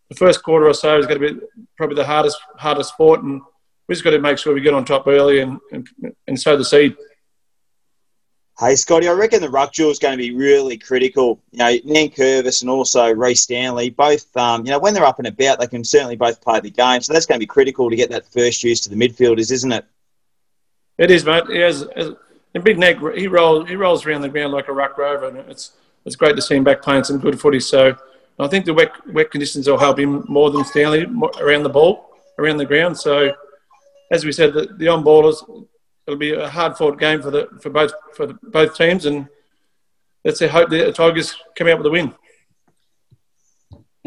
the 0.09 0.15
first 0.15 0.43
quarter 0.43 0.67
or 0.67 0.75
so 0.75 0.99
is 0.99 1.07
going 1.07 1.21
to 1.21 1.35
be 1.35 1.41
probably 1.77 1.97
the 1.97 2.05
hardest 2.05 2.39
hardest 2.57 2.91
sport, 2.91 3.23
and 3.23 3.41
we 3.89 3.95
just 3.95 4.05
got 4.05 4.11
to 4.11 4.19
make 4.19 4.39
sure 4.39 4.55
we 4.55 4.61
get 4.61 4.75
on 4.75 4.85
top 4.85 5.07
early 5.07 5.41
and 5.41 5.59
and, 5.73 5.89
and 6.27 6.41
sow 6.41 6.57
the 6.57 6.65
seed. 6.65 6.97
Hey, 8.61 8.75
Scotty, 8.75 9.07
I 9.07 9.13
reckon 9.13 9.41
the 9.41 9.49
ruck 9.49 9.73
duel 9.73 9.91
is 9.91 10.01
going 10.01 10.19
to 10.19 10.23
be 10.23 10.35
really 10.35 10.77
critical. 10.77 11.41
You 11.53 11.59
know, 11.59 11.79
Nankervis 11.79 12.63
and 12.63 12.69
also 12.69 13.09
Rhys 13.15 13.43
Stanley, 13.43 13.91
both, 13.91 14.37
um, 14.37 14.67
you 14.67 14.73
know, 14.73 14.81
when 14.81 14.95
they're 14.95 15.05
up 15.05 15.21
and 15.21 15.29
about, 15.29 15.61
they 15.61 15.69
can 15.69 15.85
certainly 15.85 16.17
both 16.17 16.41
play 16.41 16.59
the 16.59 16.71
game. 16.73 17.01
So 17.01 17.13
that's 17.13 17.25
going 17.25 17.37
to 17.37 17.43
be 17.43 17.47
critical 17.47 17.89
to 17.89 17.95
get 17.95 18.11
that 18.11 18.27
first 18.33 18.65
use 18.65 18.81
to 18.81 18.91
the 18.91 18.97
midfielders, 18.97 19.53
isn't 19.53 19.71
it? 19.71 19.87
It 20.99 21.11
is, 21.11 21.25
mate. 21.25 21.45
He 21.49 21.59
has, 21.59 21.83
a 21.83 22.61
big 22.61 22.79
neck. 22.79 22.97
He 23.15 23.29
rolls, 23.29 23.69
he 23.69 23.77
rolls 23.77 24.05
around 24.05 24.23
the 24.23 24.29
ground 24.29 24.53
like 24.53 24.69
a 24.69 24.73
ruck 24.73 24.99
rover, 24.99 25.29
and 25.29 25.39
it's 25.51 25.73
it's 26.05 26.17
great 26.17 26.35
to 26.37 26.43
see 26.43 26.57
him 26.57 26.65
back 26.65 26.83
playing 26.83 27.05
some 27.05 27.19
good 27.19 27.41
footy. 27.41 27.61
So 27.61 27.97
I 28.39 28.49
think 28.49 28.65
the 28.65 28.75
wet 28.75 28.93
wet 29.13 29.31
conditions 29.31 29.69
will 29.69 29.79
help 29.79 29.99
him 29.99 30.25
more 30.29 30.51
than 30.51 30.65
Stanley 30.65 31.07
around 31.41 31.63
the 31.63 31.69
ball, 31.69 32.17
around 32.39 32.57
the 32.57 32.65
ground. 32.65 32.99
So 32.99 33.33
as 34.11 34.25
we 34.25 34.33
said, 34.33 34.55
the, 34.55 34.75
the 34.77 34.89
on 34.89 35.05
ballers 35.05 35.43
it'll 36.07 36.19
be 36.19 36.33
a 36.33 36.49
hard 36.49 36.77
fought 36.77 36.99
game 36.99 37.23
for 37.23 37.31
the 37.31 37.49
for 37.61 37.71
both 37.71 37.93
for 38.15 38.27
the, 38.27 38.35
both 38.43 38.77
teams, 38.77 39.07
and 39.07 39.29
let's 40.25 40.41
hope 40.41 40.71
the 40.71 40.93
Tigers 40.93 41.37
come 41.55 41.69
out 41.69 41.79
with 41.79 41.87
a 41.87 41.91
win. 41.91 42.15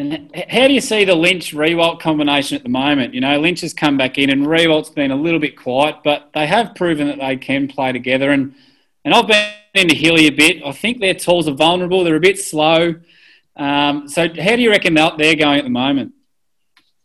And 0.02 0.36
how 0.50 0.68
do 0.68 0.74
you 0.74 0.82
see 0.82 1.06
the 1.06 1.14
Lynch 1.14 1.54
Riewoldt 1.54 2.00
combination 2.00 2.58
at 2.58 2.64
the 2.64 2.70
moment? 2.70 3.14
You 3.14 3.22
know, 3.22 3.40
Lynch 3.40 3.62
has 3.62 3.72
come 3.72 3.98
back 3.98 4.18
in, 4.18 4.32
and 4.32 4.48
Riewoldt's 4.48 4.90
been 4.90 5.12
a 5.12 5.16
little 5.16 5.40
bit 5.40 5.56
quiet, 5.56 5.98
but 6.04 6.32
they 6.34 6.48
have 6.48 6.74
proven 6.74 7.06
that 7.08 7.20
they 7.20 7.38
can 7.38 7.68
play 7.68 7.92
together. 7.92 8.32
And 8.32 8.56
and 9.06 9.14
I've 9.14 9.28
been 9.28 9.52
into 9.76 9.96
Hilly 9.96 10.26
a 10.26 10.32
bit. 10.32 10.64
I 10.66 10.72
think 10.72 11.00
their 11.00 11.14
tools 11.14 11.48
are 11.48 11.54
vulnerable. 11.54 12.04
They're 12.04 12.16
a 12.16 12.20
bit 12.20 12.40
slow. 12.40 12.96
Um, 13.56 14.08
so 14.08 14.28
how 14.28 14.56
do 14.56 14.62
you 14.62 14.72
reckon 14.72 14.96
they're 14.96 15.36
going 15.36 15.60
at 15.60 15.64
the 15.64 15.70
moment? 15.70 16.14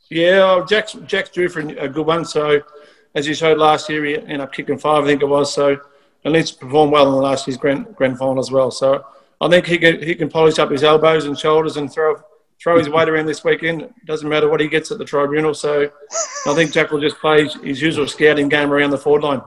Yeah, 0.09 0.65
Jack's 0.67 0.95
Jack's 1.07 1.31
due 1.31 1.51
for 1.51 1.61
a 1.61 1.89
good 1.89 2.07
one. 2.07 2.25
So 2.25 2.63
as 3.15 3.29
you 3.29 3.35
showed 3.35 3.59
last 3.59 3.91
year, 3.91 4.07
he 4.07 4.17
ended 4.17 4.41
up 4.41 4.55
kicking 4.55 4.79
five, 4.79 5.05
I 5.05 5.07
think 5.07 5.21
it 5.21 5.27
was. 5.27 5.53
So 5.53 5.79
at 6.25 6.33
least 6.33 6.61
performed 6.61 6.93
well 6.93 7.09
in 7.09 7.13
the 7.13 7.21
last 7.21 7.47
year's 7.47 7.59
grand, 7.59 7.95
grand 7.95 8.17
final 8.17 8.39
as 8.39 8.51
well. 8.51 8.71
So 8.71 9.05
I 9.39 9.49
think 9.49 9.67
he 9.67 9.77
can, 9.77 10.03
he 10.03 10.15
can 10.15 10.31
polish 10.31 10.59
up 10.59 10.71
his 10.71 10.83
elbows 10.83 11.27
and 11.27 11.39
shoulders 11.39 11.77
and 11.77 11.93
throw 11.93 12.17
throw 12.63 12.79
his 12.79 12.89
weight 12.89 13.09
around 13.09 13.27
this 13.27 13.45
weekend. 13.45 13.83
It 13.83 13.93
doesn't 14.07 14.29
matter 14.29 14.49
what 14.49 14.61
he 14.61 14.69
gets 14.69 14.91
at 14.91 14.99
the 14.99 15.05
tribunal. 15.05 15.55
So 15.55 15.91
I 16.47 16.55
think 16.55 16.73
Jack 16.73 16.91
will 16.91 17.01
just 17.01 17.19
play 17.19 17.49
his 17.63 17.81
usual 17.81 18.07
scouting 18.07 18.49
game 18.49 18.73
around 18.73 18.91
the 18.91 18.99
forward 18.99 19.23
line. 19.23 19.43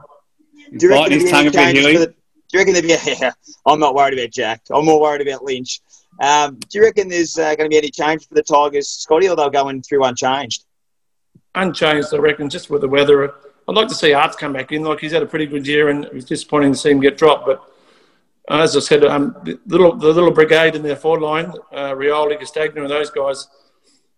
Do 0.76 0.86
you 0.86 0.92
reckon, 0.92 1.12
his 1.12 1.30
tongue 1.30 1.46
the, 1.46 2.14
do 2.50 2.58
you 2.58 2.58
reckon 2.58 2.72
there'd 2.72 2.84
be 2.84 2.92
a, 2.92 3.16
yeah, 3.20 3.32
I'm 3.66 3.80
not 3.80 3.94
worried 3.94 4.18
about 4.18 4.30
Jack. 4.30 4.62
I'm 4.70 4.84
more 4.84 5.00
worried 5.00 5.26
about 5.26 5.44
Lynch. 5.44 5.80
Um, 6.20 6.56
do 6.68 6.78
you 6.78 6.84
reckon 6.84 7.08
there's 7.08 7.38
uh, 7.38 7.54
going 7.54 7.68
to 7.68 7.68
be 7.68 7.78
any 7.78 7.90
change 7.90 8.26
for 8.28 8.34
the 8.34 8.42
Tigers, 8.42 8.88
Scotty, 8.88 9.28
or 9.28 9.36
they'll 9.36 9.50
go 9.50 9.68
in 9.68 9.82
through 9.82 10.04
unchanged? 10.04 10.64
Unchanged, 11.54 12.08
I 12.12 12.18
reckon, 12.18 12.48
just 12.48 12.70
with 12.70 12.82
the 12.82 12.88
weather. 12.88 13.32
I'd 13.68 13.76
like 13.76 13.88
to 13.88 13.94
see 13.94 14.10
Aarts 14.10 14.36
come 14.36 14.52
back 14.52 14.72
in. 14.72 14.82
Like 14.82 15.00
he's 15.00 15.12
had 15.12 15.22
a 15.22 15.26
pretty 15.26 15.46
good 15.46 15.66
year, 15.66 15.88
and 15.88 16.04
it 16.04 16.12
was 16.12 16.24
disappointing 16.24 16.72
to 16.72 16.78
see 16.78 16.90
him 16.90 17.00
get 17.00 17.16
dropped. 17.16 17.46
But 17.46 17.62
as 18.50 18.76
I 18.76 18.80
said, 18.80 19.04
um, 19.04 19.36
the 19.44 19.60
little 19.66 19.96
the 19.96 20.08
little 20.08 20.32
brigade 20.32 20.74
in 20.74 20.82
their 20.82 20.96
forward 20.96 21.22
line, 21.22 21.52
uh, 21.72 21.92
Rioli, 21.92 22.38
Castagna, 22.38 22.82
and 22.82 22.90
those 22.90 23.10
guys, 23.10 23.46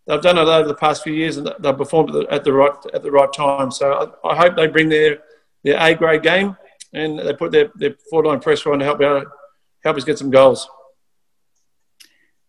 they've 0.07 0.23
done 0.23 0.39
it 0.39 0.43
over 0.43 0.67
the 0.67 0.75
past 0.75 1.03
few 1.03 1.13
years, 1.13 1.37
and 1.37 1.53
they've 1.61 1.77
performed 1.77 2.11
at 2.11 2.15
the, 2.15 2.33
at 2.33 2.45
the 2.45 2.53
right 2.53 2.75
at 2.95 3.03
the 3.03 3.11
right 3.11 3.33
time. 3.33 3.71
So 3.71 4.15
I, 4.25 4.31
I, 4.31 4.37
hope 4.37 4.57
they 4.57 4.67
bring 4.69 4.89
their 4.89 5.19
their 5.65 5.79
A 5.79 5.95
grade 5.95 6.23
game, 6.23 6.57
and 6.93 7.19
they 7.19 7.35
put 7.35 7.53
their 7.53 7.71
their 7.75 7.95
forward 8.09 8.29
line 8.29 8.41
pressure 8.41 8.73
on 8.73 8.79
to 8.79 8.85
help 8.85 9.03
out 9.03 9.27
help 9.85 9.97
us 9.97 10.05
get 10.05 10.19
some 10.19 10.31
goals. 10.31 10.69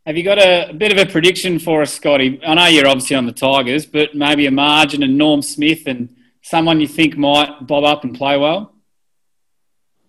Have 0.06 0.18
you 0.18 0.24
got 0.24 0.38
a, 0.38 0.70
a, 0.70 0.74
bit 0.74 0.92
of 0.92 0.98
a 0.98 1.10
prediction 1.10 1.60
for 1.60 1.82
us, 1.82 1.94
Scotty? 1.94 2.40
I 2.46 2.54
know 2.56 2.68
you're 2.68 2.88
obviously 2.88 3.16
on 3.16 3.26
the 3.26 3.32
Tigers, 3.32 3.86
but 3.86 4.14
maybe 4.14 4.46
a 4.46 4.52
margin 4.52 5.02
and 5.02 5.18
Norm 5.18 5.42
Smith 5.42 5.88
and 5.88 6.14
someone 6.44 6.82
you 6.82 6.88
think 6.88 7.18
might 7.18 7.66
bob 7.66 7.84
up 7.84 8.04
and 8.04 8.16
play 8.16 8.38
well? 8.38 8.73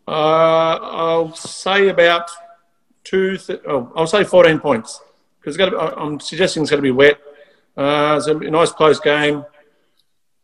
Uh, 0.07 0.11
I'll 0.81 1.35
say 1.35 1.89
about 1.89 2.31
two. 3.05 3.37
Th- 3.37 3.61
oh, 3.67 3.93
I'll 3.97 4.07
say 4.07 4.25
14 4.25 4.61
points 4.61 5.01
because 5.41 5.57
I'm 5.59 6.21
suggesting 6.21 6.63
it's 6.63 6.71
going 6.71 6.83
to 6.83 6.83
be 6.83 6.91
wet. 6.91 7.19
Uh, 7.77 8.17
it's 8.19 8.27
a 8.27 8.35
nice 8.35 8.73
close 8.73 9.01
game. 9.01 9.45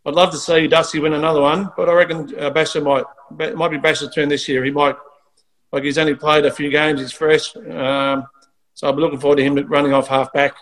I'd 0.06 0.14
love 0.14 0.30
to 0.30 0.38
see 0.38 0.66
Dusty 0.66 0.98
win 0.98 1.12
another 1.12 1.42
one, 1.42 1.70
but 1.76 1.88
I 1.88 1.92
reckon 1.92 2.20
uh, 2.38 2.50
Bachar 2.50 2.82
might 2.82 3.54
might 3.54 3.70
be 3.70 3.78
Bachar's 3.78 4.14
turn 4.14 4.28
this 4.28 4.48
year. 4.48 4.64
He 4.64 4.70
might 4.70 4.96
like 5.72 5.84
he's 5.84 5.98
only 5.98 6.14
played 6.14 6.46
a 6.46 6.50
few 6.50 6.70
games. 6.70 7.00
He's 7.00 7.12
fresh, 7.12 7.54
um, 7.56 8.26
so 8.74 8.86
I'll 8.86 8.94
be 8.94 9.02
looking 9.02 9.20
forward 9.20 9.36
to 9.36 9.44
him 9.44 9.56
running 9.68 9.92
off 9.92 10.08
half 10.08 10.32
back. 10.32 10.54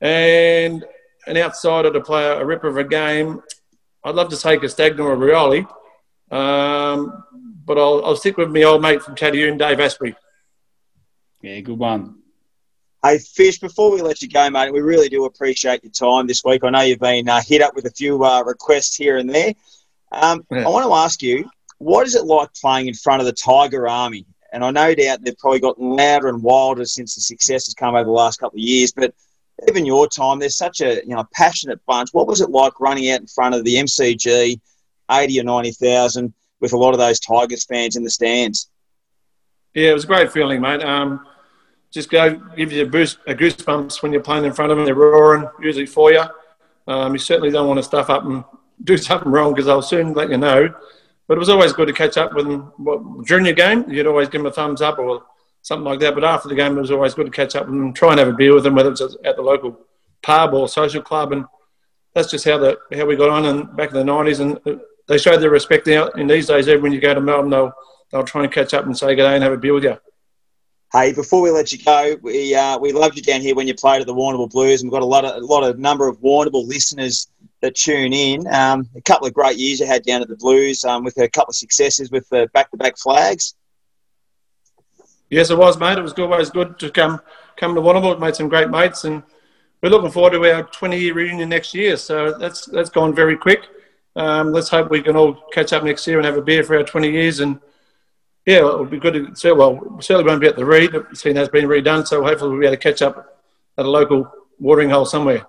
And 0.00 0.84
an 1.26 1.36
outsider 1.36 1.92
to 1.92 2.00
play 2.00 2.24
a 2.26 2.44
ripper 2.44 2.68
of 2.68 2.76
a 2.76 2.84
game. 2.84 3.42
I'd 4.04 4.14
love 4.14 4.28
to 4.30 4.38
take 4.38 4.62
a 4.62 4.66
or 5.02 5.16
Rioli, 5.16 5.66
um, 6.30 7.24
but 7.66 7.78
I'll, 7.78 8.02
I'll 8.04 8.16
stick 8.16 8.36
with 8.36 8.50
my 8.50 8.62
old 8.62 8.80
mate 8.80 9.02
from 9.02 9.16
Tadioon, 9.16 9.58
Dave 9.58 9.78
Astbury. 9.78 10.14
Yeah, 11.42 11.60
good 11.60 11.78
one. 11.78 12.20
Hey, 13.04 13.18
Fish, 13.18 13.58
before 13.58 13.92
we 13.92 14.00
let 14.00 14.22
you 14.22 14.28
go, 14.28 14.48
mate, 14.48 14.72
we 14.72 14.80
really 14.80 15.08
do 15.08 15.26
appreciate 15.26 15.84
your 15.84 15.92
time 15.92 16.26
this 16.26 16.42
week. 16.44 16.64
I 16.64 16.70
know 16.70 16.80
you've 16.80 16.98
been 16.98 17.28
uh, 17.28 17.40
hit 17.40 17.60
up 17.60 17.74
with 17.74 17.86
a 17.86 17.90
few 17.90 18.24
uh, 18.24 18.42
requests 18.42 18.96
here 18.96 19.18
and 19.18 19.28
there. 19.28 19.52
Um, 20.12 20.46
yeah. 20.50 20.66
I 20.66 20.68
want 20.68 20.86
to 20.86 20.94
ask 20.94 21.22
you, 21.22 21.48
what 21.78 22.06
is 22.06 22.14
it 22.14 22.24
like 22.24 22.48
playing 22.54 22.86
in 22.86 22.94
front 22.94 23.20
of 23.20 23.26
the 23.26 23.32
Tiger 23.32 23.86
Army? 23.86 24.24
And 24.52 24.64
I 24.64 24.70
no 24.70 24.94
doubt 24.94 25.22
they've 25.22 25.36
probably 25.36 25.60
gotten 25.60 25.90
louder 25.90 26.28
and 26.28 26.42
wilder 26.42 26.84
since 26.84 27.14
the 27.14 27.20
success 27.20 27.66
has 27.66 27.74
come 27.74 27.94
over 27.94 28.04
the 28.04 28.10
last 28.10 28.40
couple 28.40 28.56
of 28.56 28.62
years. 28.62 28.92
But 28.92 29.14
even 29.68 29.84
your 29.84 30.08
time, 30.08 30.38
there's 30.38 30.56
such 30.56 30.80
a 30.80 31.02
you 31.04 31.14
know 31.14 31.24
passionate 31.34 31.84
bunch. 31.86 32.10
What 32.12 32.26
was 32.26 32.40
it 32.40 32.50
like 32.50 32.80
running 32.80 33.10
out 33.10 33.20
in 33.20 33.26
front 33.26 33.54
of 33.54 33.64
the 33.64 33.74
MCG, 33.74 34.58
eighty 35.10 35.40
or 35.40 35.44
ninety 35.44 35.72
thousand, 35.72 36.32
with 36.72 36.80
a 36.80 36.84
lot 36.84 36.92
of 36.92 36.98
those 36.98 37.20
Tigers 37.20 37.64
fans 37.64 37.96
in 37.96 38.04
the 38.04 38.10
stands? 38.10 38.68
Yeah, 39.74 39.90
it 39.90 39.94
was 39.94 40.04
a 40.04 40.08
great 40.08 40.32
feeling, 40.32 40.60
mate. 40.60 40.82
Um, 40.82 41.26
just 41.90 42.10
go 42.10 42.34
give 42.56 42.72
you 42.72 42.84
a 42.84 42.88
boost, 42.88 43.18
a 43.26 43.34
goosebumps 43.34 44.02
when 44.02 44.12
you're 44.12 44.22
playing 44.22 44.44
in 44.44 44.52
front 44.52 44.72
of 44.72 44.78
them. 44.78 44.86
They're 44.86 44.94
roaring 44.94 45.48
usually 45.60 45.86
for 45.86 46.12
you. 46.12 46.24
Um, 46.88 47.12
you 47.12 47.18
certainly 47.18 47.50
don't 47.50 47.68
want 47.68 47.78
to 47.78 47.82
stuff 47.82 48.10
up 48.10 48.24
and 48.24 48.44
do 48.84 48.96
something 48.96 49.30
wrong 49.30 49.52
because 49.52 49.66
they'll 49.66 49.82
soon 49.82 50.12
let 50.12 50.30
you 50.30 50.38
know. 50.38 50.74
But 51.28 51.34
it 51.34 51.40
was 51.40 51.48
always 51.48 51.72
good 51.72 51.88
to 51.88 51.94
catch 51.94 52.16
up 52.16 52.34
with 52.34 52.46
them 52.46 52.72
during 53.26 53.44
your 53.44 53.54
game. 53.54 53.90
You'd 53.90 54.06
always 54.06 54.28
give 54.28 54.40
them 54.40 54.46
a 54.46 54.52
thumbs 54.52 54.80
up 54.80 54.98
or 54.98 55.24
something 55.62 55.84
like 55.84 55.98
that. 56.00 56.14
But 56.14 56.24
after 56.24 56.48
the 56.48 56.54
game, 56.54 56.76
it 56.76 56.80
was 56.80 56.92
always 56.92 57.14
good 57.14 57.26
to 57.26 57.32
catch 57.32 57.56
up 57.56 57.66
with 57.66 57.74
them, 57.74 57.92
try 57.92 58.10
and 58.10 58.20
have 58.20 58.28
a 58.28 58.32
beer 58.32 58.54
with 58.54 58.62
them, 58.62 58.76
whether 58.76 58.92
it's 58.92 59.00
at 59.02 59.36
the 59.36 59.42
local 59.42 59.78
pub 60.22 60.54
or 60.54 60.68
social 60.68 61.02
club. 61.02 61.32
And 61.32 61.44
that's 62.14 62.30
just 62.30 62.44
how 62.44 62.58
the 62.58 62.78
how 62.94 63.04
we 63.04 63.16
got 63.16 63.28
on 63.28 63.44
and 63.44 63.76
back 63.76 63.90
in 63.90 63.96
the 63.96 64.04
nineties. 64.04 64.40
And 64.40 64.58
they 65.08 65.18
show 65.18 65.36
their 65.36 65.50
respect 65.50 65.86
now. 65.86 66.08
In 66.08 66.26
these 66.26 66.46
days, 66.46 66.68
every 66.68 66.82
when 66.82 66.92
you 66.92 67.00
go 67.00 67.14
to 67.14 67.20
Melbourne, 67.20 67.50
they'll 67.50 67.72
they'll 68.10 68.24
try 68.24 68.44
and 68.44 68.52
catch 68.52 68.74
up 68.74 68.84
and 68.86 68.96
say 68.96 69.14
good 69.14 69.22
day 69.22 69.34
and 69.34 69.42
have 69.42 69.52
a 69.52 69.56
beer 69.56 69.74
with 69.74 69.84
you. 69.84 69.96
Hey, 70.92 71.12
before 71.12 71.42
we 71.42 71.50
let 71.50 71.72
you 71.72 71.78
go, 71.84 72.16
we 72.22 72.54
uh, 72.54 72.78
we 72.78 72.92
loved 72.92 73.16
you 73.16 73.22
down 73.22 73.40
here 73.40 73.54
when 73.54 73.66
you 73.66 73.74
played 73.74 74.00
at 74.00 74.06
the 74.06 74.14
Warrnambool 74.14 74.50
Blues, 74.50 74.82
and 74.82 74.90
we've 74.90 74.98
got 74.98 75.02
a 75.02 75.06
lot 75.06 75.24
of 75.24 75.42
a 75.42 75.44
lot 75.44 75.64
of 75.64 75.78
number 75.78 76.08
of 76.08 76.18
Warrnambool 76.20 76.66
listeners 76.66 77.28
that 77.60 77.74
tune 77.74 78.12
in. 78.12 78.46
Um, 78.46 78.88
a 78.96 79.00
couple 79.02 79.26
of 79.26 79.34
great 79.34 79.56
years 79.56 79.80
you 79.80 79.86
had 79.86 80.04
down 80.04 80.22
at 80.22 80.28
the 80.28 80.36
Blues, 80.36 80.84
um, 80.84 81.04
with 81.04 81.18
a 81.18 81.28
couple 81.28 81.50
of 81.50 81.56
successes 81.56 82.10
with 82.10 82.28
the 82.28 82.48
back-to-back 82.52 82.98
flags. 82.98 83.54
Yes, 85.30 85.50
it 85.50 85.58
was, 85.58 85.78
mate. 85.78 85.98
It 85.98 86.02
was 86.02 86.12
always 86.14 86.50
good 86.50 86.78
to 86.78 86.90
come 86.90 87.20
come 87.56 87.74
to 87.74 87.80
Warrnambool. 87.80 88.20
Made 88.20 88.36
some 88.36 88.48
great 88.48 88.70
mates, 88.70 89.04
and 89.04 89.22
we're 89.82 89.90
looking 89.90 90.10
forward 90.10 90.32
to 90.32 90.54
our 90.54 90.62
20 90.62 90.98
year 90.98 91.14
reunion 91.14 91.48
next 91.48 91.74
year. 91.74 91.96
So 91.96 92.38
that's 92.38 92.66
that's 92.66 92.90
gone 92.90 93.14
very 93.14 93.36
quick. 93.36 93.66
Um, 94.16 94.52
let's 94.52 94.68
hope 94.68 94.90
we 94.90 95.02
can 95.02 95.16
all 95.16 95.34
catch 95.52 95.72
up 95.72 95.84
next 95.84 96.06
year 96.06 96.18
and 96.18 96.26
have 96.26 96.36
a 96.36 96.42
beer 96.42 96.64
for 96.64 96.76
our 96.76 96.82
20 96.82 97.10
years. 97.10 97.40
And 97.40 97.60
yeah, 98.46 98.66
it 98.66 98.78
would 98.78 98.90
be 98.90 98.98
good 98.98 99.12
to 99.12 99.36
see. 99.36 99.52
Well, 99.52 99.74
we 99.76 100.02
certainly 100.02 100.28
won't 100.28 100.40
be 100.40 100.46
at 100.46 100.56
the 100.56 100.64
read, 100.64 100.94
seeing 101.14 101.34
that's 101.34 101.50
been 101.50 101.66
redone. 101.66 102.06
So 102.06 102.22
hopefully 102.22 102.50
we'll 102.50 102.60
be 102.60 102.66
able 102.66 102.76
to 102.76 102.82
catch 102.82 103.02
up 103.02 103.42
at 103.76 103.84
a 103.84 103.90
local 103.90 104.30
watering 104.58 104.90
hole 104.90 105.04
somewhere. 105.04 105.46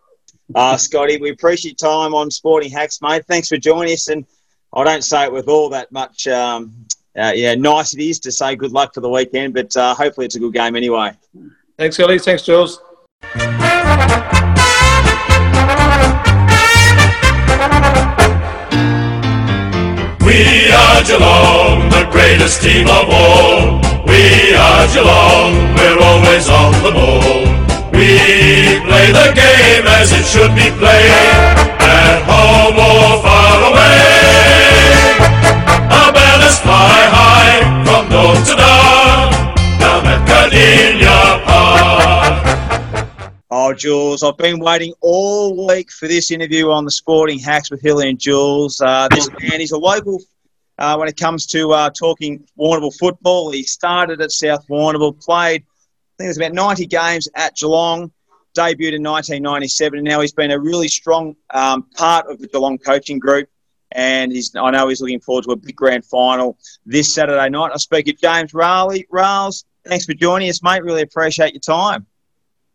Uh, 0.53 0.77
Scotty, 0.77 1.17
we 1.17 1.31
appreciate 1.31 1.81
your 1.81 1.91
time 1.91 2.13
on 2.13 2.29
Sporting 2.29 2.71
Hacks, 2.71 3.01
mate. 3.01 3.25
Thanks 3.25 3.47
for 3.47 3.57
joining 3.57 3.93
us. 3.93 4.09
And 4.09 4.25
I 4.73 4.83
don't 4.83 5.03
say 5.03 5.23
it 5.23 5.31
with 5.31 5.47
all 5.47 5.69
that 5.69 5.91
much 5.91 6.27
um, 6.27 6.87
uh, 7.17 7.31
yeah, 7.33 7.55
nice 7.55 7.95
it 7.95 8.01
is 8.01 8.19
to 8.19 8.31
say 8.31 8.55
good 8.55 8.71
luck 8.71 8.93
for 8.93 9.01
the 9.01 9.09
weekend, 9.09 9.53
but 9.53 9.75
uh, 9.75 9.95
hopefully 9.95 10.25
it's 10.25 10.35
a 10.35 10.39
good 10.39 10.53
game 10.53 10.75
anyway. 10.75 11.11
Thanks, 11.77 11.99
Ellie. 11.99 12.19
Thanks, 12.19 12.43
Jules. 12.43 12.79
We 20.27 20.43
are 20.75 20.99
Geelong, 21.07 21.87
the 21.87 22.03
greatest 22.11 22.61
team 22.61 22.85
of 22.87 23.07
all. 23.07 23.79
We 24.03 24.51
are 24.59 24.85
Geelong, 24.91 25.55
we're 25.71 25.99
always 26.03 26.49
on 26.51 26.73
the 26.83 26.91
ball. 26.91 27.47
We 27.95 28.75
play 28.83 29.07
the 29.15 29.31
game 29.31 29.87
as 29.87 30.11
it 30.11 30.25
should 30.27 30.51
be 30.51 30.67
played, 30.75 31.47
at 31.79 32.19
home 32.27 32.75
or 32.75 33.23
far 33.23 33.71
away. 33.71 34.03
Our 35.95 36.11
banners 36.11 36.59
fly 36.59 36.99
high 37.07 37.63
from 37.87 38.09
dawn 38.11 38.35
to 38.35 38.53
dawn, 38.59 38.66
Oh, 43.67 43.73
Jules, 43.73 44.23
I've 44.23 44.37
been 44.37 44.59
waiting 44.59 44.93
all 45.01 45.67
week 45.67 45.91
for 45.91 46.07
this 46.07 46.31
interview 46.31 46.71
on 46.71 46.85
the 46.85 46.91
Sporting 46.91 47.37
Hacks 47.37 47.69
with 47.69 47.81
Hilly 47.81 48.07
and 48.07 48.17
Jules. 48.17 48.79
Uh, 48.79 49.09
this 49.11 49.29
man 49.41 49.59
is 49.59 49.71
a 49.71 49.77
local 49.77 50.21
uh, 50.77 50.95
when 50.95 51.09
it 51.09 51.17
comes 51.17 51.45
to 51.47 51.73
uh, 51.73 51.89
talking 51.89 52.47
Warrnambool 52.57 52.97
football. 52.97 53.51
He 53.51 53.63
started 53.63 54.21
at 54.21 54.31
South 54.31 54.65
Warrnambool, 54.69 55.21
played, 55.21 55.63
I 55.63 56.15
think 56.17 56.27
it 56.27 56.27
was 56.27 56.37
about 56.37 56.53
90 56.53 56.85
games 56.85 57.27
at 57.35 57.57
Geelong, 57.57 58.09
debuted 58.57 58.95
in 58.95 59.03
1997, 59.03 59.99
and 59.99 60.07
now 60.07 60.21
he's 60.21 60.31
been 60.31 60.51
a 60.51 60.59
really 60.59 60.87
strong 60.87 61.35
um, 61.49 61.83
part 61.97 62.31
of 62.31 62.39
the 62.39 62.47
Geelong 62.47 62.77
coaching 62.77 63.19
group 63.19 63.49
and 63.91 64.31
he's, 64.31 64.55
I 64.55 64.71
know 64.71 64.87
he's 64.87 65.01
looking 65.01 65.19
forward 65.19 65.43
to 65.43 65.51
a 65.51 65.55
big 65.57 65.75
grand 65.75 66.05
final 66.05 66.57
this 66.85 67.13
Saturday 67.13 67.49
night. 67.49 67.71
I 67.73 67.77
speak 67.79 68.05
to 68.05 68.13
James 68.13 68.53
Rahilly. 68.53 69.03
Riles, 69.11 69.65
thanks 69.85 70.05
for 70.05 70.13
joining 70.13 70.49
us, 70.49 70.63
mate. 70.63 70.83
Really 70.83 71.01
appreciate 71.01 71.53
your 71.53 71.59
time. 71.59 72.05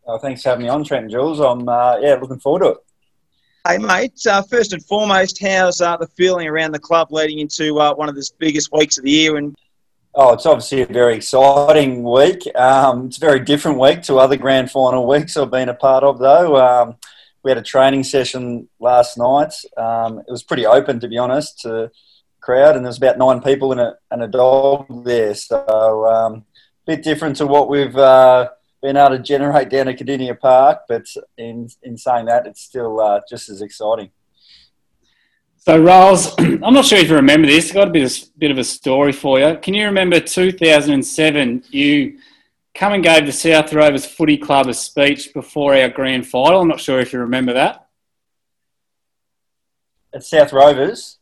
Oh, 0.05 0.17
thanks 0.17 0.41
for 0.41 0.49
having 0.49 0.63
me 0.63 0.69
on, 0.69 0.83
Trent 0.83 1.03
and 1.03 1.11
Jules. 1.11 1.39
I'm 1.39 1.67
uh, 1.67 1.97
yeah 1.99 2.15
looking 2.15 2.39
forward 2.39 2.59
to 2.59 2.69
it. 2.71 2.77
Hey, 3.65 3.77
mate. 3.77 4.19
Uh, 4.29 4.41
first 4.41 4.73
and 4.73 4.83
foremost, 4.85 5.41
how's 5.41 5.79
uh, 5.79 5.95
the 5.95 6.07
feeling 6.07 6.47
around 6.47 6.73
the 6.73 6.79
club 6.79 7.11
leading 7.11 7.39
into 7.39 7.79
uh, 7.79 7.93
one 7.93 8.09
of 8.09 8.15
the 8.15 8.29
biggest 8.37 8.69
weeks 8.73 8.97
of 8.97 9.05
the 9.05 9.11
year? 9.11 9.37
And 9.37 9.55
oh, 10.15 10.33
it's 10.33 10.45
obviously 10.45 10.81
a 10.81 10.85
very 10.85 11.15
exciting 11.15 12.03
week. 12.03 12.41
Um, 12.55 13.05
it's 13.05 13.15
a 13.15 13.21
very 13.21 13.39
different 13.39 13.79
week 13.79 14.01
to 14.03 14.17
other 14.17 14.35
grand 14.35 14.69
final 14.69 15.07
weeks 15.13 15.37
I've 15.37 15.49
been 15.49 15.69
a 15.69 15.73
part 15.73 16.03
of, 16.03 16.19
though. 16.19 16.57
Um, 16.57 16.97
we 17.43 17.51
had 17.51 17.57
a 17.57 17.63
training 17.63 18.03
session 18.03 18.67
last 18.81 19.17
night. 19.17 19.53
Um, 19.77 20.19
it 20.19 20.31
was 20.31 20.43
pretty 20.43 20.65
open, 20.65 20.99
to 20.99 21.07
be 21.07 21.17
honest, 21.17 21.61
to 21.61 21.89
crowd, 22.41 22.75
and 22.75 22.83
there 22.83 22.89
was 22.89 22.97
about 22.97 23.17
nine 23.17 23.41
people 23.41 23.71
and 23.71 23.79
a, 23.79 23.95
and 24.11 24.21
a 24.23 24.27
dog 24.27 25.05
there. 25.05 25.33
So 25.35 26.05
um, 26.05 26.33
a 26.33 26.43
bit 26.85 27.03
different 27.03 27.37
to 27.37 27.47
what 27.47 27.69
we've 27.69 27.95
uh, 27.95 28.49
been 28.83 28.97
able 28.97 29.17
to 29.17 29.19
generate 29.19 29.69
down 29.69 29.87
at 29.87 29.97
Kardinia 29.97 30.37
Park, 30.37 30.81
but 30.89 31.05
in, 31.37 31.69
in 31.81 31.97
saying 31.97 32.25
that, 32.25 32.45
it's 32.45 32.61
still 32.61 32.99
uh, 32.99 33.21
just 33.27 33.49
as 33.49 33.61
exciting. 33.61 34.11
So, 35.55 35.81
Riles, 35.81 36.35
I'm 36.37 36.73
not 36.73 36.83
sure 36.83 36.99
if 36.99 37.07
you 37.07 37.15
remember 37.15 37.47
this. 37.47 37.69
I've 37.69 37.75
got 37.75 37.87
a 37.87 37.91
bit 37.91 38.03
of, 38.03 38.37
bit 38.37 38.51
of 38.51 38.57
a 38.57 38.63
story 38.63 39.13
for 39.13 39.39
you. 39.39 39.57
Can 39.61 39.73
you 39.73 39.85
remember 39.85 40.19
2007? 40.19 41.63
You 41.71 42.19
come 42.75 42.91
and 42.91 43.01
gave 43.03 43.25
the 43.25 43.31
South 43.31 43.71
Rovers 43.71 44.05
Footy 44.05 44.37
Club 44.37 44.67
a 44.67 44.73
speech 44.73 45.33
before 45.33 45.73
our 45.75 45.87
grand 45.87 46.27
final. 46.27 46.59
I'm 46.59 46.67
not 46.67 46.81
sure 46.81 46.99
if 46.99 47.13
you 47.13 47.19
remember 47.19 47.53
that. 47.53 47.87
At 50.13 50.25
South 50.25 50.51
Rovers? 50.51 51.19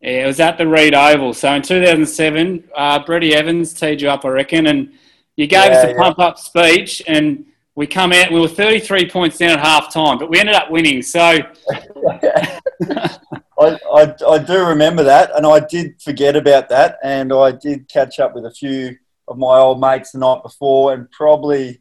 Yeah, 0.00 0.24
it 0.24 0.26
was 0.26 0.40
at 0.40 0.58
the 0.58 0.66
Reid 0.66 0.94
Oval. 0.94 1.32
So 1.32 1.54
in 1.54 1.62
2007, 1.62 2.64
uh, 2.76 3.04
Brady 3.04 3.36
Evans 3.36 3.72
teed 3.72 4.02
you 4.02 4.10
up, 4.10 4.24
I 4.24 4.28
reckon, 4.30 4.66
and 4.66 4.92
you 5.36 5.46
gave 5.46 5.66
yeah, 5.66 5.78
us 5.78 5.84
a 5.84 5.88
yeah. 5.90 5.98
pump 5.98 6.18
up 6.18 6.38
speech, 6.38 7.02
and 7.06 7.44
we 7.74 7.86
come 7.86 8.12
out. 8.12 8.32
We 8.32 8.40
were 8.40 8.48
33 8.48 9.10
points 9.10 9.38
down 9.38 9.50
at 9.50 9.60
half 9.60 9.92
time, 9.92 10.18
but 10.18 10.30
we 10.30 10.40
ended 10.40 10.54
up 10.54 10.70
winning. 10.70 11.02
So 11.02 11.20
I, 12.90 13.18
I, 13.58 14.14
I 14.28 14.38
do 14.38 14.64
remember 14.66 15.04
that, 15.04 15.30
and 15.36 15.46
I 15.46 15.60
did 15.60 16.00
forget 16.02 16.36
about 16.36 16.68
that, 16.70 16.98
and 17.02 17.32
I 17.32 17.52
did 17.52 17.88
catch 17.88 18.18
up 18.18 18.34
with 18.34 18.46
a 18.46 18.50
few 18.50 18.96
of 19.28 19.38
my 19.38 19.58
old 19.58 19.80
mates 19.80 20.12
the 20.12 20.18
night 20.18 20.42
before, 20.42 20.94
and 20.94 21.10
probably 21.10 21.80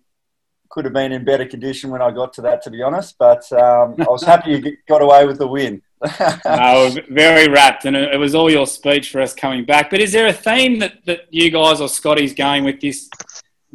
could 0.70 0.84
have 0.84 0.94
been 0.94 1.14
in 1.14 1.24
better 1.24 1.46
condition 1.46 1.90
when 1.90 2.02
I 2.02 2.12
got 2.12 2.34
to 2.34 2.42
that, 2.42 2.62
to 2.64 2.70
be 2.70 2.82
honest. 2.82 3.16
But 3.18 3.50
um, 3.54 3.96
I 4.00 4.10
was 4.10 4.24
happy 4.24 4.52
you 4.52 4.78
got 4.90 5.02
away 5.02 5.26
with 5.26 5.38
the 5.38 5.48
win. 5.48 5.82
no, 6.46 6.94
very 7.10 7.48
wrapped, 7.48 7.86
and 7.86 7.96
it 7.96 8.20
was 8.20 8.36
all 8.36 8.52
your 8.52 8.68
speech 8.68 9.12
for 9.12 9.22
us 9.22 9.34
coming 9.34 9.64
back. 9.64 9.90
But 9.90 10.02
is 10.02 10.12
there 10.12 10.28
a 10.28 10.34
theme 10.34 10.80
that, 10.80 11.06
that 11.06 11.22
you 11.30 11.50
guys 11.50 11.80
or 11.80 11.88
Scotty's 11.88 12.34
going 12.34 12.66
with 12.66 12.82
this 12.82 13.10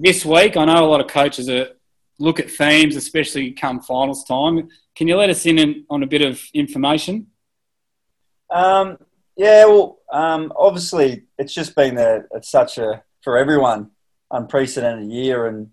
this 0.01 0.25
week? 0.25 0.57
I 0.57 0.65
know 0.65 0.85
a 0.85 0.89
lot 0.89 1.01
of 1.01 1.07
coaches 1.07 1.49
are 1.49 1.69
look 2.19 2.41
at 2.41 2.51
themes, 2.51 2.97
especially 2.97 3.53
come 3.53 3.81
finals 3.81 4.25
time. 4.25 4.69
Can 4.95 5.09
you 5.09 5.17
let 5.17 5.31
us 5.31 5.47
in 5.47 5.85
on 5.89 6.03
a 6.03 6.07
bit 6.07 6.23
of 6.23 6.43
information? 6.55 7.29
Um, 8.51 8.99
yeah, 9.37 9.65
well, 9.67 10.01
um, 10.13 10.53
obviously 10.57 11.25
it's 11.39 11.55
just 11.55 11.75
been 11.75 11.97
a, 11.99 12.25
it's 12.35 12.51
such 12.51 12.79
a 12.79 13.03
for 13.23 13.39
everyone 13.39 13.91
unprecedented 14.31 15.11
year, 15.11 15.47
and 15.47 15.71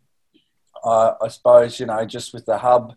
uh, 0.83 1.13
I 1.21 1.27
suppose 1.29 1.79
you 1.79 1.85
know 1.85 2.05
just 2.05 2.33
with 2.33 2.45
the 2.45 2.57
hub 2.57 2.93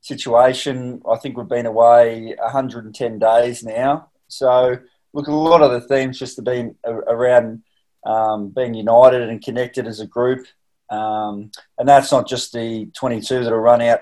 situation. 0.00 1.00
I 1.10 1.16
think 1.16 1.36
we've 1.36 1.48
been 1.48 1.66
away 1.66 2.34
110 2.38 3.18
days 3.18 3.62
now. 3.62 4.10
So, 4.28 4.76
look, 5.12 5.28
a 5.28 5.32
lot 5.32 5.62
of 5.62 5.70
the 5.70 5.80
themes 5.80 6.18
just 6.18 6.36
have 6.36 6.44
been 6.44 6.74
around 6.84 7.62
um, 8.04 8.48
being 8.48 8.74
united 8.74 9.28
and 9.28 9.42
connected 9.42 9.86
as 9.86 10.00
a 10.00 10.06
group. 10.06 10.46
Um, 10.92 11.50
and 11.78 11.88
that's 11.88 12.12
not 12.12 12.28
just 12.28 12.52
the 12.52 12.90
22 12.94 13.44
that 13.44 13.50
will 13.50 13.58
run 13.58 13.80
out 13.80 14.00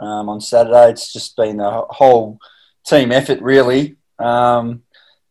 um, 0.00 0.28
on 0.28 0.40
Saturday. 0.40 0.90
It's 0.90 1.12
just 1.12 1.36
been 1.36 1.60
a 1.60 1.82
whole 1.88 2.38
team 2.84 3.10
effort, 3.10 3.40
really. 3.40 3.96
Um, 4.18 4.82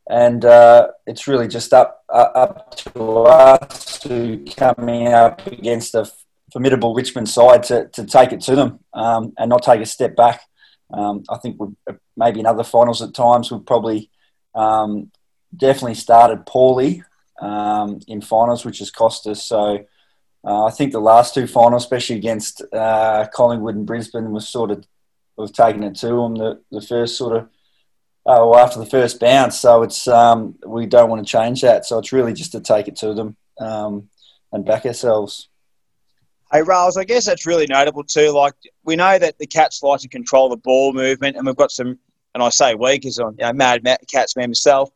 and 0.10 0.44
uh, 0.44 0.90
it's 1.08 1.28
really 1.28 1.48
just 1.48 1.74
up 1.74 2.04
uh, 2.10 2.30
up 2.36 2.76
to 2.78 3.22
us 3.24 4.00
to 4.00 4.44
coming 4.56 5.08
up 5.08 5.46
against 5.48 5.96
a 5.96 6.10
formidable 6.52 6.94
Richmond 6.94 7.28
side 7.28 7.64
to, 7.64 7.88
to 7.90 8.06
take 8.06 8.32
it 8.32 8.42
to 8.42 8.56
them 8.56 8.80
um, 8.94 9.34
and 9.38 9.50
not 9.50 9.64
take 9.64 9.82
a 9.82 9.86
step 9.86 10.16
back. 10.16 10.42
Um, 10.92 11.24
I 11.30 11.38
think 11.38 11.60
maybe 12.16 12.40
in 12.40 12.46
other 12.46 12.64
finals 12.64 13.02
at 13.02 13.16
times 13.16 13.52
we've 13.52 13.66
probably 13.66 14.12
um, 14.54 15.12
definitely 15.56 15.96
started 15.96 16.46
poorly 16.46 17.04
um, 17.42 18.00
in 18.08 18.22
finals, 18.22 18.64
which 18.64 18.80
has 18.80 18.92
cost 18.92 19.26
us. 19.28 19.44
So 19.44 19.86
uh, 20.46 20.66
I 20.66 20.72
think 20.72 20.92
the 20.92 21.00
last 21.00 21.34
two 21.34 21.48
finals, 21.48 21.84
especially 21.84 22.18
against 22.18 22.62
uh, 22.72 23.26
Collingwood 23.34 23.76
and 23.76 23.86
Brisbane, 23.86 24.32
was 24.32 24.48
sort 24.48 24.72
of 24.72 24.86
we've 25.38 25.52
taken 25.52 25.84
it 25.84 25.96
to 25.96 26.08
them. 26.08 26.36
The, 26.36 26.62
the 26.72 26.82
first 26.82 27.18
sort 27.18 27.36
of 27.36 27.44
uh, 28.28 28.42
well, 28.42 28.58
after 28.58 28.80
the 28.80 28.86
first 28.86 29.20
bounce. 29.20 29.60
So 29.60 29.84
it's 29.84 30.08
um, 30.08 30.56
we 30.66 30.86
don't 30.86 31.10
want 31.10 31.26
to 31.26 31.32
change 31.32 31.62
that. 31.62 31.86
So 31.86 32.00
it's 32.00 32.12
really 32.12 32.34
just 32.34 32.52
to 32.54 32.60
take 32.60 32.88
it 32.88 32.96
to 32.98 33.14
them 33.14 33.36
um, 33.60 34.10
and 34.52 34.66
back 34.66 34.86
ourselves. 34.86 35.50
Hey, 36.52 36.62
Rales, 36.62 36.98
I 36.98 37.04
guess 37.04 37.26
that's 37.26 37.46
really 37.46 37.68
notable 37.68 38.04
too. 38.04 38.32
Like 38.32 38.54
we 38.84 38.96
know 38.96 39.18
that 39.18 39.38
the 39.40 39.48
Cats 39.48 39.82
like 39.84 40.00
to 40.02 40.08
control 40.08 40.50
the 40.50 40.58
ball 40.58 40.94
movement, 40.94 41.38
and 41.38 41.46
we've 41.46 41.56
got 41.56 41.72
some. 41.72 42.00
And 42.34 42.44
I 42.44 42.50
say 42.50 42.76
we 42.76 42.98
because 42.98 43.18
I'm 43.18 43.36
you 43.40 43.46
know, 43.46 43.54
mad 43.54 43.82
Cats 44.12 44.36
man 44.36 44.50
myself. 44.50 44.90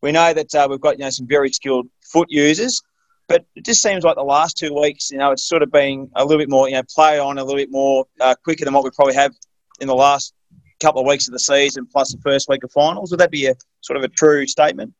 We 0.00 0.12
know 0.12 0.32
that 0.32 0.54
uh, 0.54 0.66
we've 0.70 0.80
got 0.80 0.98
you 0.98 1.04
know 1.04 1.10
some 1.10 1.26
very 1.26 1.50
skilled 1.50 1.88
foot 2.00 2.28
users, 2.30 2.82
but 3.28 3.44
it 3.54 3.64
just 3.64 3.82
seems 3.82 4.04
like 4.04 4.16
the 4.16 4.22
last 4.22 4.56
two 4.56 4.74
weeks, 4.74 5.10
you 5.10 5.18
know, 5.18 5.30
it's 5.32 5.44
sort 5.44 5.62
of 5.62 5.70
been 5.70 6.10
a 6.16 6.24
little 6.24 6.38
bit 6.38 6.48
more, 6.48 6.68
you 6.68 6.74
know, 6.74 6.82
play 6.94 7.18
on 7.18 7.38
a 7.38 7.44
little 7.44 7.58
bit 7.58 7.70
more 7.70 8.06
uh, 8.20 8.34
quicker 8.42 8.64
than 8.64 8.72
what 8.74 8.84
we 8.84 8.90
probably 8.90 9.14
have 9.14 9.34
in 9.80 9.86
the 9.86 9.94
last 9.94 10.34
couple 10.80 11.00
of 11.00 11.06
weeks 11.06 11.28
of 11.28 11.32
the 11.32 11.38
season 11.38 11.86
plus 11.86 12.12
the 12.12 12.20
first 12.22 12.48
week 12.48 12.64
of 12.64 12.72
finals. 12.72 13.10
Would 13.10 13.20
that 13.20 13.30
be 13.30 13.46
a 13.46 13.54
sort 13.82 13.98
of 13.98 14.02
a 14.02 14.08
true 14.08 14.46
statement? 14.46 14.94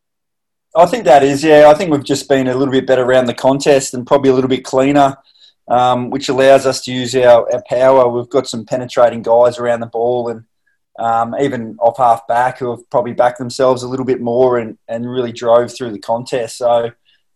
I 0.77 0.85
think 0.85 1.05
that 1.05 1.23
is, 1.23 1.43
yeah. 1.43 1.69
I 1.69 1.75
think 1.75 1.91
we've 1.91 2.05
just 2.05 2.29
been 2.29 2.47
a 2.49 2.55
little 2.55 2.73
bit 2.73 2.87
better 2.87 3.03
around 3.03 3.27
the 3.27 3.35
contest 3.35 3.95
and 3.95 4.07
probably 4.07 4.31
a 4.31 4.35
little 4.35 4.51
bit 4.51 4.65
cleaner, 4.65 5.17
um, 5.69 6.11
which 6.11 6.29
allows 6.29 6.67
us 6.67 6.83
to 6.83 6.93
use 6.93 7.17
our, 7.17 7.51
our 7.51 7.63
power. 7.67 8.09
We've 8.09 8.29
got 8.29 8.47
some 8.47 8.67
penetrating 8.67 9.23
guys 9.23 9.59
around 9.59 9.81
the 9.81 9.87
ball 9.87 10.29
and 10.29 10.45
um, 10.99 11.35
even 11.41 11.77
off 11.81 11.97
half 11.97 12.27
back 12.27 12.59
who 12.59 12.71
have 12.71 12.91
probably 12.91 13.15
backed 13.15 13.39
themselves 13.39 13.83
a 13.83 13.89
little 13.89 14.05
bit 14.05 14.21
more 14.21 14.59
and, 14.59 14.77
and 14.89 15.11
really 15.11 15.33
drove 15.33 15.75
through 15.75 15.93
the 15.93 15.99
contest. 15.99 16.59
So, 16.59 16.91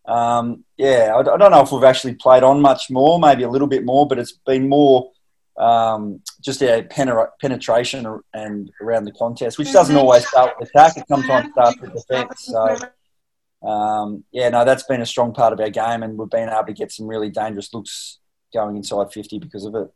um, 0.07 0.65
yeah, 0.77 1.13
I, 1.15 1.21
I, 1.21 1.37
don't 1.37 1.51
know 1.51 1.63
if 1.63 1.71
we've 1.71 1.85
actually 1.85 2.15
played 2.15 2.43
on 2.43 2.61
much 2.61 2.91
more, 2.91 3.21
maybe 3.21 3.45
a 3.45 3.49
little 3.49 3.69
bit 3.69 3.85
more, 3.85 4.07
but 4.07 4.19
it's 4.19 4.33
been 4.33 4.69
more 4.69 5.13
um, 5.57 6.21
just 6.41 6.63
a 6.63 6.83
penetration 7.41 8.21
and 8.35 8.71
around 8.81 9.05
the 9.05 9.13
contest, 9.13 9.59
which 9.59 9.73
doesn't 9.73 9.97
always 9.97 10.27
start 10.27 10.55
with 10.59 10.71
attack. 10.71 10.97
It 10.97 11.05
sometimes 11.07 11.53
starts 11.53 11.81
with 11.81 11.93
defence. 11.93 12.47
So, 12.47 13.69
um, 13.69 14.25
yeah, 14.33 14.49
no, 14.49 14.65
that's 14.65 14.83
been 14.85 15.03
a 15.03 15.07
strong 15.07 15.33
part 15.33 15.53
of 15.53 15.61
our 15.61 15.71
game, 15.71 16.03
and 16.03 16.19
we've 16.19 16.31
been 16.31 16.49
able 16.49 16.67
to 16.67 16.73
get 16.73 16.91
some 16.91 17.07
really 17.07 17.31
dangerous 17.31 17.73
looks 17.73 18.19
going 18.53 18.77
inside 18.77 19.13
50 19.13 19.39
because 19.39 19.65
of 19.65 19.75
it. 19.77 19.89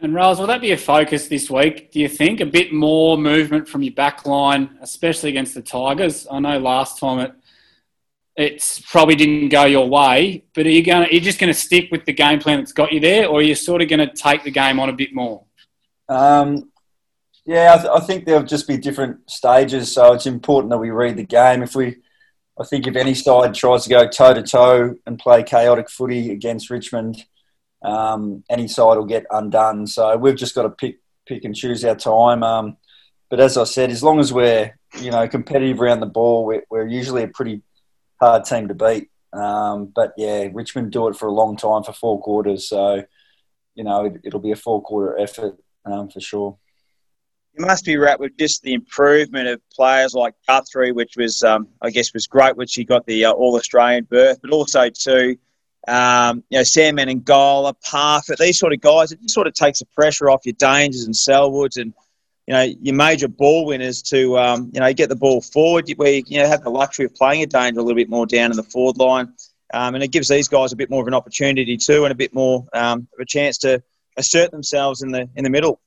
And 0.00 0.14
Riles, 0.14 0.40
will 0.40 0.48
that 0.48 0.60
be 0.60 0.72
a 0.72 0.76
focus 0.76 1.28
this 1.28 1.48
week? 1.48 1.92
Do 1.92 2.00
you 2.00 2.08
think 2.08 2.40
a 2.40 2.46
bit 2.46 2.72
more 2.72 3.16
movement 3.16 3.68
from 3.68 3.84
your 3.84 3.94
back 3.94 4.26
line, 4.26 4.76
especially 4.80 5.30
against 5.30 5.54
the 5.54 5.62
Tigers? 5.62 6.26
I 6.28 6.40
know 6.40 6.58
last 6.58 6.98
time 6.98 7.20
it 7.20 7.32
it's 8.36 8.80
probably 8.80 9.14
didn't 9.14 9.50
go 9.50 9.64
your 9.64 9.88
way, 9.88 10.44
but 10.54 10.66
are 10.66 10.70
you 10.70 10.82
going? 10.82 11.06
Are 11.08 11.12
you 11.12 11.20
just 11.20 11.38
going 11.38 11.52
to 11.52 11.58
stick 11.58 11.88
with 11.90 12.04
the 12.06 12.12
game 12.12 12.38
plan 12.38 12.58
that's 12.58 12.72
got 12.72 12.92
you 12.92 13.00
there, 13.00 13.28
or 13.28 13.40
are 13.40 13.42
you 13.42 13.54
sort 13.54 13.82
of 13.82 13.88
going 13.88 14.06
to 14.06 14.12
take 14.14 14.42
the 14.42 14.50
game 14.50 14.80
on 14.80 14.88
a 14.88 14.92
bit 14.92 15.14
more? 15.14 15.44
Um, 16.08 16.70
yeah, 17.44 17.74
I, 17.74 17.78
th- 17.78 17.90
I, 17.94 18.00
think 18.00 18.24
there'll 18.24 18.42
just 18.42 18.66
be 18.68 18.76
different 18.76 19.30
stages, 19.30 19.92
so 19.92 20.14
it's 20.14 20.26
important 20.26 20.70
that 20.70 20.78
we 20.78 20.90
read 20.90 21.16
the 21.16 21.24
game. 21.24 21.62
If 21.62 21.74
we, 21.74 21.96
I 22.58 22.64
think 22.64 22.86
if 22.86 22.96
any 22.96 23.14
side 23.14 23.54
tries 23.54 23.84
to 23.84 23.90
go 23.90 24.08
toe 24.08 24.32
to 24.32 24.42
toe 24.42 24.94
and 25.06 25.18
play 25.18 25.42
chaotic 25.42 25.90
footy 25.90 26.30
against 26.30 26.70
Richmond, 26.70 27.24
um, 27.82 28.44
any 28.48 28.68
side 28.68 28.96
will 28.96 29.04
get 29.04 29.26
undone. 29.30 29.86
So 29.86 30.16
we've 30.16 30.36
just 30.36 30.54
got 30.54 30.62
to 30.62 30.70
pick 30.70 31.00
pick 31.26 31.44
and 31.44 31.54
choose 31.54 31.84
our 31.84 31.96
time. 31.96 32.42
Um, 32.42 32.76
but 33.28 33.40
as 33.40 33.56
I 33.56 33.64
said, 33.64 33.90
as 33.90 34.02
long 34.02 34.20
as 34.20 34.32
we're 34.32 34.78
you 35.00 35.10
know 35.10 35.28
competitive 35.28 35.82
around 35.82 36.00
the 36.00 36.06
ball, 36.06 36.46
we're, 36.46 36.62
we're 36.70 36.86
usually 36.86 37.24
a 37.24 37.28
pretty 37.28 37.62
hard 38.22 38.44
team 38.44 38.68
to 38.68 38.74
beat. 38.74 39.10
Um, 39.32 39.86
but 39.86 40.12
yeah, 40.16 40.48
Richmond 40.52 40.92
do 40.92 41.08
it 41.08 41.16
for 41.16 41.26
a 41.26 41.32
long 41.32 41.56
time 41.56 41.82
for 41.82 41.92
four 41.92 42.20
quarters, 42.20 42.68
so 42.68 43.02
you 43.74 43.84
know 43.84 44.04
it, 44.22 44.32
will 44.32 44.40
be 44.40 44.52
a 44.52 44.56
four 44.56 44.82
quarter 44.82 45.18
effort 45.18 45.56
um, 45.84 46.08
for 46.08 46.20
sure. 46.20 46.56
You 47.58 47.66
must 47.66 47.84
be 47.84 47.96
right 47.96 48.18
with 48.18 48.36
just 48.38 48.62
the 48.62 48.74
improvement 48.74 49.48
of 49.48 49.60
players 49.70 50.14
like 50.14 50.34
Guthrie, 50.46 50.92
which 50.92 51.16
was 51.16 51.42
um, 51.42 51.68
I 51.80 51.90
guess 51.90 52.12
was 52.12 52.26
great, 52.26 52.56
which 52.56 52.74
he 52.74 52.84
got 52.84 53.06
the 53.06 53.24
uh, 53.24 53.32
All 53.32 53.56
Australian 53.56 54.04
berth, 54.04 54.38
but 54.42 54.50
also 54.50 54.88
too. 54.88 55.36
Um, 55.88 56.44
you 56.48 56.58
know, 56.58 56.62
Sam 56.62 56.98
Menegola, 56.98 57.74
Parfitt, 57.84 58.38
these 58.38 58.58
sort 58.58 58.72
of 58.72 58.80
guys, 58.80 59.10
it 59.10 59.20
just 59.20 59.34
sort 59.34 59.48
of 59.48 59.54
takes 59.54 59.80
the 59.80 59.86
pressure 59.86 60.30
off 60.30 60.46
your 60.46 60.54
Dangers 60.56 61.06
and 61.06 61.14
Selwoods 61.14 61.76
and 61.76 61.92
you 62.52 62.58
know, 62.58 62.76
your 62.82 62.94
major 62.94 63.28
ball 63.28 63.64
winners 63.64 64.02
to, 64.02 64.38
um, 64.38 64.70
you 64.74 64.80
know, 64.80 64.92
get 64.92 65.08
the 65.08 65.16
ball 65.16 65.40
forward 65.40 65.90
where 65.96 66.12
you, 66.12 66.22
you 66.26 66.38
know, 66.38 66.46
have 66.46 66.62
the 66.62 66.68
luxury 66.68 67.06
of 67.06 67.14
playing 67.14 67.42
a 67.42 67.46
danger 67.46 67.80
a 67.80 67.82
little 67.82 67.96
bit 67.96 68.10
more 68.10 68.26
down 68.26 68.50
in 68.50 68.58
the 68.58 68.62
forward 68.62 68.98
line. 68.98 69.32
Um, 69.72 69.94
and 69.94 70.04
it 70.04 70.08
gives 70.08 70.28
these 70.28 70.48
guys 70.48 70.70
a 70.70 70.76
bit 70.76 70.90
more 70.90 71.00
of 71.00 71.08
an 71.08 71.14
opportunity 71.14 71.78
too 71.78 72.04
and 72.04 72.12
a 72.12 72.14
bit 72.14 72.34
more 72.34 72.66
um, 72.74 73.08
of 73.14 73.20
a 73.22 73.24
chance 73.24 73.56
to 73.58 73.82
assert 74.18 74.50
themselves 74.50 75.00
in 75.00 75.12
the 75.12 75.30
in 75.34 75.44
the 75.44 75.50
middle. 75.50 75.80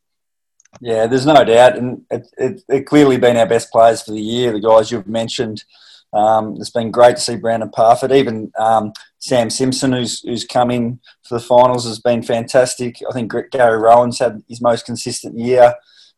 Yeah, 0.82 1.06
there's 1.06 1.28
no 1.28 1.44
doubt. 1.44 1.78
And 1.78 2.02
it, 2.10 2.28
it, 2.36 2.64
it 2.68 2.86
clearly 2.88 3.18
been 3.18 3.38
our 3.38 3.46
best 3.46 3.72
players 3.72 4.02
for 4.02 4.12
the 4.12 4.20
year, 4.20 4.52
the 4.52 4.60
guys 4.60 4.90
you've 4.90 5.06
mentioned. 5.06 5.64
Um, 6.14 6.56
it's 6.60 6.72
been 6.72 6.90
great 6.90 7.18
to 7.18 7.22
see 7.22 7.36
Brandon 7.36 7.70
Parfitt. 7.70 8.12
Even 8.12 8.52
um, 8.58 8.92
Sam 9.20 9.52
Simpson, 9.52 9.92
who's 9.92 10.22
who's 10.22 10.46
come 10.46 10.72
in 10.72 11.00
for 11.28 11.38
the 11.38 11.46
finals, 11.46 11.86
has 11.86 12.00
been 12.00 12.24
fantastic. 12.24 13.04
I 13.08 13.14
think 13.14 13.32
Gary 13.52 13.78
Rohan's 13.78 14.18
had 14.18 14.42
his 14.50 14.62
most 14.62 14.88
consistent 14.88 15.38
year. 15.38 15.76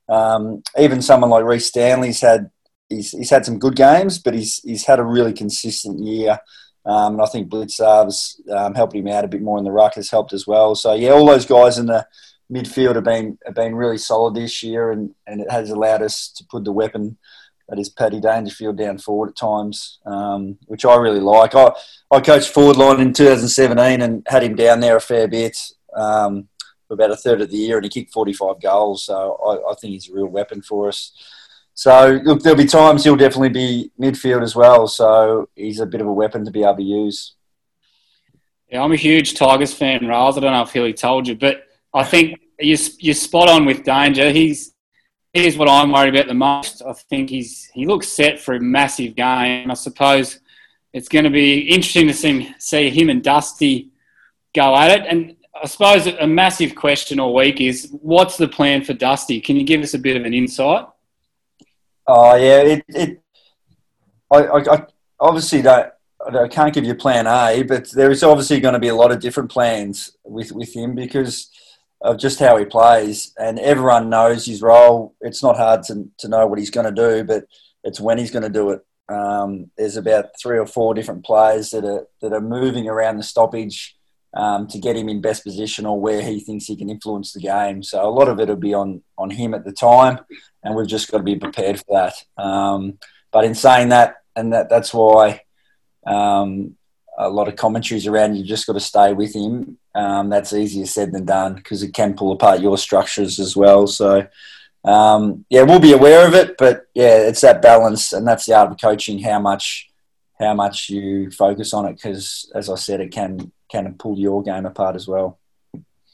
Um, 0.10 0.64
even 0.78 1.01
someone 1.01 1.30
like 1.30 1.43
Rhys 1.43 1.66
Stanley's 1.66 2.22
had 2.22 2.49
he's, 2.89 3.12
he's 3.12 3.30
had 3.30 3.45
some 3.45 3.60
good 3.60 3.76
games, 3.76 4.20
but 4.20 4.34
he's 4.34 4.60
he's 4.64 4.86
had 4.86 4.99
a 4.99 5.03
really 5.03 5.34
consistent 5.34 5.99
year. 5.99 6.39
Um, 6.86 7.14
and 7.14 7.22
I 7.22 7.26
think 7.26 7.49
Blicavs's 7.49 8.41
um, 8.49 8.74
helped 8.74 8.95
him 8.95 9.08
out 9.08 9.26
a 9.26 9.28
bit 9.28 9.41
more 9.41 9.58
in 9.58 9.66
the 9.66 9.72
ruck 9.72 9.95
has 9.95 10.10
helped 10.10 10.32
as 10.32 10.47
well. 10.47 10.74
So 10.74 10.93
yeah, 10.93 11.10
all 11.10 11.26
those 11.26 11.45
guys 11.45 11.78
in 11.78 11.88
the 11.88 12.08
midfield 12.51 12.95
have 12.95 13.03
been 13.03 13.38
have 13.45 13.55
been 13.55 13.76
really 13.76 13.97
solid 13.97 14.36
this 14.36 14.64
year, 14.64 14.91
and, 14.91 15.14
and 15.26 15.41
it 15.41 15.51
has 15.51 15.70
allowed 15.70 16.01
us 16.01 16.30
to 16.38 16.45
put 16.49 16.64
the 16.64 16.72
weapon 16.72 17.18
that 17.68 17.80
is 17.80 17.89
Paddy 17.89 18.22
Dangerfield 18.22 18.78
down 18.78 18.97
forward 18.97 19.30
at 19.30 19.36
times, 19.36 19.99
um, 20.05 20.58
which 20.68 20.86
I 20.86 20.95
really 20.95 21.20
like. 21.20 21.55
I 21.55 21.72
I 22.10 22.22
coached 22.22 22.49
forward 22.49 22.78
line 22.78 23.01
in 23.01 23.12
2017 23.14 24.01
and 24.01 24.26
had 24.28 24.43
him 24.43 24.55
down 24.55 24.80
there 24.80 24.95
a 24.95 25.01
fair 25.01 25.28
bit. 25.28 25.58
Um, 25.93 26.47
for 26.88 26.93
about 26.93 27.11
a 27.11 27.15
third 27.15 27.41
of 27.41 27.51
the 27.51 27.57
year, 27.57 27.77
and 27.77 27.83
he 27.83 27.89
kicked 27.89 28.13
45 28.13 28.61
goals. 28.61 29.05
So 29.05 29.38
I, 29.45 29.71
I 29.71 29.75
think 29.75 29.93
he's 29.93 30.09
a 30.09 30.13
real 30.13 30.27
weapon 30.27 30.61
for 30.61 30.88
us. 30.88 31.11
So 31.73 32.19
look, 32.23 32.41
there'll 32.41 32.57
be 32.57 32.65
times 32.65 33.03
he'll 33.03 33.15
definitely 33.15 33.49
be 33.49 33.91
midfield 33.99 34.41
as 34.41 34.55
well. 34.55 34.88
So 34.88 35.49
he's 35.55 35.79
a 35.79 35.85
bit 35.85 36.01
of 36.01 36.07
a 36.07 36.13
weapon 36.13 36.43
to 36.45 36.51
be 36.51 36.63
able 36.63 36.77
to 36.77 36.83
use. 36.83 37.35
Yeah, 38.69 38.83
I'm 38.83 38.91
a 38.91 38.97
huge 38.97 39.35
Tigers 39.35 39.73
fan, 39.73 40.05
Riles. 40.05 40.38
I 40.38 40.41
don't 40.41 40.51
know 40.51 40.63
if 40.63 40.71
Hilly 40.71 40.93
told 40.93 41.27
you, 41.27 41.35
but 41.35 41.63
I 41.93 42.03
think 42.03 42.39
you're, 42.59 42.79
you're 42.99 43.15
spot 43.15 43.47
on 43.47 43.65
with 43.65 43.83
Danger. 43.83 44.31
He's 44.31 44.73
here's 45.33 45.57
what 45.57 45.69
I'm 45.69 45.91
worried 45.91 46.15
about 46.15 46.27
the 46.27 46.33
most. 46.33 46.81
I 46.81 46.93
think 46.93 47.29
he's 47.29 47.69
he 47.73 47.85
looks 47.85 48.09
set 48.09 48.39
for 48.39 48.55
a 48.55 48.59
massive 48.59 49.15
game. 49.15 49.69
I 49.71 49.73
suppose 49.75 50.39
it's 50.93 51.07
going 51.07 51.25
to 51.25 51.29
be 51.29 51.59
interesting 51.59 52.07
to 52.07 52.13
see 52.13 52.53
see 52.57 52.89
him 52.89 53.09
and 53.09 53.23
Dusty 53.23 53.91
go 54.53 54.75
at 54.75 54.99
it. 54.99 55.05
And 55.07 55.36
I 55.62 55.68
suppose 55.68 56.08
a 56.08 56.28
massive 56.28 56.76
question 56.76 57.20
all 57.20 57.34
week 57.34 57.62
is 57.62 57.89
what's 58.01 58.38
the 58.38 58.47
plan 58.47 58.84
for 58.84 58.93
Dusty? 58.93 59.41
Can 59.41 59.55
you 59.55 59.64
give 59.64 59.82
us 59.82 59.93
a 59.93 59.99
bit 59.99 60.18
of 60.18 60.26
an 60.26 60.34
insight? 60.34 60.86
Oh 62.05 62.36
yeah, 62.36 62.62
it, 62.62 62.86
it 62.89 63.22
I, 64.32 64.38
I, 64.38 64.74
I 64.76 64.86
obviously 65.20 65.62
don't. 65.62 65.91
I 66.20 66.47
can't 66.47 66.74
give 66.74 66.84
you 66.84 66.95
plan 66.95 67.28
A, 67.28 67.64
but 67.64 67.89
there 67.91 68.12
is 68.12 68.24
obviously 68.24 68.60
going 68.60 68.74
to 68.74 68.80
be 68.80 68.88
a 68.88 68.95
lot 68.95 69.12
of 69.12 69.20
different 69.20 69.51
plans 69.51 70.18
with, 70.26 70.51
with 70.51 70.76
him 70.76 70.95
because 70.95 71.49
of 72.01 72.18
just 72.18 72.39
how 72.39 72.58
he 72.58 72.66
plays. 72.66 73.34
And 73.38 73.60
everyone 73.60 74.10
knows 74.10 74.45
his 74.45 74.62
role. 74.62 75.16
It's 75.22 75.43
not 75.43 75.58
hard 75.58 75.84
to, 75.84 76.10
to 76.18 76.28
know 76.28 76.47
what 76.47 76.60
he's 76.60 76.72
going 76.72 76.86
to 76.86 76.91
do, 76.91 77.24
but 77.24 77.45
it's 77.84 77.99
when 77.99 78.18
he's 78.18 78.32
going 78.32 78.43
to 78.43 78.49
do 78.49 78.72
it. 78.72 78.82
Um, 79.10 79.72
there's 79.78 79.95
about 79.95 80.32
three 80.41 80.58
or 80.58 80.66
four 80.66 80.93
different 80.93 81.24
players 81.24 81.70
that 81.70 81.86
are 81.86 82.08
that 82.22 82.34
are 82.34 82.41
moving 82.41 82.89
around 82.89 83.18
the 83.18 83.24
stoppage 83.24 83.96
um, 84.34 84.67
to 84.67 84.80
get 84.80 84.95
him 84.95 85.09
in 85.09 85.21
best 85.21 85.43
position 85.43 85.86
or 85.86 85.99
where 85.99 86.21
he 86.21 86.39
thinks 86.39 86.65
he 86.65 86.75
can 86.75 86.89
influence 86.89 87.34
the 87.34 87.39
game. 87.39 87.82
So 87.84 88.07
a 88.07 88.09
lot 88.09 88.28
of 88.28 88.39
it 88.39 88.49
will 88.49 88.55
be 88.55 88.73
on 88.73 89.01
on 89.17 89.30
him 89.30 89.53
at 89.53 89.65
the 89.65 89.71
time, 89.71 90.19
and 90.63 90.75
we've 90.75 90.88
just 90.88 91.11
got 91.11 91.17
to 91.17 91.23
be 91.23 91.36
prepared 91.36 91.80
for 91.80 91.86
that. 91.93 92.41
Um, 92.41 92.99
but 93.32 93.45
in 93.45 93.55
saying 93.55 93.89
that, 93.89 94.17
and 94.36 94.53
that 94.53 94.69
that's 94.69 94.93
why 94.93 95.41
um, 96.05 96.75
a 97.17 97.30
lot 97.30 97.47
of 97.47 97.55
commentaries 97.55 98.07
around 98.07 98.36
you've 98.36 98.47
just 98.47 98.67
got 98.67 98.73
to 98.73 98.80
stay 98.80 99.13
with 99.13 99.34
him. 99.34 99.78
Um, 99.95 100.30
that's 100.30 100.53
easier 100.53 100.86
said 100.86 101.11
than 101.11 101.25
done 101.25 101.55
because 101.55 101.82
it 101.82 101.93
can 101.93 102.13
pull 102.13 102.32
apart 102.32 102.61
your 102.61 102.78
structures 102.78 103.39
as 103.39 103.55
well. 103.55 103.88
So. 103.88 104.28
Um, 104.84 105.43
yeah, 105.49 105.63
we'll 105.63 105.82
be 105.82 105.91
aware 105.91 106.25
of 106.25 106.34
it, 106.34 106.55
but 106.57 106.86
yeah, 106.93 107.17
it's 107.28 107.41
that 107.41 107.61
balance, 107.61 108.13
and 108.13 108.25
that's 108.25 108.45
the 108.45 108.53
art 108.53 108.71
of 108.71 108.78
coaching. 108.80 109.19
How 109.19 109.38
much, 109.38 109.89
how 110.39 110.53
much 110.53 110.89
you 110.89 111.30
focus 111.30 111.73
on 111.73 111.88
it, 111.88 111.95
because 111.95 112.49
as 112.55 112.69
I 112.69 112.75
said, 112.75 113.01
it 113.01 113.11
can 113.11 113.51
can 113.70 113.93
pull 113.95 114.18
your 114.18 114.41
game 114.43 114.65
apart 114.65 114.95
as 114.95 115.07
well. 115.07 115.39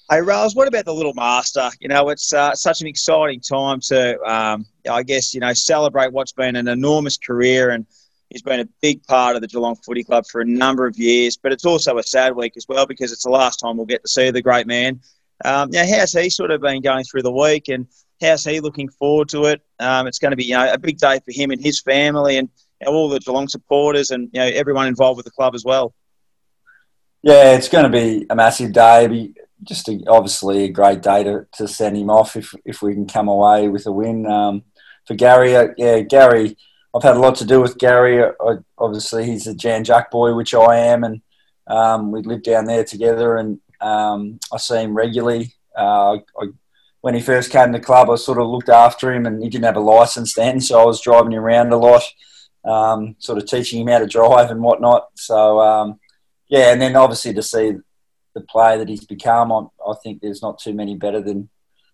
Hey, 0.10 0.22
Rales, 0.22 0.54
what 0.54 0.68
about 0.68 0.86
the 0.86 0.93
little 0.93 1.14
master? 1.14 1.70
You 1.80 1.88
know, 1.88 2.10
it's 2.10 2.34
uh, 2.34 2.54
such 2.56 2.82
an 2.82 2.88
exciting 2.88 3.39
time 3.39 3.80
to, 3.82 4.20
um, 4.22 4.66
I 4.89 5.01
guess, 5.01 5.34
you 5.34 5.39
know, 5.39 5.54
celebrate 5.54 6.12
what's 6.12 6.34
been 6.34 6.56
an 6.56 6.68
enormous 6.68 7.18
career 7.18 7.72
and 7.72 7.86
he's 8.30 8.41
been 8.41 8.60
a 8.60 8.68
big 8.82 9.04
part 9.06 9.36
of 9.36 9.41
the 9.41 9.47
Geelong 9.47 9.76
Footy 9.78 10.04
Club 10.04 10.26
for 10.28 10.41
a 10.41 10.45
number 10.45 10.86
of 10.86 10.97
years. 10.97 11.38
But 11.38 11.54
it's 11.54 11.66
also 11.66 11.97
a 11.97 12.04
sad 12.04 12.36
week 12.36 12.54
as 12.58 12.68
well 12.68 12.86
because 12.86 13.14
it's 13.14 13.24
the 13.24 13.30
last 13.30 13.58
time 13.58 13.78
we'll 13.78 13.86
get 13.86 14.04
to 14.04 14.10
see 14.10 14.30
the 14.30 14.41
great 14.41 14.68
man. 14.68 14.99
Um, 15.45 15.70
now, 15.72 15.86
how's 15.86 16.12
he 16.14 16.30
sort 16.30 16.51
of 16.51 16.62
been 16.62 16.82
going 16.82 17.06
through 17.06 17.24
the 17.24 17.32
week 17.32 17.70
and 17.70 17.88
how's 18.22 18.43
he 18.43 18.60
looking 18.60 18.89
forward 18.89 19.30
to 19.30 19.45
it? 19.45 19.62
Um, 19.80 20.08
it's 20.08 20.20
going 20.20 20.32
to 20.32 20.38
be, 20.38 20.45
you 20.45 20.56
know, 20.56 20.72
a 20.72 20.78
big 20.78 20.97
day 20.97 21.20
for 21.24 21.32
him 21.32 21.51
and 21.51 21.62
his 21.62 21.80
family 21.80 22.38
and 22.38 22.49
all 22.86 23.08
the 23.08 23.20
Geelong 23.20 23.47
supporters 23.47 24.12
and, 24.12 24.30
you 24.34 24.39
know, 24.41 24.47
everyone 24.47 24.88
involved 24.88 25.18
with 25.18 25.26
the 25.26 25.32
club 25.32 25.56
as 25.56 25.64
well. 25.64 25.93
Yeah, 27.24 27.55
it's 27.55 27.69
going 27.69 27.86
to 27.86 27.89
be 27.89 28.26
a 28.30 28.36
massive 28.36 28.74
day. 28.74 29.34
Just 29.63 29.88
a, 29.88 29.97
obviously 30.07 30.65
a 30.65 30.69
great 30.69 31.01
day 31.01 31.24
to, 31.24 31.47
to 31.53 31.69
send 31.69 31.95
him 31.95 32.09
off 32.09 32.36
if 32.36 32.53
if 32.65 32.82
we 32.82 32.93
can 32.93 33.07
come 33.07 33.30
away 33.30 33.69
with 33.69 33.86
a 33.86 33.93
win. 33.93 34.26
Um, 34.26 34.63
for 35.07 35.15
Gary, 35.15 35.55
uh, 35.55 35.69
yeah, 35.78 36.01
Gary, 36.01 36.57
I've 36.93 37.03
had 37.03 37.15
a 37.15 37.19
lot 37.19 37.36
to 37.36 37.45
do 37.45 37.61
with 37.61 37.78
Gary. 37.78 38.21
I, 38.21 38.55
obviously, 38.78 39.24
he's 39.26 39.47
a 39.47 39.55
Jan 39.55 39.86
Juc 39.86 40.11
boy, 40.11 40.34
which 40.36 40.53
I 40.53 40.76
am, 40.78 41.05
and 41.05 41.21
um, 41.67 42.11
we 42.11 42.21
lived 42.24 42.43
down 42.43 42.65
there 42.65 42.84
together, 42.84 43.38
and 43.38 43.59
um, 43.80 44.39
I 44.51 44.57
see 44.57 44.82
him 44.82 44.93
regularly. 44.93 45.53
Uh, 45.78 46.17
I, 46.41 46.47
when 46.99 47.13
he 47.13 47.21
first 47.21 47.51
came 47.51 47.71
to 47.71 47.80
the 47.80 47.84
club, 47.86 48.09
I 48.09 48.15
sort 48.15 48.39
of 48.39 48.47
looked 48.47 48.69
after 48.69 49.13
him, 49.13 49.26
and 49.26 49.41
he 49.41 49.49
didn't 49.49 49.65
have 49.65 49.78
a 49.78 49.82
license 49.82 50.34
then, 50.34 50.59
so 50.59 50.82
I 50.82 50.86
was 50.86 50.99
driving 50.99 51.32
him 51.32 51.43
around 51.43 51.71
a 51.71 51.78
lot, 51.78 52.03
um, 52.65 53.15
sort 53.19 53.38
of 53.38 53.45
teaching 53.45 53.82
him 53.82 53.88
how 53.88 53.99
to 53.99 54.07
drive 54.07 54.51
and 54.51 54.61
whatnot. 54.61 55.07
So 55.15 55.61
um, 55.61 55.99
yeah, 56.54 56.72
and 56.72 56.80
then 56.80 56.95
obviously 56.95 57.34
to 57.34 57.41
see 57.41 57.74
the 58.36 58.41
player 58.41 58.78
that 58.78 58.88
he's 58.88 59.06
become, 59.06 59.51
I, 59.51 59.66
I 59.89 59.93
think 60.04 60.22
there's 60.22 60.43
not 60.43 60.60
too 60.60 60.72
many 60.72 60.95
better 60.95 61.20
than 61.20 61.49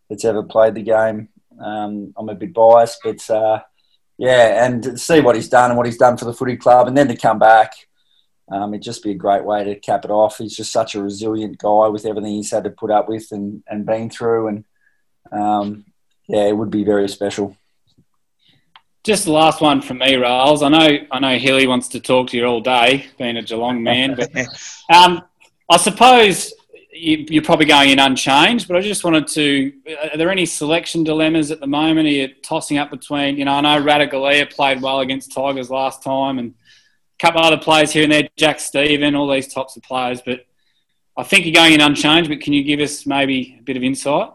that's 0.09 0.25
ever 0.25 0.43
played 0.43 0.75
the 0.75 0.81
game. 0.81 1.29
Um, 1.63 2.13
I'm 2.17 2.27
a 2.27 2.35
bit 2.35 2.53
biased, 2.53 2.99
but 3.01 3.29
uh, 3.29 3.61
yeah, 4.17 4.65
and 4.65 4.83
to 4.83 4.97
see 4.97 5.21
what 5.21 5.37
he's 5.37 5.47
done 5.47 5.71
and 5.71 5.77
what 5.77 5.85
he's 5.85 5.97
done 5.97 6.17
for 6.17 6.25
the 6.25 6.33
footy 6.33 6.57
club, 6.57 6.89
and 6.89 6.97
then 6.97 7.07
to 7.07 7.15
come 7.15 7.39
back, 7.39 7.71
um, 8.51 8.73
it'd 8.73 8.83
just 8.83 9.01
be 9.01 9.11
a 9.11 9.15
great 9.15 9.45
way 9.45 9.63
to 9.63 9.79
cap 9.79 10.03
it 10.03 10.11
off. 10.11 10.39
He's 10.39 10.57
just 10.57 10.73
such 10.73 10.93
a 10.93 11.01
resilient 11.01 11.57
guy 11.57 11.87
with 11.87 12.05
everything 12.05 12.33
he's 12.33 12.51
had 12.51 12.65
to 12.65 12.69
put 12.69 12.91
up 12.91 13.07
with 13.07 13.31
and, 13.31 13.63
and 13.65 13.85
been 13.85 14.09
through, 14.09 14.47
and 14.49 14.65
um, 15.31 15.85
yeah, 16.27 16.47
it 16.47 16.57
would 16.57 16.69
be 16.69 16.83
very 16.83 17.07
special. 17.07 17.55
Just 19.03 19.25
the 19.25 19.31
last 19.31 19.61
one 19.61 19.81
from 19.81 19.99
me, 19.99 20.15
Riles. 20.15 20.61
I 20.61 20.69
know, 20.69 20.97
I 21.09 21.19
know, 21.19 21.37
Hilly 21.37 21.67
wants 21.67 21.87
to 21.89 21.99
talk 21.99 22.29
to 22.29 22.37
you 22.37 22.45
all 22.45 22.59
day, 22.59 23.07
being 23.17 23.37
a 23.37 23.41
Geelong 23.41 23.81
man, 23.81 24.15
but 24.15 24.29
um, 24.93 25.21
I 25.69 25.77
suppose 25.77 26.53
you, 26.91 27.39
are 27.39 27.43
probably 27.43 27.65
going 27.65 27.91
in 27.91 27.99
unchanged. 27.99 28.67
But 28.67 28.77
I 28.77 28.81
just 28.81 29.03
wanted 29.03 29.27
to: 29.27 29.73
are 30.11 30.17
there 30.17 30.29
any 30.29 30.45
selection 30.45 31.03
dilemmas 31.03 31.51
at 31.51 31.59
the 31.59 31.67
moment? 31.67 32.07
Are 32.07 32.11
you 32.11 32.27
tossing 32.43 32.77
up 32.77 32.91
between? 32.91 33.37
You 33.37 33.45
know, 33.45 33.53
I 33.53 33.61
know 33.61 33.81
Ratugolea 33.81 34.51
played 34.51 34.81
well 34.81 34.99
against 34.99 35.33
Tigers 35.33 35.69
last 35.69 36.03
time, 36.03 36.39
and 36.39 36.51
a 36.51 37.25
couple 37.25 37.41
other 37.41 37.57
players 37.57 37.91
here 37.91 38.03
and 38.03 38.11
there, 38.11 38.27
Jack 38.37 38.59
Steven, 38.59 39.15
all 39.15 39.31
these 39.31 39.53
types 39.53 39.77
of 39.77 39.83
players. 39.83 40.21
But 40.21 40.45
I 41.15 41.23
think 41.23 41.45
you're 41.45 41.53
going 41.53 41.73
in 41.73 41.81
unchanged. 41.81 42.29
But 42.29 42.41
can 42.41 42.53
you 42.53 42.63
give 42.63 42.79
us 42.79 43.05
maybe 43.05 43.57
a 43.59 43.63
bit 43.63 43.77
of 43.77 43.83
insight? 43.83 44.31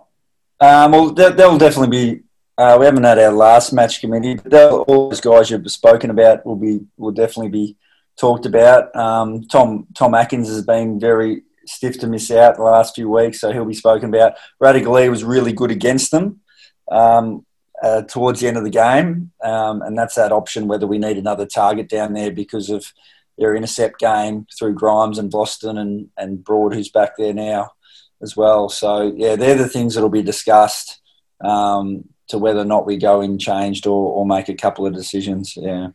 Um, 0.61 0.93
well, 0.93 1.11
there, 1.11 1.33
will 1.51 1.59
definitely 1.59 2.15
be 2.15 2.23
uh, 2.57 2.77
we 2.79 2.87
haven't 2.87 3.05
had 3.05 3.19
our 3.19 3.33
last 3.33 3.73
match 3.73 4.01
committee, 4.01 4.35
but 4.35 4.55
all 4.55 5.11
those 5.11 5.21
guys 5.21 5.51
you've 5.51 5.71
spoken 5.71 6.11
about 6.11 6.47
will 6.47 6.57
be 6.57 6.81
will 6.97 7.11
definitely 7.11 7.51
be 7.51 7.77
talked 8.19 8.47
about. 8.47 8.95
Um, 8.95 9.45
Tom 9.45 9.87
Tom 9.95 10.15
Atkins 10.15 10.49
has 10.49 10.65
been 10.65 11.01
very 11.01 11.43
stiff 11.67 11.99
to 12.01 12.07
miss 12.07 12.31
out 12.31 12.57
the 12.57 12.63
last 12.63 12.95
few 12.95 13.09
weeks, 13.09 13.41
so 13.41 13.53
he'll 13.53 13.65
be 13.65 13.75
spoken 13.75 14.09
about. 14.09 14.35
Ratugolea 14.63 15.11
was 15.11 15.25
really 15.25 15.53
good 15.53 15.71
against 15.71 16.11
them 16.11 16.41
um, 16.91 17.45
uh, 17.83 18.03
towards 18.03 18.41
the 18.41 18.49
end 18.49 18.57
of 18.57 18.65
the 18.65 18.71
game, 18.71 19.33
um, 19.43 19.83
and 19.83 19.99
that's 19.99 20.15
that 20.15 20.33
option 20.33 20.69
whether 20.69 20.87
we 20.87 20.99
need 20.99 21.19
another 21.19 21.47
target 21.47 21.89
down 21.89 22.13
there 22.13 22.31
because 22.31 22.71
of 22.71 22.93
their 23.37 23.57
intercept 23.57 23.99
game 23.99 24.47
through 24.57 24.75
Grimes 24.75 25.19
and 25.19 25.31
Boston 25.31 25.77
and, 25.77 26.09
and 26.17 26.45
Broad, 26.45 26.73
who's 26.73 26.89
back 26.89 27.17
there 27.17 27.35
now 27.35 27.73
as 28.23 28.37
well. 28.37 28.69
So 28.69 29.13
yeah, 29.17 29.35
they're 29.35 29.57
the 29.57 29.69
things 29.69 29.95
that'll 29.95 30.09
be 30.09 30.23
discussed. 30.23 31.01
Um, 31.41 32.09
to 32.29 32.39
whether 32.39 32.61
or 32.61 32.65
not 32.65 32.87
we 32.87 32.97
go 32.97 33.21
in 33.21 33.39
changed 33.39 33.87
or, 33.87 34.13
or 34.13 34.27
make 34.27 34.49
a 34.49 34.55
couple 34.55 34.87
of 34.87 34.95
decisions. 34.95 35.57
Yeah. 35.57 35.89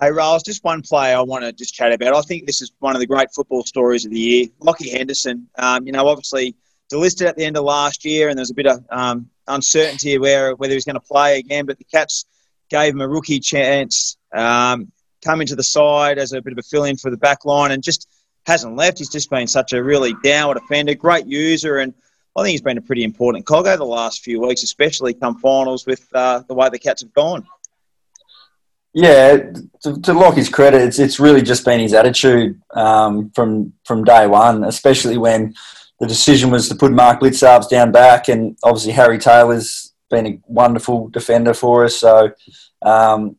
Hey, 0.00 0.12
Riles, 0.12 0.44
just 0.44 0.62
one 0.62 0.80
player 0.82 1.16
I 1.16 1.22
want 1.22 1.44
to 1.44 1.52
just 1.52 1.74
chat 1.74 1.92
about. 1.92 2.14
I 2.14 2.20
think 2.22 2.46
this 2.46 2.62
is 2.62 2.70
one 2.78 2.94
of 2.94 3.00
the 3.00 3.06
great 3.06 3.28
football 3.34 3.64
stories 3.64 4.04
of 4.04 4.12
the 4.12 4.18
year. 4.18 4.46
Lachie 4.60 4.92
Henderson, 4.92 5.48
um, 5.58 5.86
you 5.86 5.92
know, 5.92 6.06
obviously 6.06 6.54
delisted 6.92 7.26
at 7.26 7.36
the 7.36 7.44
end 7.44 7.56
of 7.56 7.64
last 7.64 8.04
year, 8.04 8.28
and 8.28 8.38
there's 8.38 8.50
a 8.50 8.54
bit 8.54 8.68
of 8.68 8.84
um, 8.90 9.28
uncertainty 9.48 10.16
where 10.18 10.54
whether 10.54 10.72
he's 10.74 10.84
going 10.84 10.94
to 10.94 11.00
play 11.00 11.38
again. 11.38 11.66
But 11.66 11.78
the 11.78 11.84
Cats 11.84 12.26
gave 12.70 12.94
him 12.94 13.00
a 13.00 13.08
rookie 13.08 13.40
chance, 13.40 14.16
um, 14.32 14.92
come 15.24 15.40
into 15.40 15.56
the 15.56 15.64
side 15.64 16.18
as 16.18 16.32
a 16.32 16.40
bit 16.40 16.52
of 16.52 16.58
a 16.58 16.62
fill-in 16.62 16.96
for 16.96 17.10
the 17.10 17.16
back 17.16 17.44
line, 17.44 17.72
and 17.72 17.82
just 17.82 18.08
hasn't 18.46 18.76
left. 18.76 18.98
He's 18.98 19.10
just 19.10 19.30
been 19.30 19.48
such 19.48 19.72
a 19.72 19.82
really 19.82 20.14
downward 20.22 20.60
defender, 20.60 20.94
great 20.94 21.26
user, 21.26 21.78
and 21.78 21.92
I 22.36 22.42
think 22.42 22.52
he's 22.52 22.62
been 22.62 22.78
a 22.78 22.82
pretty 22.82 23.04
important 23.04 23.46
cog 23.46 23.66
over 23.66 23.76
the 23.76 23.84
last 23.84 24.22
few 24.22 24.40
weeks, 24.40 24.62
especially 24.62 25.14
come 25.14 25.38
finals 25.38 25.86
with 25.86 26.06
uh, 26.14 26.42
the 26.48 26.54
way 26.54 26.68
the 26.68 26.78
Cats 26.78 27.02
have 27.02 27.12
gone. 27.12 27.46
Yeah, 28.94 29.36
to, 29.82 30.00
to 30.00 30.12
Lachie's 30.12 30.48
credit, 30.48 30.82
it's, 30.82 30.98
it's 30.98 31.20
really 31.20 31.42
just 31.42 31.64
been 31.64 31.80
his 31.80 31.94
attitude 31.94 32.60
um, 32.74 33.30
from 33.30 33.72
from 33.84 34.04
day 34.04 34.26
one, 34.26 34.64
especially 34.64 35.18
when 35.18 35.54
the 36.00 36.06
decision 36.06 36.50
was 36.50 36.68
to 36.68 36.74
put 36.74 36.92
Mark 36.92 37.20
Blicavs 37.20 37.68
down 37.68 37.92
back, 37.92 38.28
and 38.28 38.56
obviously 38.62 38.92
Harry 38.92 39.18
Taylor's 39.18 39.94
been 40.10 40.26
a 40.26 40.40
wonderful 40.46 41.08
defender 41.08 41.54
for 41.54 41.84
us. 41.84 41.96
So, 41.96 42.30
um, 42.82 43.36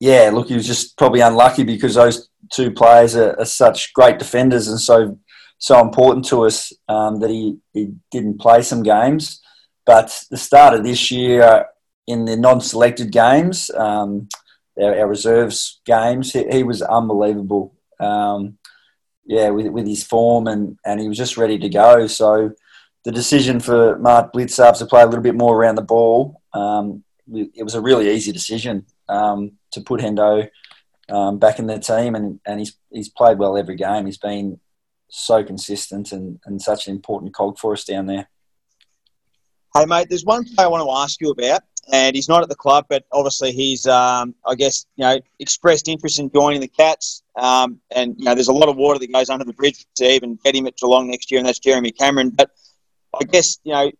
yeah, 0.00 0.30
look, 0.32 0.48
he 0.48 0.54
was 0.54 0.66
just 0.66 0.96
probably 0.96 1.20
unlucky 1.20 1.64
because 1.64 1.94
those 1.94 2.28
two 2.50 2.70
players 2.70 3.14
are, 3.14 3.38
are 3.38 3.44
such 3.44 3.92
great 3.92 4.18
defenders 4.18 4.68
and 4.68 4.80
so 4.80 5.18
so 5.58 5.80
important 5.80 6.24
to 6.26 6.46
us 6.46 6.72
um, 6.88 7.20
that 7.20 7.30
he, 7.30 7.58
he 7.72 7.92
didn't 8.10 8.40
play 8.40 8.62
some 8.62 8.82
games. 8.82 9.40
But 9.84 10.24
the 10.30 10.36
start 10.36 10.74
of 10.74 10.84
this 10.84 11.10
year, 11.10 11.42
uh, 11.42 11.64
in 12.06 12.24
the 12.24 12.36
non-selected 12.36 13.10
games, 13.10 13.70
um, 13.70 14.28
our, 14.80 15.00
our, 15.00 15.08
reserves 15.08 15.80
games, 15.84 16.32
he, 16.32 16.46
he 16.50 16.62
was 16.62 16.80
unbelievable. 16.82 17.74
Um, 18.00 18.58
yeah, 19.24 19.50
with, 19.50 19.66
with 19.68 19.86
his 19.86 20.04
form 20.04 20.46
and, 20.46 20.78
and 20.86 21.00
he 21.00 21.08
was 21.08 21.18
just 21.18 21.36
ready 21.36 21.58
to 21.58 21.68
go. 21.68 22.06
So 22.06 22.52
the 23.04 23.12
decision 23.12 23.60
for 23.60 23.98
Mark 23.98 24.32
Blicavs 24.32 24.78
to 24.78 24.86
play 24.86 25.02
a 25.02 25.06
little 25.06 25.22
bit 25.22 25.34
more 25.34 25.56
around 25.56 25.74
the 25.74 25.82
ball, 25.82 26.40
um, 26.54 27.04
it 27.32 27.62
was 27.62 27.74
a 27.74 27.80
really 27.80 28.10
easy 28.10 28.32
decision 28.32 28.86
um, 29.08 29.52
to 29.72 29.80
put 29.82 30.00
Hendo 30.00 30.48
um, 31.10 31.38
back 31.38 31.58
in 31.58 31.66
the 31.66 31.78
team, 31.78 32.14
and, 32.14 32.40
and 32.46 32.58
he's 32.58 32.76
he's 32.90 33.08
played 33.08 33.38
well 33.38 33.56
every 33.56 33.76
game. 33.76 34.06
He's 34.06 34.18
been 34.18 34.60
so 35.08 35.42
consistent 35.42 36.12
and, 36.12 36.38
and 36.44 36.60
such 36.60 36.86
an 36.86 36.94
important 36.94 37.34
cog 37.34 37.58
for 37.58 37.72
us 37.72 37.84
down 37.84 38.06
there. 38.06 38.28
Hey, 39.74 39.84
mate, 39.86 40.08
there's 40.08 40.24
one 40.24 40.44
player 40.44 40.66
I 40.66 40.70
want 40.70 40.84
to 40.84 40.90
ask 40.90 41.20
you 41.20 41.30
about, 41.30 41.62
and 41.92 42.16
he's 42.16 42.28
not 42.28 42.42
at 42.42 42.48
the 42.48 42.56
club, 42.56 42.86
but 42.88 43.04
obviously 43.12 43.52
he's, 43.52 43.86
um, 43.86 44.34
I 44.46 44.54
guess, 44.54 44.86
you 44.96 45.04
know, 45.04 45.20
expressed 45.38 45.88
interest 45.88 46.18
in 46.18 46.30
joining 46.30 46.60
the 46.60 46.68
Cats. 46.68 47.22
Um, 47.36 47.78
and, 47.94 48.14
you 48.18 48.24
know, 48.24 48.34
there's 48.34 48.48
a 48.48 48.52
lot 48.52 48.68
of 48.68 48.76
water 48.76 48.98
that 48.98 49.12
goes 49.12 49.30
under 49.30 49.44
the 49.44 49.52
bridge 49.52 49.86
to 49.96 50.04
even 50.04 50.38
get 50.42 50.56
him 50.56 50.66
at 50.66 50.76
Geelong 50.76 51.08
next 51.08 51.30
year, 51.30 51.38
and 51.38 51.46
that's 51.46 51.58
Jeremy 51.58 51.90
Cameron. 51.92 52.30
But 52.30 52.50
I 53.20 53.24
guess, 53.24 53.58
you 53.64 53.72
know, 53.72 53.90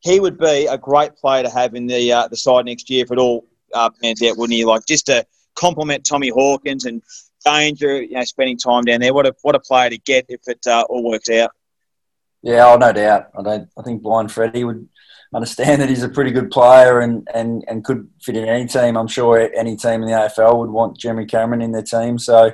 he 0.00 0.20
would 0.20 0.38
be 0.38 0.66
a 0.66 0.78
great 0.78 1.16
player 1.16 1.42
to 1.42 1.50
have 1.50 1.74
in 1.74 1.86
the 1.86 2.12
uh, 2.12 2.28
the 2.28 2.36
side 2.36 2.64
next 2.64 2.88
year 2.88 3.04
if 3.04 3.10
it 3.10 3.18
all 3.18 3.46
uh, 3.74 3.90
pans 4.00 4.22
out, 4.22 4.36
wouldn't 4.36 4.56
he? 4.56 4.64
Like, 4.64 4.86
just 4.86 5.06
to 5.06 5.26
complement 5.54 6.06
Tommy 6.06 6.28
Hawkins 6.28 6.84
and 6.84 7.02
danger, 7.46 8.02
you 8.02 8.12
know, 8.12 8.24
spending 8.24 8.58
time 8.58 8.84
down 8.84 9.00
there. 9.00 9.14
What 9.14 9.26
a 9.26 9.34
what 9.42 9.54
a 9.54 9.60
player 9.60 9.90
to 9.90 9.98
get 9.98 10.26
if 10.28 10.40
it 10.46 10.66
uh, 10.66 10.84
all 10.88 11.04
works 11.04 11.30
out. 11.30 11.50
Yeah, 12.42 12.66
oh, 12.66 12.76
no 12.76 12.92
doubt. 12.92 13.30
I 13.38 13.42
don't. 13.42 13.68
I 13.78 13.82
think 13.82 14.02
Blind 14.02 14.30
Freddie 14.30 14.64
would 14.64 14.88
understand 15.34 15.82
that 15.82 15.88
he's 15.88 16.02
a 16.02 16.08
pretty 16.08 16.30
good 16.30 16.50
player 16.50 17.00
and, 17.00 17.28
and, 17.34 17.64
and 17.68 17.84
could 17.84 18.08
fit 18.22 18.36
in 18.36 18.48
any 18.48 18.66
team. 18.66 18.96
I'm 18.96 19.08
sure 19.08 19.50
any 19.54 19.76
team 19.76 20.02
in 20.02 20.08
the 20.08 20.14
AFL 20.14 20.58
would 20.58 20.70
want 20.70 20.98
Jeremy 20.98 21.26
Cameron 21.26 21.62
in 21.62 21.72
their 21.72 21.82
team. 21.82 22.18
So 22.18 22.52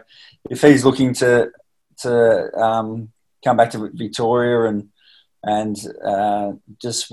if 0.49 0.63
he's 0.63 0.85
looking 0.85 1.15
to 1.15 1.51
to 1.99 2.59
um, 2.59 3.13
come 3.45 3.57
back 3.57 3.71
to 3.71 3.91
Victoria 3.93 4.71
and 4.71 4.89
and 5.45 5.77
uh, 6.05 6.53
just 6.81 7.13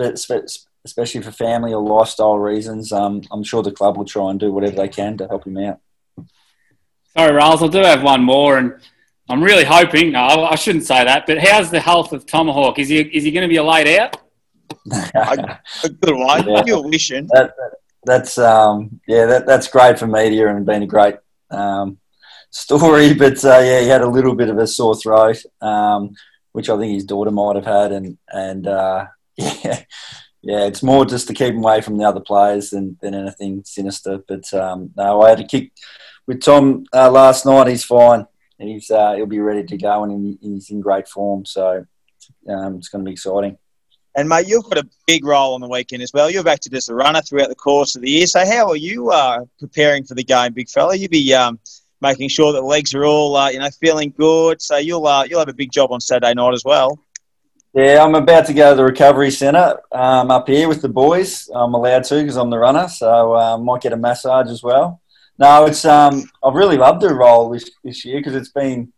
especially 0.86 1.21
for 1.21 1.32
family 1.32 1.73
or 1.73 1.84
lifestyle 1.84 2.38
reasons, 2.38 2.91
um, 2.91 3.21
I'm 3.32 3.43
sure 3.43 3.61
the 3.61 3.71
club 3.71 3.97
will 3.97 4.05
try 4.05 4.30
and 4.30 4.39
do 4.39 4.51
whatever 4.51 4.75
they 4.75 4.88
can 4.88 5.17
to 5.17 5.27
help 5.27 5.45
him 5.45 5.57
out. 5.57 5.80
Sorry, 7.18 7.34
Riles, 7.34 7.64
I 7.64 7.68
do 7.68 7.80
have 7.80 8.03
one 8.03 8.24
more, 8.24 8.57
and 8.57 8.76
I'm 9.30 9.43
really 9.43 9.64
hoping. 9.64 10.12
No, 10.12 10.20
I 10.20 10.55
shouldn't 10.55 10.86
say 10.86 11.03
that, 11.03 11.26
but 11.28 11.39
how's 11.39 11.70
the 11.70 11.80
health 11.80 12.14
of 12.14 12.26
Tomahawk? 12.26 12.80
Is 12.80 12.89
he 12.89 12.99
is 12.99 13.24
he 13.24 13.32
going 13.32 13.43
to 13.43 13.49
be 13.49 13.57
a 13.57 13.64
laid 13.64 13.99
out? 13.99 14.18
a 14.91 15.89
good 15.89 16.16
one. 16.16 16.47
Yeah. 16.47 16.64
You're 16.66 16.84
wishing. 16.84 17.28
That, 17.34 17.55
that, 17.55 17.72
that's 18.03 18.38
um, 18.38 18.99
yeah, 19.07 19.26
that, 19.26 19.45
that's 19.45 19.68
great 19.68 19.99
for 19.99 20.07
media 20.07 20.47
and 20.47 20.66
been 20.66 20.84
a 20.84 20.88
great 20.88 21.16
um, 21.51 21.97
story. 22.51 23.14
But 23.18 23.43
uh, 23.43 23.60
yeah, 23.60 23.82
he 23.82 23.88
had 23.88 24.01
a 24.01 24.07
little 24.07 24.36
bit 24.36 24.49
of 24.49 24.57
a 24.57 24.68
sore 24.68 24.95
throat, 24.95 25.38
um, 25.62 26.16
which 26.51 26.70
I 26.70 26.78
think 26.78 26.93
his 26.93 27.05
daughter 27.05 27.32
might 27.32 27.55
have 27.55 27.66
had, 27.66 27.91
and 27.91 28.18
and 28.30 28.68
uh, 28.68 29.07
yeah, 29.36 29.84
yeah, 30.41 30.66
it's 30.66 30.84
more 30.84 31.05
just 31.05 31.28
to 31.28 31.34
keep 31.34 31.53
him 31.53 31.64
away 31.64 31.82
from 31.82 31.97
the 31.97 32.05
other 32.05 32.22
players 32.22 32.70
than, 32.70 32.97
than 33.01 33.14
anything 33.14 33.64
sinister. 33.66 34.24
But 34.28 34.51
um, 34.53 34.91
no, 34.95 35.22
I 35.22 35.30
had 35.30 35.39
to 35.39 35.43
kick 35.43 35.72
with 36.30 36.43
Tom 36.43 36.86
uh, 36.93 37.09
last 37.09 37.43
night. 37.47 37.67
He's 37.67 37.84
fine. 37.84 38.27
He's 38.59 38.91
uh, 38.91 39.15
he'll 39.15 39.25
be 39.25 39.39
ready 39.39 39.63
to 39.63 39.77
go, 39.77 40.03
and 40.03 40.38
he's 40.39 40.69
in 40.69 40.80
great 40.80 41.07
form. 41.07 41.43
So 41.43 41.84
um, 42.47 42.75
it's 42.75 42.88
going 42.88 43.03
to 43.03 43.09
be 43.09 43.13
exciting. 43.13 43.57
And 44.15 44.30
mate, 44.30 44.47
you've 44.47 44.65
got 44.65 44.77
a 44.77 44.88
big 45.07 45.25
role 45.25 45.55
on 45.55 45.61
the 45.61 45.67
weekend 45.67 46.03
as 46.03 46.13
well. 46.13 46.30
You've 46.30 46.45
acted 46.45 46.75
as 46.75 46.88
a 46.88 46.93
runner 46.93 47.21
throughout 47.21 47.49
the 47.49 47.55
course 47.55 47.95
of 47.95 48.03
the 48.03 48.11
year. 48.11 48.27
So 48.27 48.45
how 48.45 48.69
are 48.69 48.75
you 48.75 49.09
uh, 49.09 49.45
preparing 49.59 50.03
for 50.03 50.13
the 50.13 50.23
game, 50.23 50.53
big 50.53 50.69
fella? 50.69 50.95
You'll 50.95 51.09
be 51.09 51.34
um, 51.34 51.59
making 51.99 52.30
sure 52.30 52.53
that 52.53 52.63
legs 52.63 52.93
are 52.93 53.05
all 53.05 53.36
uh, 53.36 53.49
you 53.49 53.57
know 53.57 53.69
feeling 53.82 54.13
good. 54.15 54.61
So 54.61 54.77
you'll 54.77 55.07
uh, 55.07 55.23
you'll 55.23 55.39
have 55.39 55.49
a 55.49 55.53
big 55.53 55.71
job 55.71 55.91
on 55.91 55.99
Saturday 55.99 56.36
night 56.36 56.53
as 56.53 56.63
well. 56.63 56.99
Yeah, 57.73 58.03
I'm 58.03 58.13
about 58.13 58.45
to 58.47 58.53
go 58.53 58.69
to 58.69 58.75
the 58.75 58.84
recovery 58.84 59.32
centre 59.32 59.80
um, 59.91 60.30
up 60.30 60.47
here 60.47 60.67
with 60.67 60.84
the 60.84 60.89
boys. 60.89 61.49
I'm 61.53 61.73
allowed 61.73 62.03
to 62.05 62.21
because 62.21 62.36
I'm 62.36 62.51
the 62.51 62.59
runner, 62.59 62.88
so 62.88 63.34
I 63.34 63.53
uh, 63.53 63.57
might 63.57 63.82
get 63.82 63.93
a 63.93 63.97
massage 63.97 64.49
as 64.49 64.61
well. 64.61 65.01
No, 65.39 65.65
it's 65.65 65.85
um, 65.85 66.29
I've 66.43 66.53
really 66.53 66.75
loved 66.75 67.01
the 67.01 67.13
role 67.13 67.49
this, 67.49 67.71
this 67.81 68.03
year 68.03 68.19
because 68.19 68.35
it's 68.35 68.51
been 68.51 68.91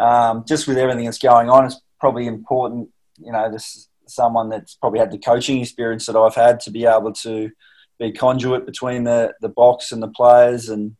um, 0.00 0.42
just 0.48 0.66
with 0.66 0.78
everything 0.78 1.04
that's 1.04 1.18
going 1.18 1.50
on. 1.50 1.66
It's 1.66 1.78
probably 2.00 2.26
important, 2.26 2.88
you 3.18 3.30
know, 3.30 3.52
this 3.52 3.88
someone 4.08 4.48
that's 4.48 4.76
probably 4.76 5.00
had 5.00 5.10
the 5.10 5.18
coaching 5.18 5.60
experience 5.60 6.06
that 6.06 6.16
I've 6.16 6.34
had 6.34 6.60
to 6.60 6.70
be 6.70 6.86
able 6.86 7.12
to 7.12 7.50
be 7.98 8.10
conduit 8.12 8.64
between 8.64 9.04
the 9.04 9.34
the 9.42 9.50
box 9.50 9.92
and 9.92 10.02
the 10.02 10.08
players. 10.08 10.70
And 10.70 10.96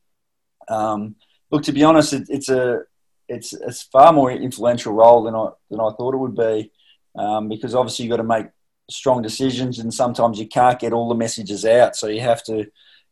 um, 0.69 1.17
look, 1.51 1.63
to 1.65 1.73
be 1.73 1.83
honest, 1.83 2.13
it, 2.13 2.25
it's 2.29 2.51
a 2.51 2.81
it's 3.29 3.55
it's 3.55 3.83
far 3.85 4.13
more 4.13 4.31
influential 4.31 4.93
role 4.93 5.23
than 5.23 5.35
I 5.35 5.49
than 5.71 5.81
I 5.81 5.89
thought 5.97 6.13
it 6.13 6.19
would 6.19 6.37
be 6.37 6.71
um, 7.19 7.49
because 7.49 7.75
obviously 7.75 8.05
you've 8.05 8.11
got 8.11 8.19
to 8.19 8.25
make 8.25 8.49
strong 8.91 9.23
decisions, 9.23 9.79
and 9.79 9.95
sometimes 9.95 10.39
you 10.39 10.47
can't 10.47 10.79
get 10.79 10.93
all 10.93 11.09
the 11.09 11.15
messages 11.15 11.65
out. 11.65 11.97
So 11.97 12.09
you 12.09 12.21
have 12.21 12.45
to 12.45 12.67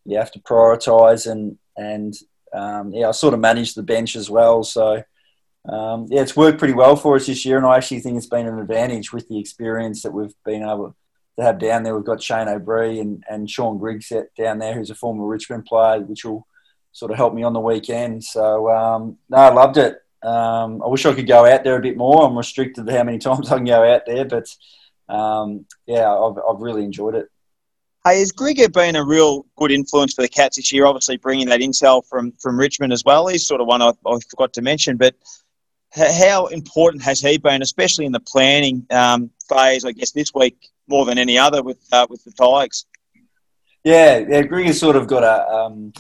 you 0.05 0.19
have 0.19 0.33
to 0.33 0.41
prioritise 0.41 1.31
and 1.31 1.59
and 1.77 2.15
um, 2.53 2.93
yeah, 2.93 3.09
I 3.09 3.13
sort 3.13 3.35
of 3.35 3.41
manage 3.41 3.75
the 3.75 3.83
bench 3.83 4.15
as 4.15 4.31
well. 4.31 4.63
So 4.63 5.03
um, 5.69 6.07
yeah, 6.09 6.21
it's 6.21 6.37
worked 6.37 6.59
pretty 6.59 6.75
well 6.75 6.95
for 6.95 7.17
us 7.17 7.27
this 7.27 7.45
year, 7.45 7.57
and 7.57 7.67
I 7.67 7.77
actually 7.77 8.01
think 8.01 8.17
it's 8.17 8.27
been 8.27 8.47
an 8.47 8.59
advantage 8.59 9.13
with 9.13 9.29
the 9.29 9.39
experience 9.39 10.03
that 10.03 10.13
we've 10.13 10.35
been 10.45 10.63
able 10.63 10.95
to 11.39 11.45
have 11.45 11.59
down 11.59 11.83
there. 11.83 11.97
We've 11.97 12.05
got 12.05 12.23
Shane 12.23 12.49
O'Brien 12.49 13.01
and, 13.01 13.25
and 13.29 13.51
Shaun 13.51 13.79
Griggs 13.79 14.13
down 14.39 14.59
there, 14.59 14.75
who's 14.75 14.91
a 14.91 14.95
former 14.95 15.27
Richmond 15.27 15.65
player, 15.65 16.01
which 16.01 16.25
will 16.25 16.47
sort 16.93 17.11
of 17.11 17.17
help 17.17 17.35
me 17.35 17.43
on 17.43 17.55
the 17.55 17.61
weekend. 17.61 18.23
So 18.23 18.71
um, 18.71 19.19
no, 19.29 19.37
I 19.39 19.53
loved 19.53 19.79
it. 19.79 19.99
Um, 20.23 20.83
I 20.83 20.89
wish 20.89 21.05
I 21.05 21.15
could 21.15 21.27
go 21.27 21.45
out 21.45 21.65
there 21.65 21.77
a 21.77 21.83
bit 21.83 21.97
more. 21.97 22.25
I'm 22.25 22.39
restricted 22.39 22.87
to 22.87 22.93
how 22.93 23.03
many 23.03 23.19
times 23.19 23.51
I 23.51 23.57
can 23.57 23.65
go 23.65 23.85
out 23.85 24.03
there, 24.07 24.25
but 24.25 24.47
um, 25.09 25.67
yeah, 25.87 26.11
I've, 26.11 26.39
I've 26.39 26.61
really 26.61 26.85
enjoyed 26.85 27.15
it. 27.15 27.29
Hey, 28.07 28.19
has 28.19 28.33
Grigger 28.33 28.71
been 28.71 28.97
a 28.97 29.05
real 29.05 29.47
good 29.57 29.73
influence 29.73 30.13
for 30.13 30.21
the 30.21 30.29
Cats 30.29 30.57
this 30.57 30.71
year? 30.71 30.85
Obviously, 30.85 31.17
bringing 31.17 31.49
that 31.49 31.61
intel 31.61 32.07
from 32.07 32.33
from 32.33 32.59
Richmond 32.59 32.93
as 32.93 33.03
well. 33.03 33.29
He's 33.29 33.47
sort 33.47 33.63
of 33.63 33.67
one 33.67 33.81
I, 33.81 33.93
I 34.07 34.19
forgot 34.29 34.53
to 34.55 34.63
mention, 34.63 34.99
but 34.99 35.15
how 35.91 36.47
important 36.49 37.03
has 37.03 37.21
he 37.21 37.39
been, 37.39 37.63
especially 37.63 38.05
in 38.05 38.13
the 38.13 38.21
planning 38.21 38.87
um, 38.91 39.31
phase? 39.49 39.87
I 39.87 39.93
guess 39.93 40.11
this 40.11 40.35
week 40.35 40.71
more 40.87 41.07
than 41.07 41.17
any 41.17 41.39
other 41.39 41.63
with 41.63 41.79
uh, 41.93 42.07
with 42.11 42.23
the 42.25 42.33
Tigers. 42.33 42.85
Yeah, 43.85 44.19
yeah, 44.19 44.43
Grigger's 44.43 44.79
sort 44.79 44.97
of 44.97 45.07
got 45.07 45.23
a 45.23 45.51
um, 45.51 45.95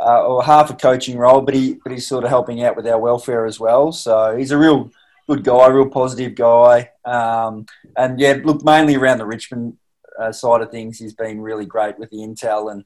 uh, 0.00 0.26
or 0.26 0.42
half 0.42 0.70
a 0.70 0.74
coaching 0.74 1.16
role, 1.16 1.40
but 1.40 1.54
he 1.54 1.74
but 1.84 1.92
he's 1.92 2.08
sort 2.08 2.24
of 2.24 2.30
helping 2.30 2.64
out 2.64 2.74
with 2.74 2.88
our 2.88 2.98
welfare 2.98 3.46
as 3.46 3.60
well. 3.60 3.92
So 3.92 4.36
he's 4.36 4.50
a 4.50 4.58
real 4.58 4.90
good 5.28 5.44
guy, 5.44 5.68
real 5.68 5.88
positive 5.88 6.34
guy, 6.34 6.90
um, 7.04 7.66
and 7.96 8.18
yeah, 8.18 8.38
look 8.42 8.64
mainly 8.64 8.96
around 8.96 9.18
the 9.18 9.26
Richmond 9.26 9.76
uh, 10.20 10.32
side 10.32 10.62
of 10.62 10.70
things, 10.70 10.98
he's 10.98 11.14
been 11.14 11.40
really 11.40 11.66
great 11.66 11.98
with 11.98 12.10
the 12.10 12.18
intel 12.18 12.72
and. 12.72 12.84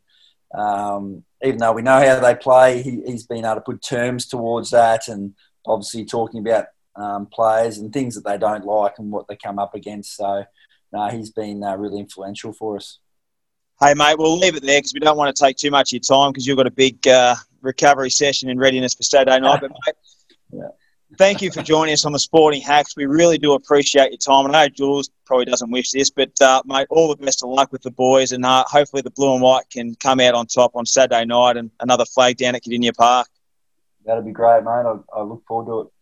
Um, 0.54 1.24
even 1.44 1.58
though 1.58 1.72
we 1.72 1.82
know 1.82 2.00
how 2.00 2.20
they 2.20 2.34
play, 2.34 2.80
he, 2.80 3.02
has 3.10 3.26
been 3.26 3.44
able 3.44 3.56
to 3.56 3.60
put 3.60 3.82
terms 3.82 4.26
towards 4.26 4.70
that, 4.70 5.06
and 5.06 5.34
obviously 5.66 6.06
talking 6.06 6.40
about 6.40 6.68
um, 6.96 7.26
players 7.26 7.78
and 7.78 7.92
things 7.92 8.14
that 8.14 8.24
they 8.24 8.38
don't 8.38 8.64
like 8.64 8.94
and 8.98 9.10
what 9.10 9.28
they 9.28 9.36
come 9.36 9.58
up 9.58 9.74
against. 9.74 10.16
So, 10.16 10.44
no, 10.92 11.08
he's 11.08 11.30
been 11.30 11.62
uh, 11.62 11.76
really 11.76 12.00
influential 12.00 12.52
for 12.52 12.76
us. 12.76 12.98
Hey, 13.80 13.94
mate, 13.94 14.18
we'll 14.18 14.38
leave 14.38 14.56
it 14.56 14.62
there 14.62 14.78
because 14.78 14.92
we 14.92 15.00
don't 15.00 15.16
want 15.16 15.34
to 15.34 15.44
take 15.44 15.56
too 15.56 15.70
much 15.70 15.90
of 15.90 15.92
your 15.92 16.00
time 16.00 16.32
because 16.32 16.46
you've 16.46 16.56
got 16.56 16.66
a 16.66 16.72
big 16.72 17.06
uh, 17.06 17.36
recovery 17.60 18.10
session 18.10 18.50
in 18.50 18.58
readiness 18.58 18.94
for 18.94 19.04
Saturday 19.04 19.38
night. 19.38 19.60
But, 19.60 19.70
mate, 19.70 19.94
yeah. 20.52 20.68
Thank 21.16 21.40
you 21.40 21.50
for 21.50 21.62
joining 21.62 21.92
us 21.92 22.04
on 22.04 22.12
the 22.12 22.18
Sporting 22.18 22.60
Hacks. 22.60 22.96
We 22.96 23.06
really 23.06 23.38
do 23.38 23.54
appreciate 23.54 24.10
your 24.10 24.18
time. 24.18 24.46
I 24.46 24.50
know 24.64 24.68
Jules 24.68 25.10
probably 25.24 25.46
doesn't 25.46 25.70
wish 25.70 25.90
this, 25.90 26.10
but, 26.10 26.30
uh, 26.40 26.62
mate, 26.66 26.86
all 26.90 27.08
the 27.08 27.16
best 27.16 27.42
of 27.42 27.50
luck 27.50 27.72
with 27.72 27.82
the 27.82 27.90
boys 27.90 28.32
and 28.32 28.44
uh, 28.44 28.64
hopefully 28.66 29.02
the 29.02 29.10
blue 29.10 29.32
and 29.32 29.42
white 29.42 29.68
can 29.70 29.94
come 29.94 30.20
out 30.20 30.34
on 30.34 30.46
top 30.46 30.72
on 30.74 30.84
Saturday 30.86 31.24
night 31.24 31.56
and 31.56 31.70
another 31.80 32.04
flag 32.04 32.36
down 32.36 32.54
at 32.54 32.62
Kardinia 32.62 32.94
Park. 32.94 33.28
That'd 34.04 34.24
be 34.24 34.32
great, 34.32 34.64
mate. 34.64 34.70
I, 34.70 34.96
I 35.14 35.22
look 35.22 35.44
forward 35.46 35.66
to 35.66 35.80
it. 35.80 35.92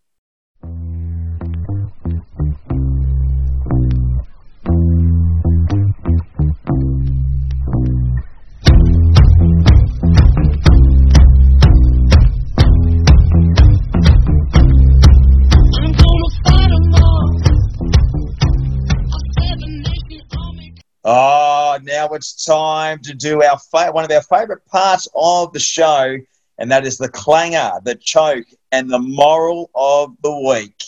It's 22.17 22.45
time 22.45 22.99
to 23.03 23.15
do 23.15 23.43
our 23.43 23.59
fa- 23.59 23.93
one 23.93 24.05
of 24.05 24.11
our 24.11 24.23
favourite 24.23 24.65
parts 24.67 25.07
of 25.15 25.53
the 25.53 25.61
show, 25.61 26.17
and 26.59 26.71
that 26.71 26.87
is 26.87 26.99
the 26.99 27.09
clanger, 27.09 27.73
the 27.85 27.95
choke, 27.95 28.47
and 28.73 28.91
the 28.91 28.99
moral 28.99 29.71
of 29.75 30.17
the 30.23 30.37
week. 30.37 30.83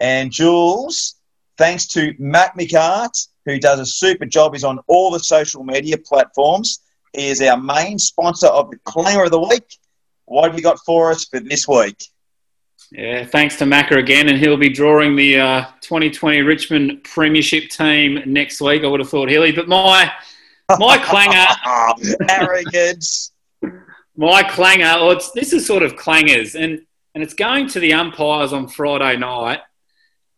And 0.00 0.32
Jules, 0.32 1.16
thanks 1.58 1.86
to 1.88 2.14
Matt 2.18 2.56
McCart, 2.56 3.28
who 3.44 3.58
does 3.58 3.80
a 3.80 3.86
super 3.86 4.26
job, 4.26 4.54
he's 4.54 4.64
on 4.64 4.78
all 4.86 5.10
the 5.10 5.20
social 5.20 5.64
media 5.64 5.98
platforms. 5.98 6.80
He 7.12 7.28
is 7.28 7.42
our 7.42 7.60
main 7.60 7.98
sponsor 7.98 8.46
of 8.46 8.70
the 8.70 8.78
clanger 8.78 9.24
of 9.24 9.30
the 9.30 9.40
week. 9.40 9.76
What 10.24 10.50
have 10.50 10.56
you 10.56 10.62
got 10.62 10.78
for 10.86 11.10
us 11.10 11.26
for 11.26 11.40
this 11.40 11.68
week? 11.68 11.96
Yeah, 12.90 13.24
thanks 13.24 13.56
to 13.56 13.64
Macca 13.64 13.96
again, 13.96 14.28
and 14.28 14.38
he'll 14.38 14.56
be 14.56 14.68
drawing 14.68 15.16
the 15.16 15.40
uh, 15.40 15.64
2020 15.80 16.42
Richmond 16.42 17.04
Premiership 17.04 17.70
team 17.70 18.22
next 18.26 18.60
week. 18.60 18.84
I 18.84 18.86
would 18.86 19.00
have 19.00 19.08
thought 19.08 19.30
Hilly, 19.30 19.52
but 19.52 19.66
my 19.66 20.12
my 20.78 20.98
clanger, 20.98 22.14
arrogance. 22.28 23.32
My 24.16 24.42
clanger, 24.42 25.00
or 25.00 25.14
it's, 25.14 25.30
this 25.32 25.52
is 25.52 25.66
sort 25.66 25.82
of 25.82 25.96
clangers, 25.96 26.54
and 26.54 26.82
and 27.14 27.22
it's 27.22 27.34
going 27.34 27.68
to 27.68 27.80
the 27.80 27.92
umpires 27.92 28.52
on 28.52 28.68
Friday 28.68 29.18
night. 29.18 29.60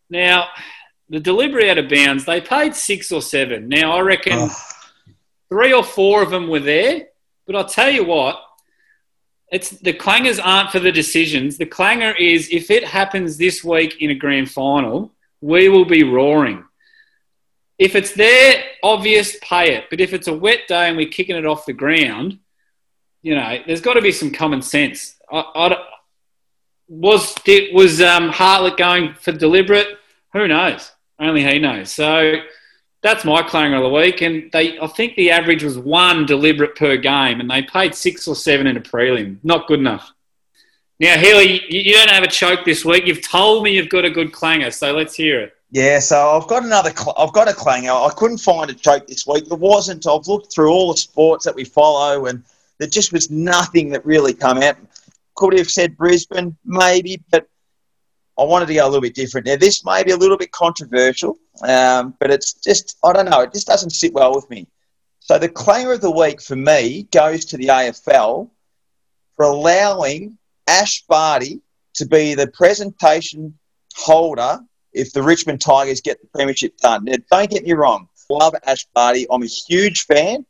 Now, 0.09 0.47
the 1.09 1.19
delivery 1.19 1.69
out 1.69 1.77
of 1.77 1.89
bounds, 1.89 2.25
they 2.25 2.41
paid 2.41 2.75
six 2.75 3.11
or 3.11 3.21
seven. 3.21 3.69
Now, 3.69 3.93
I 3.93 4.01
reckon 4.01 4.33
oh. 4.35 4.55
three 5.49 5.73
or 5.73 5.83
four 5.83 6.21
of 6.21 6.31
them 6.31 6.49
were 6.49 6.59
there, 6.59 7.07
but 7.45 7.55
I'll 7.55 7.65
tell 7.65 7.89
you 7.89 8.03
what, 8.03 8.41
it's 9.51 9.69
the 9.69 9.93
clangers 9.93 10.39
aren't 10.43 10.71
for 10.71 10.79
the 10.79 10.91
decisions. 10.91 11.57
The 11.57 11.65
clanger 11.65 12.13
is 12.15 12.49
if 12.51 12.69
it 12.69 12.83
happens 12.83 13.37
this 13.37 13.63
week 13.63 14.01
in 14.01 14.09
a 14.09 14.15
grand 14.15 14.51
final, 14.51 15.13
we 15.39 15.69
will 15.69 15.85
be 15.85 16.03
roaring. 16.03 16.64
If 17.77 17.95
it's 17.95 18.13
there, 18.13 18.63
obvious, 18.83 19.37
pay 19.41 19.75
it. 19.75 19.85
But 19.89 19.99
if 19.99 20.13
it's 20.13 20.27
a 20.27 20.33
wet 20.33 20.61
day 20.67 20.87
and 20.87 20.97
we're 20.97 21.09
kicking 21.09 21.35
it 21.35 21.45
off 21.45 21.65
the 21.65 21.73
ground, 21.73 22.39
you 23.21 23.35
know, 23.35 23.57
there's 23.65 23.81
got 23.81 23.95
to 23.95 24.01
be 24.01 24.11
some 24.11 24.31
common 24.31 24.61
sense. 24.61 25.15
I, 25.31 25.43
I, 25.55 25.85
was 26.87 27.35
was 27.73 28.01
um, 28.01 28.29
Hartlett 28.29 28.77
going 28.77 29.15
for 29.15 29.31
deliberate? 29.31 29.97
Who 30.33 30.47
knows? 30.47 30.91
Only 31.19 31.43
he 31.43 31.59
knows. 31.59 31.91
So 31.91 32.35
that's 33.01 33.25
my 33.25 33.41
clanger 33.41 33.77
of 33.77 33.83
the 33.83 33.89
week. 33.89 34.21
And 34.21 34.51
they, 34.51 34.79
I 34.79 34.87
think 34.87 35.15
the 35.15 35.31
average 35.31 35.63
was 35.63 35.77
one 35.77 36.25
deliberate 36.25 36.75
per 36.75 36.97
game, 36.97 37.39
and 37.39 37.49
they 37.49 37.63
paid 37.63 37.95
six 37.95 38.27
or 38.27 38.35
seven 38.35 38.67
in 38.67 38.77
a 38.77 38.81
prelim. 38.81 39.37
Not 39.43 39.67
good 39.67 39.79
enough. 39.79 40.11
Now, 40.99 41.17
Healy, 41.17 41.61
you 41.69 41.93
don't 41.93 42.09
have 42.09 42.23
a 42.23 42.27
choke 42.27 42.63
this 42.63 42.85
week. 42.85 43.05
You've 43.05 43.27
told 43.27 43.63
me 43.63 43.71
you've 43.71 43.89
got 43.89 44.05
a 44.05 44.09
good 44.09 44.31
clanger, 44.31 44.71
so 44.71 44.93
let's 44.93 45.15
hear 45.15 45.41
it. 45.41 45.54
Yeah, 45.71 45.99
so 45.99 46.31
I've 46.31 46.47
got 46.47 46.63
another. 46.63 46.91
Cl- 46.91 47.15
I've 47.17 47.33
got 47.33 47.49
a 47.49 47.53
clanger. 47.53 47.91
I 47.91 48.09
couldn't 48.15 48.37
find 48.37 48.69
a 48.69 48.73
choke 48.73 49.07
this 49.07 49.25
week. 49.25 49.47
There 49.47 49.57
wasn't. 49.57 50.07
I've 50.07 50.27
looked 50.27 50.53
through 50.53 50.71
all 50.71 50.91
the 50.91 50.97
sports 50.97 51.45
that 51.45 51.55
we 51.55 51.65
follow, 51.65 52.27
and 52.27 52.43
there 52.77 52.87
just 52.87 53.11
was 53.11 53.29
nothing 53.31 53.89
that 53.89 54.05
really 54.05 54.33
come 54.33 54.59
out. 54.59 54.77
Could 55.35 55.57
have 55.57 55.69
said 55.69 55.97
Brisbane, 55.97 56.55
maybe, 56.63 57.21
but 57.29 57.47
I 58.37 58.43
wanted 58.43 58.67
to 58.67 58.73
go 58.73 58.85
a 58.85 58.87
little 58.87 59.01
bit 59.01 59.15
different. 59.15 59.47
Now, 59.47 59.55
this 59.55 59.83
may 59.83 60.03
be 60.03 60.11
a 60.11 60.17
little 60.17 60.37
bit 60.37 60.51
controversial, 60.51 61.37
um, 61.63 62.15
but 62.19 62.31
it's 62.31 62.53
just 62.53 62.97
I 63.03 63.11
don't 63.13 63.29
know. 63.29 63.41
It 63.41 63.53
just 63.53 63.67
doesn't 63.67 63.89
sit 63.89 64.13
well 64.13 64.35
with 64.35 64.49
me. 64.49 64.67
So 65.19 65.39
the 65.39 65.49
clanger 65.49 65.93
of 65.93 66.01
the 66.01 66.11
week 66.11 66.41
for 66.41 66.55
me 66.55 67.07
goes 67.11 67.45
to 67.45 67.57
the 67.57 67.67
AFL 67.67 68.49
for 69.35 69.45
allowing 69.45 70.37
Ash 70.67 71.03
Barty 71.07 71.61
to 71.95 72.05
be 72.05 72.35
the 72.35 72.47
presentation 72.47 73.57
holder 73.95 74.59
if 74.95 75.13
the 75.13 75.21
Richmond 75.21 75.61
Tigers 75.61 76.01
get 76.01 76.21
the 76.21 76.27
premiership 76.27 76.77
done. 76.77 77.05
Now, 77.05 77.15
don't 77.29 77.49
get 77.49 77.63
me 77.63 77.73
wrong. 77.73 78.07
Love 78.29 78.55
Ash 78.65 78.85
Barty. 78.93 79.27
I'm 79.29 79.43
a 79.43 79.47
huge 79.47 80.05
fan. 80.05 80.45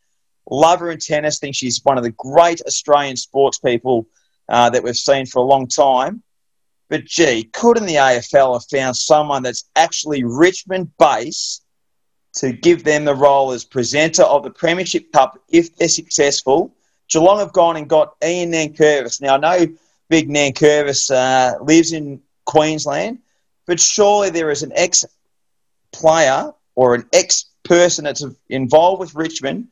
Love 0.49 0.79
her 0.79 0.91
in 0.91 0.99
tennis. 0.99 1.39
Think 1.39 1.55
she's 1.55 1.81
one 1.83 1.97
of 1.97 2.03
the 2.03 2.11
great 2.11 2.61
Australian 2.61 3.17
sports 3.17 3.57
people 3.57 4.07
uh, 4.47 4.69
that 4.69 4.83
we've 4.83 4.95
seen 4.95 5.25
for 5.25 5.39
a 5.39 5.45
long 5.45 5.67
time. 5.67 6.21
But 6.87 7.05
gee, 7.05 7.49
couldn't 7.51 7.87
the 7.87 7.95
AFL 7.95 8.53
have 8.53 8.65
found 8.69 8.95
someone 8.95 9.41
that's 9.43 9.65
actually 9.75 10.23
Richmond 10.23 10.91
based 10.99 11.63
to 12.35 12.51
give 12.51 12.83
them 12.83 13.05
the 13.05 13.15
role 13.15 13.51
as 13.51 13.65
presenter 13.65 14.23
of 14.23 14.43
the 14.43 14.51
Premiership 14.51 15.11
Cup 15.11 15.41
if 15.49 15.75
they're 15.75 15.89
successful? 15.89 16.75
Geelong 17.09 17.39
have 17.39 17.53
gone 17.53 17.77
and 17.77 17.89
got 17.89 18.15
Ian 18.23 18.51
Nankervis. 18.51 19.21
Now, 19.21 19.35
I 19.35 19.37
know 19.37 19.67
Big 20.09 20.29
Nankervis 20.29 21.09
uh, 21.11 21.63
lives 21.63 21.91
in 21.91 22.21
Queensland, 22.45 23.19
but 23.65 23.79
surely 23.79 24.29
there 24.29 24.51
is 24.51 24.63
an 24.63 24.71
ex 24.75 25.05
player 25.91 26.51
or 26.75 26.95
an 26.95 27.05
ex 27.13 27.45
person 27.63 28.05
that's 28.05 28.23
involved 28.49 28.99
with 28.99 29.15
Richmond 29.15 29.67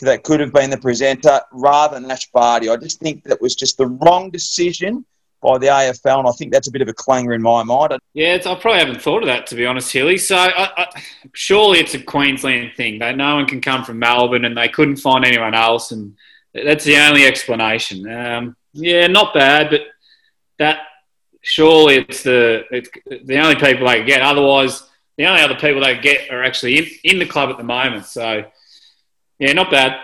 that 0.00 0.24
could 0.24 0.40
have 0.40 0.52
been 0.52 0.70
the 0.70 0.76
presenter 0.76 1.40
rather 1.52 1.98
than 1.98 2.10
Ash 2.10 2.30
Barty. 2.30 2.68
I 2.68 2.76
just 2.76 3.00
think 3.00 3.24
that 3.24 3.40
was 3.40 3.54
just 3.54 3.78
the 3.78 3.86
wrong 3.86 4.30
decision 4.30 5.04
by 5.42 5.58
the 5.58 5.66
AFL, 5.66 6.18
and 6.18 6.28
I 6.28 6.32
think 6.32 6.52
that's 6.52 6.68
a 6.68 6.70
bit 6.70 6.82
of 6.82 6.88
a 6.88 6.92
clanger 6.92 7.32
in 7.32 7.42
my 7.42 7.62
mind. 7.62 7.98
Yeah, 8.14 8.38
I 8.44 8.54
probably 8.56 8.80
haven't 8.80 9.00
thought 9.00 9.22
of 9.22 9.26
that 9.28 9.46
to 9.48 9.54
be 9.54 9.64
honest, 9.64 9.92
Hilly. 9.92 10.18
So 10.18 10.36
I, 10.36 10.70
I, 10.76 11.02
surely 11.34 11.78
it's 11.78 11.94
a 11.94 12.02
Queensland 12.02 12.72
thing. 12.76 12.98
That 12.98 13.16
no 13.16 13.36
one 13.36 13.46
can 13.46 13.60
come 13.60 13.84
from 13.84 13.98
Melbourne, 13.98 14.44
and 14.44 14.56
they 14.56 14.68
couldn't 14.68 14.96
find 14.96 15.24
anyone 15.24 15.54
else, 15.54 15.92
and 15.92 16.16
that's 16.52 16.84
the 16.84 16.96
only 16.96 17.26
explanation. 17.26 18.10
Um, 18.10 18.56
yeah, 18.72 19.06
not 19.06 19.34
bad, 19.34 19.70
but 19.70 19.82
that 20.58 20.80
surely 21.46 21.94
it's 21.96 22.24
the 22.24 22.64
it's 22.72 22.90
the 23.24 23.38
only 23.38 23.54
people 23.54 23.86
they 23.86 24.04
get. 24.04 24.20
Otherwise, 24.20 24.82
the 25.16 25.26
only 25.26 25.40
other 25.40 25.54
people 25.54 25.80
they 25.80 25.96
get 25.96 26.30
are 26.30 26.42
actually 26.42 26.78
in, 26.78 26.86
in 27.04 27.18
the 27.18 27.26
club 27.26 27.50
at 27.50 27.56
the 27.56 27.64
moment. 27.64 28.04
So, 28.04 28.44
yeah, 29.38 29.52
not 29.52 29.70
bad. 29.70 30.00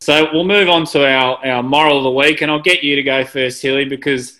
So 0.00 0.28
we'll 0.32 0.44
move 0.44 0.68
on 0.68 0.84
to 0.86 1.06
our, 1.06 1.44
our 1.44 1.62
moral 1.62 1.98
of 1.98 2.04
the 2.04 2.10
week, 2.10 2.42
and 2.42 2.50
I'll 2.50 2.60
get 2.60 2.84
you 2.84 2.94
to 2.96 3.02
go 3.02 3.24
first, 3.24 3.62
Hilly, 3.62 3.86
because 3.86 4.38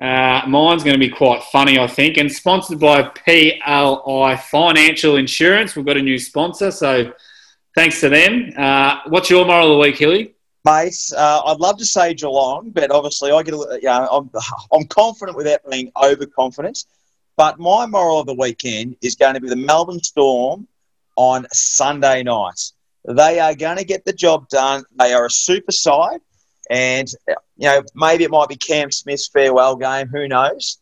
uh, 0.00 0.42
mine's 0.48 0.82
going 0.82 0.94
to 0.94 1.00
be 1.00 1.08
quite 1.08 1.44
funny, 1.44 1.78
I 1.78 1.86
think, 1.86 2.16
and 2.16 2.30
sponsored 2.30 2.80
by 2.80 3.02
PLI 3.02 4.36
Financial 4.36 5.16
Insurance. 5.16 5.76
We've 5.76 5.86
got 5.86 5.96
a 5.96 6.02
new 6.02 6.18
sponsor, 6.18 6.72
so 6.72 7.12
thanks 7.76 8.00
to 8.00 8.08
them. 8.08 8.52
Uh, 8.56 9.02
what's 9.06 9.30
your 9.30 9.46
moral 9.46 9.70
of 9.70 9.76
the 9.76 9.78
week, 9.78 9.96
Hilly? 9.96 10.35
Mate, 10.66 10.98
uh, 11.16 11.42
I'd 11.46 11.60
love 11.60 11.78
to 11.78 11.84
say 11.84 12.12
Geelong, 12.12 12.70
but 12.70 12.90
obviously 12.90 13.30
I 13.30 13.44
get, 13.44 13.54
a, 13.54 13.78
you 13.80 13.82
know, 13.82 14.08
I'm, 14.10 14.30
I'm 14.72 14.84
confident 14.88 15.36
without 15.36 15.60
being 15.70 15.92
overconfident. 15.96 16.84
But 17.36 17.60
my 17.60 17.86
moral 17.86 18.18
of 18.18 18.26
the 18.26 18.34
weekend 18.34 18.96
is 19.00 19.14
going 19.14 19.34
to 19.34 19.40
be 19.40 19.48
the 19.48 19.54
Melbourne 19.54 20.02
Storm 20.02 20.66
on 21.14 21.46
Sunday 21.52 22.24
night. 22.24 22.60
They 23.04 23.38
are 23.38 23.54
going 23.54 23.76
to 23.76 23.84
get 23.84 24.04
the 24.04 24.12
job 24.12 24.48
done. 24.48 24.82
They 24.98 25.12
are 25.12 25.26
a 25.26 25.30
super 25.30 25.70
side, 25.70 26.18
and 26.68 27.06
you 27.56 27.68
know 27.68 27.84
maybe 27.94 28.24
it 28.24 28.32
might 28.32 28.48
be 28.48 28.56
Cam 28.56 28.90
Smith's 28.90 29.28
farewell 29.28 29.76
game. 29.76 30.08
Who 30.08 30.26
knows? 30.26 30.78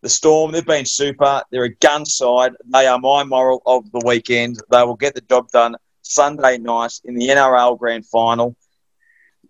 The 0.00 0.08
Storm, 0.08 0.50
they've 0.50 0.66
been 0.66 0.86
super. 0.86 1.42
They're 1.52 1.64
a 1.64 1.74
gun 1.76 2.04
side. 2.04 2.54
They 2.64 2.88
are 2.88 2.98
my 2.98 3.22
moral 3.22 3.62
of 3.64 3.88
the 3.92 4.02
weekend. 4.04 4.58
They 4.72 4.82
will 4.82 4.96
get 4.96 5.14
the 5.14 5.20
job 5.20 5.50
done 5.52 5.76
Sunday 6.02 6.58
night 6.58 6.94
in 7.04 7.14
the 7.14 7.28
NRL 7.28 7.78
Grand 7.78 8.06
Final 8.06 8.56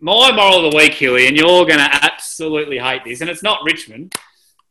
my 0.01 0.33
moral 0.33 0.67
of 0.67 0.73
the 0.73 0.77
week, 0.77 0.93
Huey, 0.95 1.27
and 1.27 1.37
you're 1.37 1.65
going 1.67 1.79
to 1.79 1.99
absolutely 2.03 2.79
hate 2.79 3.05
this, 3.05 3.21
and 3.21 3.31
it's 3.31 3.43
not 3.43 3.61
Richmond, 3.65 4.15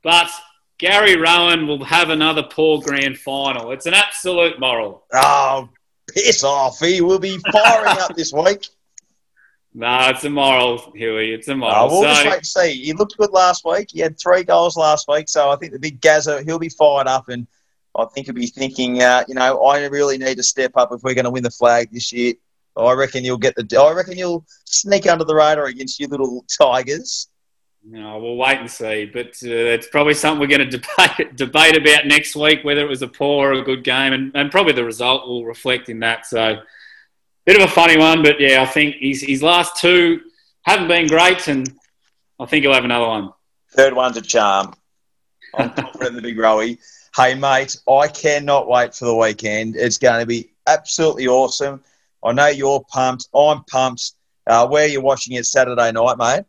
but 0.04 0.30
Gary 0.78 1.16
Rohan 1.16 1.68
will 1.68 1.84
have 1.84 2.10
another 2.10 2.44
poor 2.44 2.82
grand 2.82 3.18
final. 3.18 3.72
It's 3.72 3.86
an 3.86 3.94
absolute 3.94 4.60
moral. 4.60 5.06
Oh, 5.14 5.70
piss 6.14 6.44
off. 6.44 6.80
He 6.80 7.02
will 7.02 7.20
be 7.20 7.38
firing 7.52 7.98
up 8.00 8.16
this 8.16 8.34
week. 8.34 8.68
No, 9.76 10.10
it's 10.10 10.24
a 10.24 10.30
moral, 10.30 10.92
Huey. 10.96 11.34
It's 11.34 11.48
a 11.48 11.56
moral. 11.56 11.76
Oh, 11.76 11.88
we'll 11.88 12.02
so, 12.04 12.08
just 12.10 12.26
wait 12.26 12.34
and 12.36 12.46
see. 12.46 12.84
He 12.84 12.94
looked 12.94 13.18
good 13.18 13.32
last 13.32 13.66
week. 13.66 13.90
He 13.92 14.00
had 14.00 14.20
three 14.20 14.44
goals 14.44 14.78
last 14.78 15.08
week, 15.08 15.30
so 15.30 15.50
I 15.50 15.56
think 15.56 15.74
the 15.74 15.80
big 15.80 16.00
Gazza, 16.00 16.44
he'll 16.44 16.60
be 16.60 16.70
fired 16.70 17.08
up, 17.08 17.30
and 17.30 17.48
I 17.96 18.06
think 18.06 18.28
he'll 18.28 18.36
be 18.36 18.48
thinking, 18.48 19.02
uh, 19.02 19.24
you 19.28 19.36
know, 19.36 19.64
I 19.64 19.86
really 19.86 20.18
need 20.18 20.38
to 20.38 20.44
step 20.44 20.74
up 20.76 20.92
if 20.92 21.02
we're 21.02 21.16
going 21.16 21.26
to 21.26 21.32
win 21.32 21.44
the 21.44 21.50
flag 21.50 21.90
this 21.92 22.12
year. 22.12 22.34
I 22.76 22.94
reckon 22.94 23.24
you'll 23.24 23.38
get 23.38 23.56
the. 23.56 23.80
I 23.80 23.94
reckon 23.94 24.18
you'll 24.18 24.46
sneak 24.66 25.08
under 25.08 25.24
the 25.24 25.36
radar 25.36 25.66
against 25.66 26.00
you 26.00 26.08
little 26.08 26.46
tigers. 26.50 27.30
No, 27.86 28.18
we'll 28.18 28.38
wait 28.38 28.60
and 28.60 28.72
see. 28.72 29.06
But 29.06 29.28
uh, 29.44 29.76
it's 29.76 29.88
probably 29.88 30.14
something 30.14 30.40
we're 30.40 30.58
going 30.58 30.70
to 30.70 30.78
debate 30.78 31.36
debate 31.36 31.78
about 31.78 32.08
next 32.08 32.36
week, 32.36 32.64
whether 32.64 32.82
it 32.82 32.90
was 32.90 33.02
a 33.02 33.08
poor 33.08 33.50
or 33.50 33.54
a 33.54 33.62
good 33.62 33.84
game, 33.84 34.14
and, 34.14 34.32
and 34.36 34.52
probably 34.52 34.74
the 34.74 34.86
result 34.86 35.28
will 35.28 35.46
reflect 35.46 35.90
in 35.90 36.00
that. 36.00 36.26
So, 36.26 36.60
bit 37.46 37.62
of 37.62 37.68
a 37.70 37.72
funny 37.72 37.98
one, 37.98 38.24
but 38.24 38.40
yeah, 38.40 38.62
I 38.62 38.66
think 38.66 38.96
his 39.00 39.22
his 39.22 39.44
last 39.44 39.80
two 39.80 40.22
haven't 40.64 40.88
been 40.88 41.08
great, 41.08 41.48
and 41.48 41.72
I 42.40 42.46
think 42.46 42.64
he'll 42.64 42.74
have 42.74 42.86
another 42.86 43.08
one. 43.08 43.34
Third 43.72 43.94
one's 43.94 44.18
a 44.18 44.22
charm. 44.22 44.74
I'm 45.54 45.70
confident 45.74 46.10
in 46.10 46.16
the 46.16 46.22
big 46.22 46.38
Rowie. 46.38 46.78
Hey, 47.16 47.36
mate, 47.36 47.78
I 47.88 48.08
cannot 48.08 48.68
wait 48.68 48.96
for 48.96 49.06
the 49.06 49.16
weekend. 49.16 49.76
It's 49.76 49.98
going 49.98 50.20
to 50.20 50.26
be 50.26 50.52
absolutely 50.66 51.28
awesome. 51.28 51.84
I 52.24 52.34
know 52.34 52.48
you're 52.48 52.84
pumped. 52.90 53.28
I'm 53.36 53.64
pumped. 53.66 54.14
Uh, 54.46 54.68
where 54.68 54.86
are 54.86 54.90
you 54.90 55.02
watching 55.02 55.34
it 55.36 55.46
Saturday 55.46 55.92
night, 55.92 56.18
mate? 56.18 56.46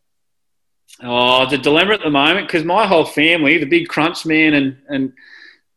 Oh, 1.03 1.43
it's 1.43 1.53
a 1.53 1.59
dilemma 1.59 1.95
at 1.95 2.03
the 2.03 2.11
moment 2.11 2.47
because 2.47 2.65
my 2.65 2.87
whole 2.87 3.05
family, 3.05 3.59
the 3.59 3.67
big 3.67 3.89
crunch 3.89 4.25
man 4.25 4.55
and, 4.55 4.77
and 4.89 5.13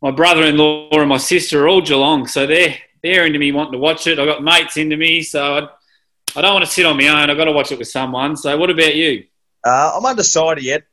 my 0.01 0.11
brother-in-law 0.11 0.89
and 0.91 1.09
my 1.09 1.17
sister 1.17 1.63
are 1.63 1.67
all 1.67 1.81
Geelong, 1.81 2.27
so 2.27 2.45
they're 2.45 2.75
they're 3.03 3.25
into 3.25 3.39
me 3.39 3.51
wanting 3.51 3.73
to 3.73 3.77
watch 3.79 4.07
it. 4.07 4.19
I've 4.19 4.27
got 4.27 4.43
mates 4.43 4.77
into 4.77 4.97
me, 4.97 5.21
so 5.21 5.57
I, 5.57 5.69
I 6.35 6.41
don't 6.41 6.53
want 6.53 6.65
to 6.65 6.71
sit 6.71 6.85
on 6.85 6.97
my 6.97 7.07
own. 7.07 7.29
I've 7.29 7.37
got 7.37 7.45
to 7.45 7.51
watch 7.51 7.71
it 7.71 7.79
with 7.79 7.87
someone. 7.87 8.35
So, 8.35 8.55
what 8.57 8.69
about 8.69 8.95
you? 8.95 9.23
Uh, 9.63 9.93
I'm 9.95 10.05
undecided 10.05 10.63
yet. 10.63 10.83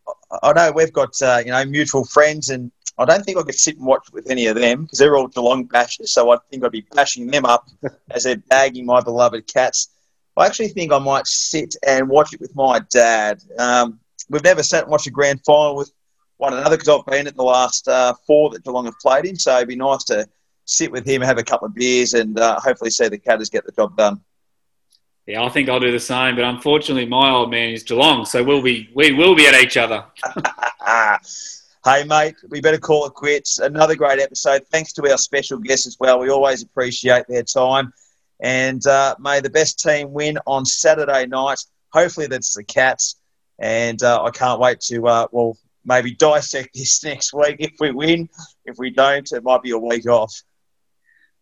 I 0.43 0.53
know 0.53 0.73
we've 0.73 0.93
got 0.93 1.11
uh, 1.23 1.43
you 1.45 1.51
know 1.51 1.65
mutual 1.65 2.05
friends, 2.05 2.49
and 2.49 2.71
I 2.97 3.05
don't 3.05 3.25
think 3.25 3.39
I 3.39 3.43
could 3.43 3.55
sit 3.55 3.77
and 3.77 3.87
watch 3.87 4.07
with 4.13 4.31
any 4.31 4.47
of 4.47 4.57
them 4.57 4.83
because 4.83 4.99
they're 4.99 5.17
all 5.17 5.27
Geelong 5.27 5.67
bashers. 5.67 6.09
So 6.09 6.31
I 6.31 6.39
think 6.51 6.65
I'd 6.65 6.71
be 6.71 6.87
bashing 6.95 7.27
them 7.27 7.45
up 7.45 7.69
as 8.11 8.25
they're 8.25 8.37
bagging 8.37 8.87
my 8.87 9.01
beloved 9.01 9.53
cats. 9.53 9.89
I 10.37 10.47
actually 10.47 10.69
think 10.69 10.93
I 10.93 10.99
might 10.99 11.27
sit 11.27 11.75
and 11.87 12.09
watch 12.09 12.33
it 12.33 12.41
with 12.41 12.55
my 12.55 12.81
dad. 12.91 13.43
Um, 13.59 14.01
we've 14.31 14.45
never 14.45 14.63
sat 14.63 14.85
and 14.85 14.91
watched 14.91 15.07
a 15.07 15.11
grand 15.11 15.41
final 15.45 15.77
with 15.77 15.93
one 16.39 16.53
another 16.53 16.77
because 16.77 16.89
I've 16.89 17.07
been 17.07 17.27
at 17.27 17.37
the 17.37 17.43
last 17.43 17.87
uh, 17.89 18.15
four 18.27 18.51
that 18.51 18.65
Geelong 18.65 18.87
have 18.87 18.99
played 19.01 19.27
in. 19.27 19.37
So 19.37 19.57
it'd 19.57 19.69
be 19.69 19.77
nice 19.77 20.05
to 20.05 20.27
sit 20.65 20.91
with 20.91 21.07
him, 21.07 21.21
have 21.23 21.39
a 21.39 21.45
couple 21.45 21.67
of 21.67 21.75
beers, 21.75 22.15
and 22.15 22.39
uh, 22.39 22.59
hopefully 22.61 22.91
see 22.91 23.09
the 23.09 23.19
Catters 23.19 23.51
get 23.51 23.65
the 23.65 23.73
job 23.73 23.97
done. 23.97 24.21
Yeah, 25.27 25.43
I 25.43 25.49
think 25.49 25.69
I'll 25.69 25.81
do 25.81 25.91
the 25.91 26.01
same. 26.01 26.37
But 26.37 26.45
unfortunately, 26.45 27.07
my 27.07 27.31
old 27.31 27.51
man 27.51 27.71
is 27.71 27.83
Geelong, 27.83 28.27
so 28.27 28.43
we'll 28.43 28.63
be 28.63 28.91
we 28.95 29.13
will 29.13 29.35
be 29.35 29.47
at 29.47 29.55
each 29.55 29.77
other. 29.77 30.05
Hey, 31.85 32.03
mate, 32.03 32.37
we 32.49 32.63
better 32.63 32.79
call 32.79 33.05
it 33.05 33.13
quits. 33.13 33.59
Another 33.59 33.95
great 33.95 34.19
episode. 34.19 34.67
Thanks 34.69 34.95
to 34.95 35.11
our 35.11 35.19
special 35.19 35.59
guests 35.59 35.87
as 35.87 35.99
well. 36.01 36.19
We 36.19 36.31
always 36.31 36.63
appreciate 36.63 37.27
their 37.29 37.43
time. 37.43 37.93
And 38.41 38.85
uh, 38.87 39.17
may 39.19 39.41
the 39.41 39.51
best 39.51 39.81
team 39.81 40.11
win 40.11 40.39
on 40.47 40.65
Saturday 40.65 41.27
night. 41.27 41.59
Hopefully, 41.93 42.27
that's 42.27 42.55
the 42.55 42.65
Cats. 42.65 43.17
And 43.59 44.03
uh, 44.03 44.25
I 44.25 44.31
can't 44.31 44.61
wait 44.61 44.81
to, 44.81 45.07
uh, 45.07 45.27
well, 45.31 45.59
maybe 45.85 46.15
dissect 46.15 46.71
this 46.75 47.05
next 47.05 47.35
week 47.35 47.57
if 47.59 47.73
we 47.79 47.91
win. 47.91 48.31
If 48.65 48.79
we 48.79 48.89
don't, 48.89 49.31
it 49.31 49.45
might 49.45 49.61
be 49.61 49.73
a 49.73 49.79
week 49.79 50.07
off. 50.07 50.33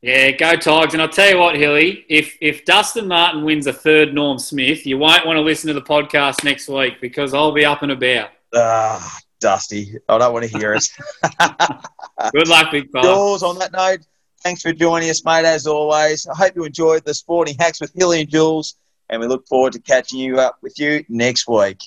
Yeah, 0.00 0.32
go 0.32 0.56
Tigers. 0.56 0.94
And 0.94 1.02
I'll 1.02 1.08
tell 1.08 1.30
you 1.30 1.38
what, 1.38 1.54
Hilly, 1.54 2.04
if, 2.08 2.36
if 2.40 2.64
Dustin 2.64 3.06
Martin 3.06 3.44
wins 3.44 3.68
a 3.68 3.72
third 3.72 4.12
Norm 4.12 4.40
Smith, 4.40 4.86
you 4.86 4.98
won't 4.98 5.24
want 5.24 5.36
to 5.36 5.40
listen 5.40 5.68
to 5.68 5.74
the 5.74 5.82
podcast 5.82 6.42
next 6.42 6.68
week 6.68 7.00
because 7.00 7.32
I'll 7.32 7.52
be 7.52 7.64
up 7.64 7.82
and 7.82 7.92
about. 7.92 8.30
Ah, 8.52 9.20
Dusty. 9.42 9.96
I 10.08 10.18
don't 10.18 10.32
want 10.32 10.50
to 10.50 10.58
hear 10.58 10.72
it. 10.72 10.88
Good 12.32 12.48
luck, 12.48 12.70
big 12.70 12.90
fella. 12.90 13.04
Jules, 13.04 13.42
on 13.42 13.58
that 13.58 13.72
note, 13.72 14.06
thanks 14.42 14.62
for 14.62 14.72
joining 14.72 15.10
us, 15.10 15.24
mate, 15.24 15.44
as 15.44 15.66
always. 15.66 16.26
I 16.26 16.34
hope 16.34 16.56
you 16.56 16.64
enjoyed 16.64 17.04
the 17.04 17.12
Sporting 17.12 17.56
Hacks 17.58 17.80
with 17.80 17.92
Hilly 17.94 18.20
and 18.20 18.30
Jules, 18.30 18.76
and 19.10 19.20
we 19.20 19.26
look 19.26 19.46
forward 19.46 19.74
to 19.74 19.80
catching 19.80 20.18
you 20.18 20.38
up 20.38 20.56
with 20.62 20.78
you 20.78 21.04
next 21.08 21.46
week. 21.46 21.82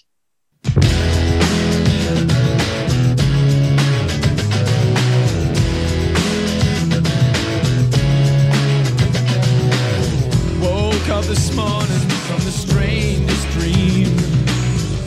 this 11.28 11.56
morning 11.56 12.00
from 12.28 12.40
the 12.46 12.52
strangest 12.52 13.50
dream. 13.50 14.06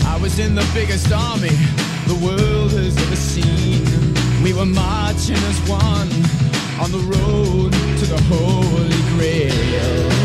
I 0.05 0.19
was 0.21 0.41
in 0.41 0.55
the 0.55 0.69
biggest 0.75 1.13
army 1.13 1.57
the 2.09 2.15
world 2.25 2.73
has 2.73 2.97
ever 2.97 3.17
seen. 3.17 3.85
We 4.43 4.55
were 4.55 4.65
marching 4.65 5.37
as 5.37 5.61
one 5.69 6.09
on 6.81 6.91
the 6.91 7.05
road 7.15 7.73
to 7.73 8.07
the 8.07 8.21
Holy 8.29 9.03
Grail. 9.13 10.18